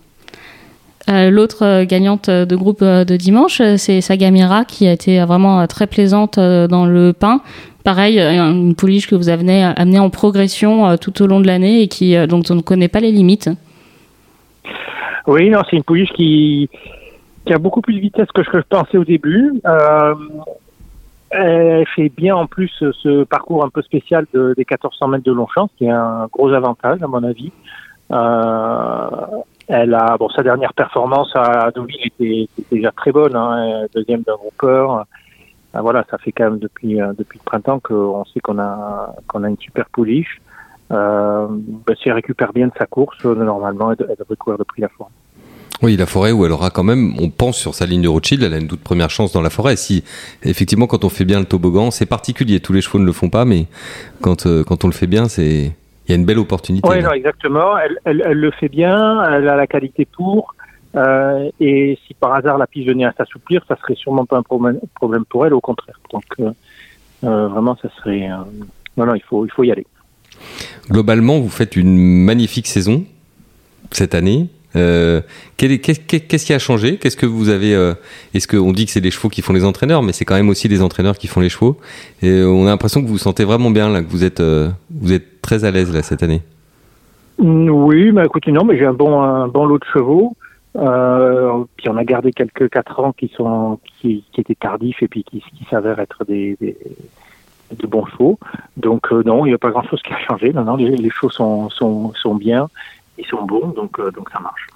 Euh, 1.10 1.30
l'autre 1.32 1.66
euh, 1.66 1.86
gagnante 1.86 2.30
de 2.30 2.56
groupe 2.56 2.84
de 2.84 3.16
dimanche, 3.16 3.62
c'est 3.78 4.02
Sagamira 4.02 4.66
qui 4.66 4.88
a 4.88 4.92
été 4.92 5.24
vraiment 5.24 5.66
très 5.68 5.88
plaisante 5.88 6.38
dans 6.38 6.86
le 6.86 7.14
pain. 7.14 7.42
Pareil, 7.84 8.20
une 8.20 8.76
pouliche 8.76 9.08
que 9.08 9.16
vous 9.16 9.30
avez 9.30 9.64
amenée 9.64 10.00
en 10.00 10.10
progression 10.10 10.98
tout 10.98 11.22
au 11.22 11.28
long 11.28 11.40
de 11.40 11.48
l'année 11.48 11.82
et 11.82 11.88
qui, 11.88 12.16
dont 12.28 12.42
on 12.50 12.56
ne 12.56 12.62
connaît 12.62 12.88
pas 12.88 13.00
les 13.00 13.12
limites. 13.12 13.50
Oui, 15.28 15.50
non, 15.50 15.62
c'est 15.70 15.78
une 15.78 15.84
pouliche 15.84 16.12
qui, 16.14 16.70
a 17.50 17.58
beaucoup 17.58 17.82
plus 17.82 17.94
de 17.96 18.00
vitesse 18.00 18.32
que 18.34 18.44
je 18.44 18.50
pensais 18.68 18.98
au 18.98 19.06
début. 19.06 19.62
Elle 21.30 21.88
fait 21.88 22.10
bien 22.10 22.36
en 22.36 22.46
plus 22.46 22.72
ce 22.80 23.24
parcours 23.24 23.64
un 23.64 23.70
peu 23.70 23.82
spécial 23.82 24.26
de, 24.34 24.54
des 24.56 24.66
1400 24.70 25.08
mètres 25.08 25.24
de 25.24 25.32
Longchamp, 25.32 25.70
qui 25.78 25.86
est 25.86 25.90
un 25.90 26.28
gros 26.32 26.52
avantage 26.52 27.02
à 27.02 27.08
mon 27.08 27.24
avis. 27.24 27.52
Euh, 28.12 29.10
elle 29.68 29.94
a 29.94 30.18
bon 30.18 30.30
sa 30.30 30.44
dernière 30.44 30.74
performance 30.74 31.32
à 31.36 31.72
Deauville 31.72 32.06
était, 32.06 32.48
déjà 32.72 32.92
très 32.92 33.12
bonne, 33.12 33.36
hein, 33.36 33.86
deuxième 33.94 34.22
d'un 34.22 34.36
groupeur. 34.36 35.06
Euh, 35.76 35.82
voilà, 35.82 36.06
ça 36.12 36.18
fait 36.20 36.32
quand 36.32 36.44
même 36.44 36.60
depuis 36.60 37.02
euh, 37.02 37.14
depuis 37.18 37.40
le 37.40 37.46
printemps 37.46 37.80
qu'on 37.80 38.24
sait 38.26 38.40
qu'on 38.42 38.60
a 38.60 39.16
qu'on 39.28 39.44
a 39.44 39.50
une 39.50 39.58
super 39.58 39.86
pouliche. 39.90 40.42
Euh, 40.92 41.48
ben, 41.50 41.96
si 42.02 42.10
elle 42.10 42.16
récupère 42.16 42.54
bien 42.54 42.68
de 42.68 42.74
sa 42.78 42.86
course, 42.86 43.24
normalement 43.24 43.92
elle, 43.92 44.06
elle 44.10 44.16
devrait 44.18 44.36
courir 44.36 44.58
le 44.58 44.66
prix 44.66 44.82
la 44.82 44.90
forme. 44.90 45.12
Oui, 45.82 45.98
la 45.98 46.06
forêt 46.06 46.32
où 46.32 46.46
elle 46.46 46.52
aura 46.52 46.70
quand 46.70 46.84
même, 46.84 47.14
on 47.20 47.30
pense 47.30 47.58
sur 47.58 47.74
sa 47.74 47.86
ligne 47.86 48.02
de 48.02 48.08
Rothschild, 48.08 48.42
elle 48.44 48.54
a 48.54 48.58
une 48.58 48.68
toute 48.68 48.84
première 48.84 49.10
chance 49.10 49.34
dans 49.34 49.42
la 49.42 49.50
forêt. 49.50 49.76
Si 49.76 50.04
effectivement, 50.44 50.88
quand 50.88 51.04
on 51.04 51.10
fait 51.10 51.26
bien 51.26 51.40
le 51.40 51.46
toboggan, 51.46 51.92
c'est 51.92 52.06
particulier. 52.06 52.60
Tous 52.60 52.74
les 52.74 52.82
chevaux 52.82 53.00
ne 53.00 53.06
le 53.06 53.12
font 53.12 53.30
pas, 53.30 53.44
mais 53.44 53.66
quand 54.22 54.46
euh, 54.46 54.64
quand 54.64 54.86
on 54.86 54.88
le 54.88 54.94
fait 54.94 55.08
bien, 55.08 55.28
c'est 55.28 55.76
il 56.06 56.12
y 56.12 56.14
a 56.14 56.16
une 56.16 56.26
belle 56.26 56.40
opportunité. 56.40 56.88
Oui, 56.88 57.02
non, 57.02 57.12
exactement. 57.12 57.78
Elle, 57.78 57.98
elle, 58.06 58.24
elle, 58.26 58.38
le 58.38 58.52
fait 58.52 58.70
bien, 58.70 59.24
elle 59.24 59.48
a 59.48 59.56
la 59.56 59.68
qualité 59.68 60.06
pour. 60.06 60.54
Euh, 60.96 61.50
et 61.60 61.98
si 62.06 62.14
par 62.14 62.34
hasard 62.36 62.58
la 62.58 62.68
piste 62.68 62.88
venait 62.88 63.06
à 63.06 63.14
s'assouplir, 63.14 63.66
ça 63.68 63.76
serait 63.78 63.96
sûrement 63.96 64.26
pas 64.26 64.38
un 64.38 64.44
problème, 64.44 64.80
problème 64.96 65.26
pour 65.26 65.46
elle, 65.46 65.54
au 65.54 65.62
contraire. 65.62 66.00
Donc 66.12 66.26
euh, 66.40 66.52
euh 67.24 67.48
vraiment, 67.48 67.76
ça 67.82 67.90
serait. 67.98 68.30
Euh, 68.30 68.38
non, 68.98 69.06
non, 69.08 69.16
il 69.16 69.24
faut, 69.24 69.46
il 69.46 69.52
faut 69.52 69.64
y 69.64 69.72
aller. 69.72 69.88
Globalement, 70.90 71.40
vous 71.40 71.50
faites 71.50 71.76
une 71.76 71.98
magnifique 71.98 72.68
saison 72.68 73.06
cette 73.92 74.16
année. 74.16 74.50
Euh, 74.76 75.22
Qu'est-ce 75.58 76.46
qui 76.46 76.54
a 76.54 76.60
changé? 76.60 76.98
Qu'est-ce 76.98 77.18
que 77.18 77.26
vous 77.26 77.50
avez 77.50 77.76
euh, 77.76 77.94
Est-ce 78.34 78.48
qu'on 78.48 78.72
dit 78.72 78.86
que 78.86 78.92
c'est 78.92 79.00
les 79.00 79.12
chevaux 79.12 79.30
qui 79.30 79.42
font 79.42 79.54
les 79.54 79.66
entraîneurs, 79.66 80.02
mais 80.02 80.14
c'est 80.14 80.26
quand 80.26 80.36
même 80.36 80.50
aussi 80.50 80.68
les 80.68 80.82
entraîneurs 80.82 81.18
qui 81.18 81.28
font 81.28 81.42
les 81.42 81.50
chevaux? 81.50 81.78
Et 82.22 82.44
on 82.44 82.66
a 82.66 82.70
l'impression 82.70 83.02
que 83.02 83.08
vous 83.08 83.14
vous 83.14 83.18
sentez 83.20 83.44
vraiment 83.44 83.70
bien 83.70 83.90
là, 83.90 84.02
que 84.02 84.10
vous 84.10 84.24
êtes 84.24 84.40
euh, 84.40 84.70
vous 84.92 85.14
êtes 85.14 85.42
très 85.42 85.64
à 85.64 85.72
l'aise 85.72 85.94
là 85.94 86.02
cette 86.02 86.24
année. 86.24 86.42
Oui, 87.38 88.12
mais 88.12 88.26
écoutez, 88.26 88.52
non, 88.52 88.64
mais 88.64 88.78
j'ai 88.78 88.86
un 88.86 88.94
bon 88.94 89.22
un 89.22 89.48
bon 89.48 89.66
lot 89.66 89.78
de 89.78 89.86
chevaux. 89.94 90.36
Puis 90.74 91.90
on 91.90 91.98
a 91.98 92.04
gardé 92.04 92.32
quelques 92.32 92.70
quatre 92.70 93.00
ans 93.00 93.14
qui 93.14 93.32
sont 93.36 93.80
qui, 94.02 94.24
qui 94.32 94.42
étaient 94.42 94.56
tardifs 94.56 95.04
et 95.04 95.08
puis 95.08 95.24
qui, 95.24 95.40
qui 95.40 95.66
s'avèrent 95.70 96.00
être 96.00 96.26
des, 96.26 96.58
de 97.72 97.88
bons 97.88 98.06
chevaux. 98.06 98.40
Donc 98.78 99.12
euh, 99.12 99.24
non, 99.26 99.46
il 99.46 99.50
n'y 99.50 99.56
a 99.56 99.58
pas 99.58 99.72
grand 99.72 99.84
chose 99.84 100.02
qui 100.02 100.14
a 100.14 100.20
changé. 100.20 100.54
Non, 100.54 100.64
non, 100.64 100.76
les, 100.76 100.96
les 100.96 101.12
sont, 101.32 101.70
sont, 101.70 102.14
sont 102.16 102.36
bien 102.36 102.70
ils 103.18 103.26
sont 103.28 103.44
bons, 103.44 103.68
donc, 103.76 104.00
euh, 104.00 104.12
donc 104.12 104.30
ça 104.32 104.40
marche. 104.40 104.68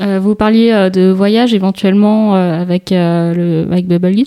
Euh, 0.00 0.18
vous 0.18 0.34
parliez 0.34 0.90
de 0.92 1.10
voyage 1.10 1.54
éventuellement 1.54 2.34
avec, 2.34 2.90
le, 2.90 3.64
avec 3.70 3.86
Bubble 3.86 4.24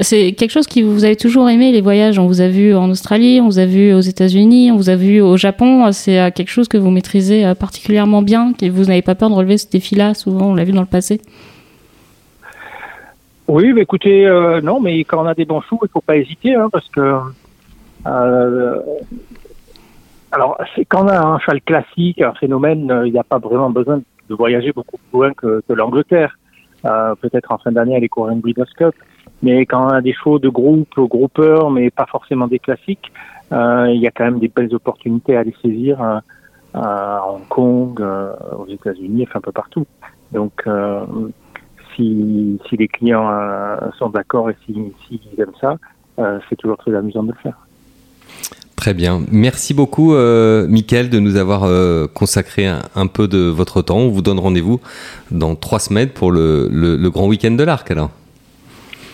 C'est 0.00 0.32
quelque 0.32 0.50
chose 0.50 0.66
qui 0.66 0.82
vous 0.82 1.04
avez 1.04 1.16
toujours 1.16 1.48
aimé, 1.48 1.72
les 1.72 1.80
voyages. 1.80 2.18
On 2.18 2.26
vous 2.26 2.42
a 2.42 2.48
vu 2.48 2.74
en 2.74 2.90
Australie, 2.90 3.40
on 3.40 3.46
vous 3.46 3.58
a 3.58 3.64
vu 3.64 3.94
aux 3.94 4.00
États-Unis, 4.00 4.72
on 4.72 4.76
vous 4.76 4.90
a 4.90 4.96
vu 4.96 5.22
au 5.22 5.38
Japon. 5.38 5.90
C'est 5.92 6.32
quelque 6.32 6.50
chose 6.50 6.68
que 6.68 6.76
vous 6.76 6.90
maîtrisez 6.90 7.54
particulièrement 7.54 8.20
bien, 8.20 8.52
que 8.52 8.68
vous 8.68 8.84
n'avez 8.84 9.00
pas 9.00 9.14
peur 9.14 9.30
de 9.30 9.34
relever 9.34 9.56
ce 9.56 9.70
défi-là. 9.70 10.12
Souvent, 10.12 10.48
on 10.48 10.54
l'a 10.54 10.64
vu 10.64 10.72
dans 10.72 10.82
le 10.82 10.86
passé. 10.86 11.22
Oui, 13.48 13.72
mais 13.72 13.82
écoutez, 13.82 14.26
non, 14.62 14.80
mais 14.80 15.00
quand 15.04 15.22
on 15.22 15.26
a 15.26 15.34
des 15.34 15.44
bons 15.44 15.60
choux, 15.60 15.78
il 15.82 15.86
ne 15.86 15.90
faut 15.90 16.00
pas 16.00 16.16
hésiter, 16.16 16.54
hein, 16.54 16.68
parce 16.70 16.88
que 16.88 17.20
Alors, 20.32 20.58
c'est 20.74 20.84
quand 20.84 21.04
on 21.04 21.08
a 21.08 21.18
un 21.18 21.38
cheval 21.38 21.62
classique, 21.62 22.20
un 22.20 22.34
phénomène, 22.34 22.90
euh, 22.90 23.06
il 23.06 23.12
n'y 23.12 23.18
a 23.18 23.24
pas 23.24 23.38
vraiment 23.38 23.70
besoin 23.70 24.02
de 24.28 24.34
voyager 24.34 24.72
beaucoup 24.72 24.98
plus 24.98 25.18
loin 25.18 25.32
que, 25.32 25.62
l'Angleterre. 25.70 26.36
Euh, 26.84 27.14
Peut-être 27.14 27.52
en 27.52 27.58
fin 27.58 27.72
d'année, 27.72 28.06
courir 28.08 28.32
une 28.32 28.40
Breeders' 28.40 28.74
Cup. 28.76 28.94
Mais 29.42 29.64
quand 29.66 29.86
on 29.86 29.88
a 29.88 30.00
des 30.00 30.12
chevaux 30.12 30.38
de 30.38 30.48
groupe, 30.48 30.94
groupeurs, 30.96 31.70
mais 31.70 31.90
pas 31.90 32.06
forcément 32.06 32.48
des 32.48 32.58
classiques, 32.58 33.12
euh, 33.52 33.90
il 33.94 34.00
y 34.00 34.06
a 34.06 34.10
quand 34.10 34.24
même 34.24 34.38
des 34.38 34.48
belles 34.48 34.74
opportunités 34.74 35.36
à 35.36 35.42
les 35.42 35.54
saisir 35.62 36.02
euh, 36.02 36.18
à 36.74 37.24
Hong 37.28 37.46
Kong, 37.48 38.00
euh, 38.00 38.32
aux 38.58 38.66
États-Unis, 38.66 39.26
enfin 39.28 39.38
un 39.38 39.42
peu 39.42 39.52
partout. 39.52 39.86
Donc, 40.32 40.52
euh, 40.66 41.04
si, 41.96 42.58
si 42.68 42.76
les 42.76 42.88
clients 42.88 43.28
euh, 43.30 43.76
sont 43.98 44.10
d'accord 44.10 44.50
et 44.50 44.56
s'ils 44.64 44.92
si, 45.08 45.20
aiment 45.38 45.50
ça, 45.60 45.76
euh, 46.18 46.38
c'est 46.48 46.56
toujours 46.56 46.76
très 46.76 46.94
amusant 46.94 47.22
de 47.22 47.32
le 47.32 47.38
faire. 47.42 47.54
Très 48.76 48.94
bien. 48.94 49.22
Merci 49.32 49.74
beaucoup, 49.74 50.14
euh, 50.14 50.66
Mickaël, 50.68 51.08
de 51.10 51.18
nous 51.18 51.36
avoir 51.36 51.64
euh, 51.64 52.06
consacré 52.06 52.66
un, 52.66 52.82
un, 52.94 53.06
peu 53.06 53.26
de 53.26 53.38
votre 53.38 53.82
temps. 53.82 53.98
On 53.98 54.10
vous 54.10 54.22
donne 54.22 54.38
rendez-vous 54.38 54.80
dans 55.30 55.56
trois 55.56 55.78
semaines 55.78 56.10
pour 56.10 56.30
le, 56.30 56.68
le, 56.70 56.96
le 56.96 57.10
grand 57.10 57.26
week-end 57.26 57.52
de 57.52 57.64
l'Arc, 57.64 57.90
alors. 57.90 58.10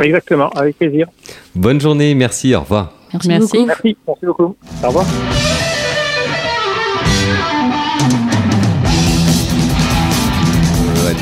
Exactement, 0.01 0.51
avec 0.51 0.78
plaisir. 0.78 1.07
Bonne 1.55 1.80
journée, 1.80 2.14
merci, 2.14 2.55
au 2.55 2.61
revoir. 2.61 2.93
Merci, 3.12 3.28
Merci. 3.28 3.53
beaucoup. 3.53 3.66
Merci, 3.66 3.97
merci 4.07 4.26
beaucoup. 4.26 4.57
Au 4.83 4.87
revoir. 4.89 5.07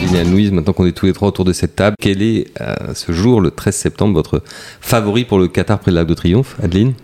Adeline 0.00 0.16
et 0.16 0.20
Anne-Louise, 0.20 0.50
maintenant 0.52 0.72
qu'on 0.72 0.86
est 0.86 0.92
tous 0.92 1.06
les 1.06 1.12
trois 1.12 1.28
autour 1.28 1.44
de 1.44 1.52
cette 1.52 1.76
table, 1.76 1.94
quel 2.00 2.22
est 2.22 2.46
euh, 2.60 2.94
ce 2.94 3.12
jour, 3.12 3.40
le 3.40 3.50
13 3.50 3.74
septembre, 3.74 4.14
votre 4.14 4.42
favori 4.80 5.24
pour 5.24 5.38
le 5.38 5.46
Qatar 5.46 5.78
près 5.78 5.90
de 5.90 5.96
l'Arc 5.96 6.06
de 6.06 6.14
Triomphe 6.14 6.56
Adeline? 6.62 6.94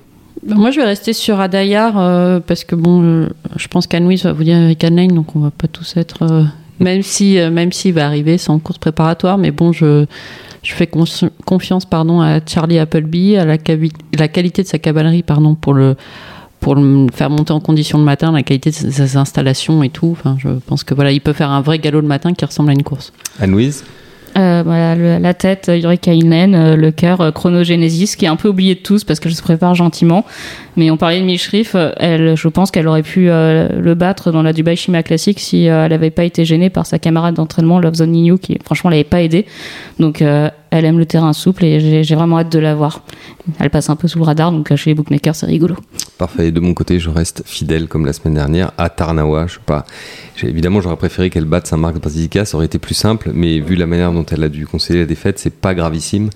Ben, 0.42 0.56
Moi, 0.56 0.70
je 0.70 0.80
vais 0.80 0.86
rester 0.86 1.12
sur 1.12 1.38
Adayar 1.40 1.98
euh, 1.98 2.40
parce 2.40 2.64
que 2.64 2.74
bon, 2.74 3.02
euh, 3.02 3.28
je 3.56 3.68
pense 3.68 3.86
qu'Anne-Louise 3.86 4.24
va 4.24 4.32
vous 4.32 4.44
dire 4.44 4.56
American 4.56 4.90
Lane, 4.90 5.12
donc 5.14 5.36
on 5.36 5.40
va 5.40 5.50
pas 5.50 5.68
tous 5.68 5.96
être. 5.96 6.46
même 6.80 7.02
si, 7.02 7.38
même 7.50 7.70
s'il 7.70 7.92
va 7.92 8.06
arriver, 8.06 8.38
c'est 8.38 8.50
en 8.50 8.58
course 8.58 8.78
préparatoire, 8.78 9.36
mais 9.36 9.50
bon, 9.50 9.72
je, 9.72 10.06
je 10.62 10.72
fais 10.72 10.88
confiance, 11.44 11.84
pardon, 11.84 12.22
à 12.22 12.40
Charlie 12.46 12.78
Appleby, 12.78 13.36
à 13.36 13.44
la, 13.44 13.58
la 14.18 14.28
qualité 14.28 14.62
de 14.62 14.68
sa 14.68 14.78
cavalerie, 14.78 15.22
pardon, 15.22 15.54
pour 15.54 15.74
le 15.74 15.96
pour 16.66 16.74
le 16.74 17.06
faire 17.14 17.30
monter 17.30 17.52
en 17.52 17.60
condition 17.60 17.96
le 17.96 18.02
matin, 18.02 18.32
la 18.32 18.42
qualité 18.42 18.70
de 18.70 18.74
ses 18.74 19.16
installations 19.16 19.84
et 19.84 19.88
tout. 19.88 20.16
Enfin, 20.18 20.34
je 20.36 20.48
pense 20.66 20.82
que 20.82 20.94
voilà, 20.94 21.12
il 21.12 21.20
peut 21.20 21.32
faire 21.32 21.52
un 21.52 21.60
vrai 21.60 21.78
galop 21.78 22.00
le 22.00 22.08
matin 22.08 22.32
qui 22.34 22.44
ressemble 22.44 22.70
à 22.70 22.72
une 22.72 22.82
course. 22.82 23.12
Anne-Louise? 23.38 23.84
Euh, 24.36 24.62
voilà, 24.66 24.96
le- 24.96 25.18
la 25.18 25.32
tête, 25.32 25.68
euh, 25.68 25.80
Eureka 25.80 26.12
Inen, 26.12 26.56
euh, 26.56 26.74
le 26.74 26.90
cœur, 26.90 27.20
euh, 27.20 27.30
Chronogenesis, 27.30 28.16
qui 28.16 28.24
est 28.24 28.28
un 28.28 28.34
peu 28.34 28.48
oublié 28.48 28.74
de 28.74 28.80
tous 28.80 29.04
parce 29.04 29.20
qu'elle 29.20 29.34
se 29.36 29.42
prépare 29.42 29.76
gentiment. 29.76 30.26
Mais 30.76 30.90
on 30.90 30.96
parlait 30.96 31.20
de 31.20 31.24
Mishriff, 31.24 31.76
euh, 31.76 31.92
elle, 31.98 32.36
je 32.36 32.48
pense 32.48 32.72
qu'elle 32.72 32.88
aurait 32.88 33.04
pu 33.04 33.30
euh, 33.30 33.68
le 33.80 33.94
battre 33.94 34.32
dans 34.32 34.42
la 34.42 34.52
Dubai 34.52 34.74
Shima 34.74 35.04
Classic 35.04 35.38
si 35.38 35.68
euh, 35.68 35.84
elle 35.84 35.92
n'avait 35.92 36.10
pas 36.10 36.24
été 36.24 36.44
gênée 36.44 36.68
par 36.68 36.84
sa 36.84 36.98
camarade 36.98 37.36
d'entraînement, 37.36 37.78
Love 37.78 37.94
Zone 37.94 38.10
Ninu, 38.10 38.38
qui 38.38 38.58
franchement 38.64 38.90
l'avait 38.90 39.04
pas 39.04 39.22
aidée. 39.22 39.46
Donc 40.00 40.20
euh, 40.20 40.50
elle 40.76 40.84
aime 40.84 40.98
le 40.98 41.06
terrain 41.06 41.32
souple 41.32 41.64
et 41.64 42.04
j'ai 42.04 42.14
vraiment 42.14 42.38
hâte 42.38 42.52
de 42.52 42.58
la 42.58 42.74
voir. 42.74 43.02
Elle 43.58 43.70
passe 43.70 43.90
un 43.90 43.96
peu 43.96 44.08
sous 44.08 44.18
le 44.18 44.24
radar, 44.24 44.52
donc 44.52 44.70
euh, 44.70 44.76
chez 44.76 44.90
les 44.90 44.94
bookmakers, 44.94 45.34
c'est 45.34 45.46
rigolo. 45.46 45.76
Parfait. 46.18 46.48
Et 46.48 46.52
de 46.52 46.60
mon 46.60 46.74
côté, 46.74 46.98
je 46.98 47.10
reste 47.10 47.42
fidèle 47.46 47.88
comme 47.88 48.06
la 48.06 48.12
semaine 48.12 48.34
dernière 48.34 48.72
à 48.78 48.88
Tarnawa. 48.88 49.46
Je 49.46 49.54
sais 49.54 49.60
pas. 49.64 49.84
Évidemment, 50.42 50.80
j'aurais 50.80 50.96
préféré 50.96 51.30
qu'elle 51.30 51.44
batte 51.44 51.66
Saint-Marc 51.66 51.94
de 51.94 52.00
Basilica. 52.00 52.44
Ça 52.44 52.56
aurait 52.56 52.66
été 52.66 52.78
plus 52.78 52.94
simple, 52.94 53.30
mais 53.34 53.60
vu 53.60 53.76
la 53.76 53.86
manière 53.86 54.12
dont 54.12 54.26
elle 54.26 54.44
a 54.44 54.48
dû 54.48 54.66
conseiller 54.66 55.00
la 55.00 55.06
défaite, 55.06 55.38
c'est 55.38 55.54
pas 55.54 55.74
gravissime. 55.74 56.30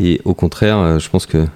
Et 0.00 0.20
au 0.24 0.34
contraire, 0.34 0.78
euh, 0.78 0.98
je 0.98 1.08
pense 1.08 1.26
que 1.26 1.46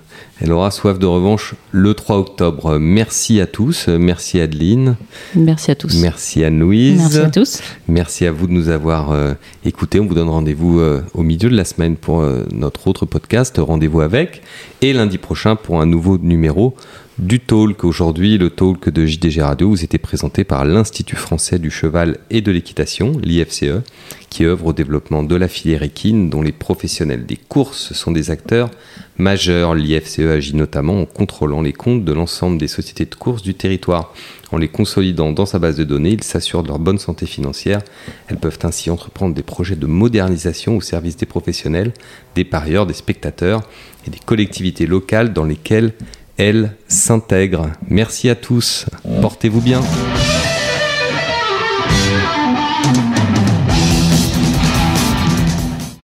elle 0.41 0.53
aura 0.53 0.71
soif 0.71 0.99
de 0.99 1.07
revanche 1.07 1.55
le 1.71 1.95
3 1.95 2.19
octobre. 2.19 2.79
Merci 2.79 3.41
à 3.41 3.47
tous. 3.47 3.89
Merci 3.89 4.41
Adeline. 4.41 4.97
Merci 5.35 5.71
à 5.71 5.75
tous. 5.75 6.01
Merci 6.01 6.45
Anne-Louise. 6.45 6.99
Merci 6.99 7.19
à 7.19 7.31
tous. 7.31 7.62
Merci 7.89 8.27
à 8.27 8.33
vous 8.33 8.47
de 8.47 8.53
nous 8.53 8.69
avoir 8.69 9.12
euh, 9.12 9.35
écoutés. 9.65 10.01
On 10.01 10.07
vous 10.07 10.15
donne 10.15 10.29
rendez-vous 10.29 10.81
euh, 10.81 11.03
au 11.15 11.23
milieu 11.23 11.49
de 11.49 11.57
la 11.57 11.65
semaine 11.65 11.97
pour 11.97 12.21
euh, 12.21 12.45
notre 12.53 12.89
autre 12.89 13.07
podcast, 13.07 13.57
Rendez-vous 13.59 14.01
avec, 14.01 14.43
et 14.83 14.93
lundi 14.93 15.19
prochain 15.19 15.57
pour 15.57 15.81
un 15.81 15.87
nouveau 15.87 16.19
numéro 16.19 16.75
du 17.19 17.39
Talk. 17.39 17.85
Aujourd'hui, 17.85 18.39
le 18.39 18.51
Talk 18.51 18.89
de 18.89 19.07
JDG 19.07 19.41
Radio 19.41 19.69
vous 19.69 19.85
était 19.85 19.99
présenté 19.99 20.43
par 20.43 20.65
l'Institut 20.65 21.17
français 21.17 21.59
du 21.59 21.71
cheval 21.71 22.19
et 22.31 22.41
de 22.41 22.51
l'équitation, 22.51 23.12
l'IFCE, 23.23 23.83
qui 24.31 24.45
œuvre 24.45 24.67
au 24.67 24.73
développement 24.73 25.23
de 25.23 25.37
la 25.37 25.47
filière 25.47 25.85
équine, 25.85 26.29
dont 26.29 26.43
les 26.43 26.53
professionnels 26.53 27.25
des 27.25 27.37
courses 27.37 27.93
sont 27.93 28.11
des 28.11 28.31
acteurs 28.31 28.71
majeurs. 29.17 29.75
L'IFCE 29.77 30.21
agit 30.21 30.57
notamment 30.57 31.01
en 31.01 31.07
contrôlant 31.07 31.62
les 31.62 31.73
comptes 31.73 32.05
de 32.05 32.12
l'ensemble 32.12 32.59
des 32.59 32.69
sociétés 32.69 33.05
de 33.05 33.15
course 33.15 33.43
du 33.43 33.55
territoire. 33.55 34.12
En 34.51 34.59
les 34.59 34.69
consolidant 34.69 35.33
dans 35.33 35.47
sa 35.47 35.59
base 35.59 35.77
de 35.77 35.85
données, 35.85 36.12
il 36.12 36.25
s'assure 36.25 36.62
de 36.62 36.69
leur 36.69 36.79
bonne 36.79 36.99
santé 36.99 37.27
financière. 37.27 37.81
Elles 38.29 38.39
peuvent 38.39 38.59
ainsi 38.65 38.91
entreprendre 38.91 39.35
des 39.35 39.43
projets 39.43 39.77
de 39.77 39.87
modernisation 39.87 40.77
au 40.77 40.81
service 40.81 41.17
des 41.17 41.27
professionnels, 41.27 41.93
des 42.35 42.45
parieurs, 42.45 42.87
des 42.87 42.95
spectateurs 42.95 43.62
et 44.07 44.11
des 44.11 44.19
collectivités 44.19 44.87
locales 44.87 45.33
dans 45.33 45.45
lesquelles 45.45 45.93
elles 46.37 46.72
s'intègrent. 46.89 47.70
Merci 47.89 48.28
à 48.28 48.35
tous. 48.35 48.87
Portez-vous 49.20 49.61
bien. 49.61 49.80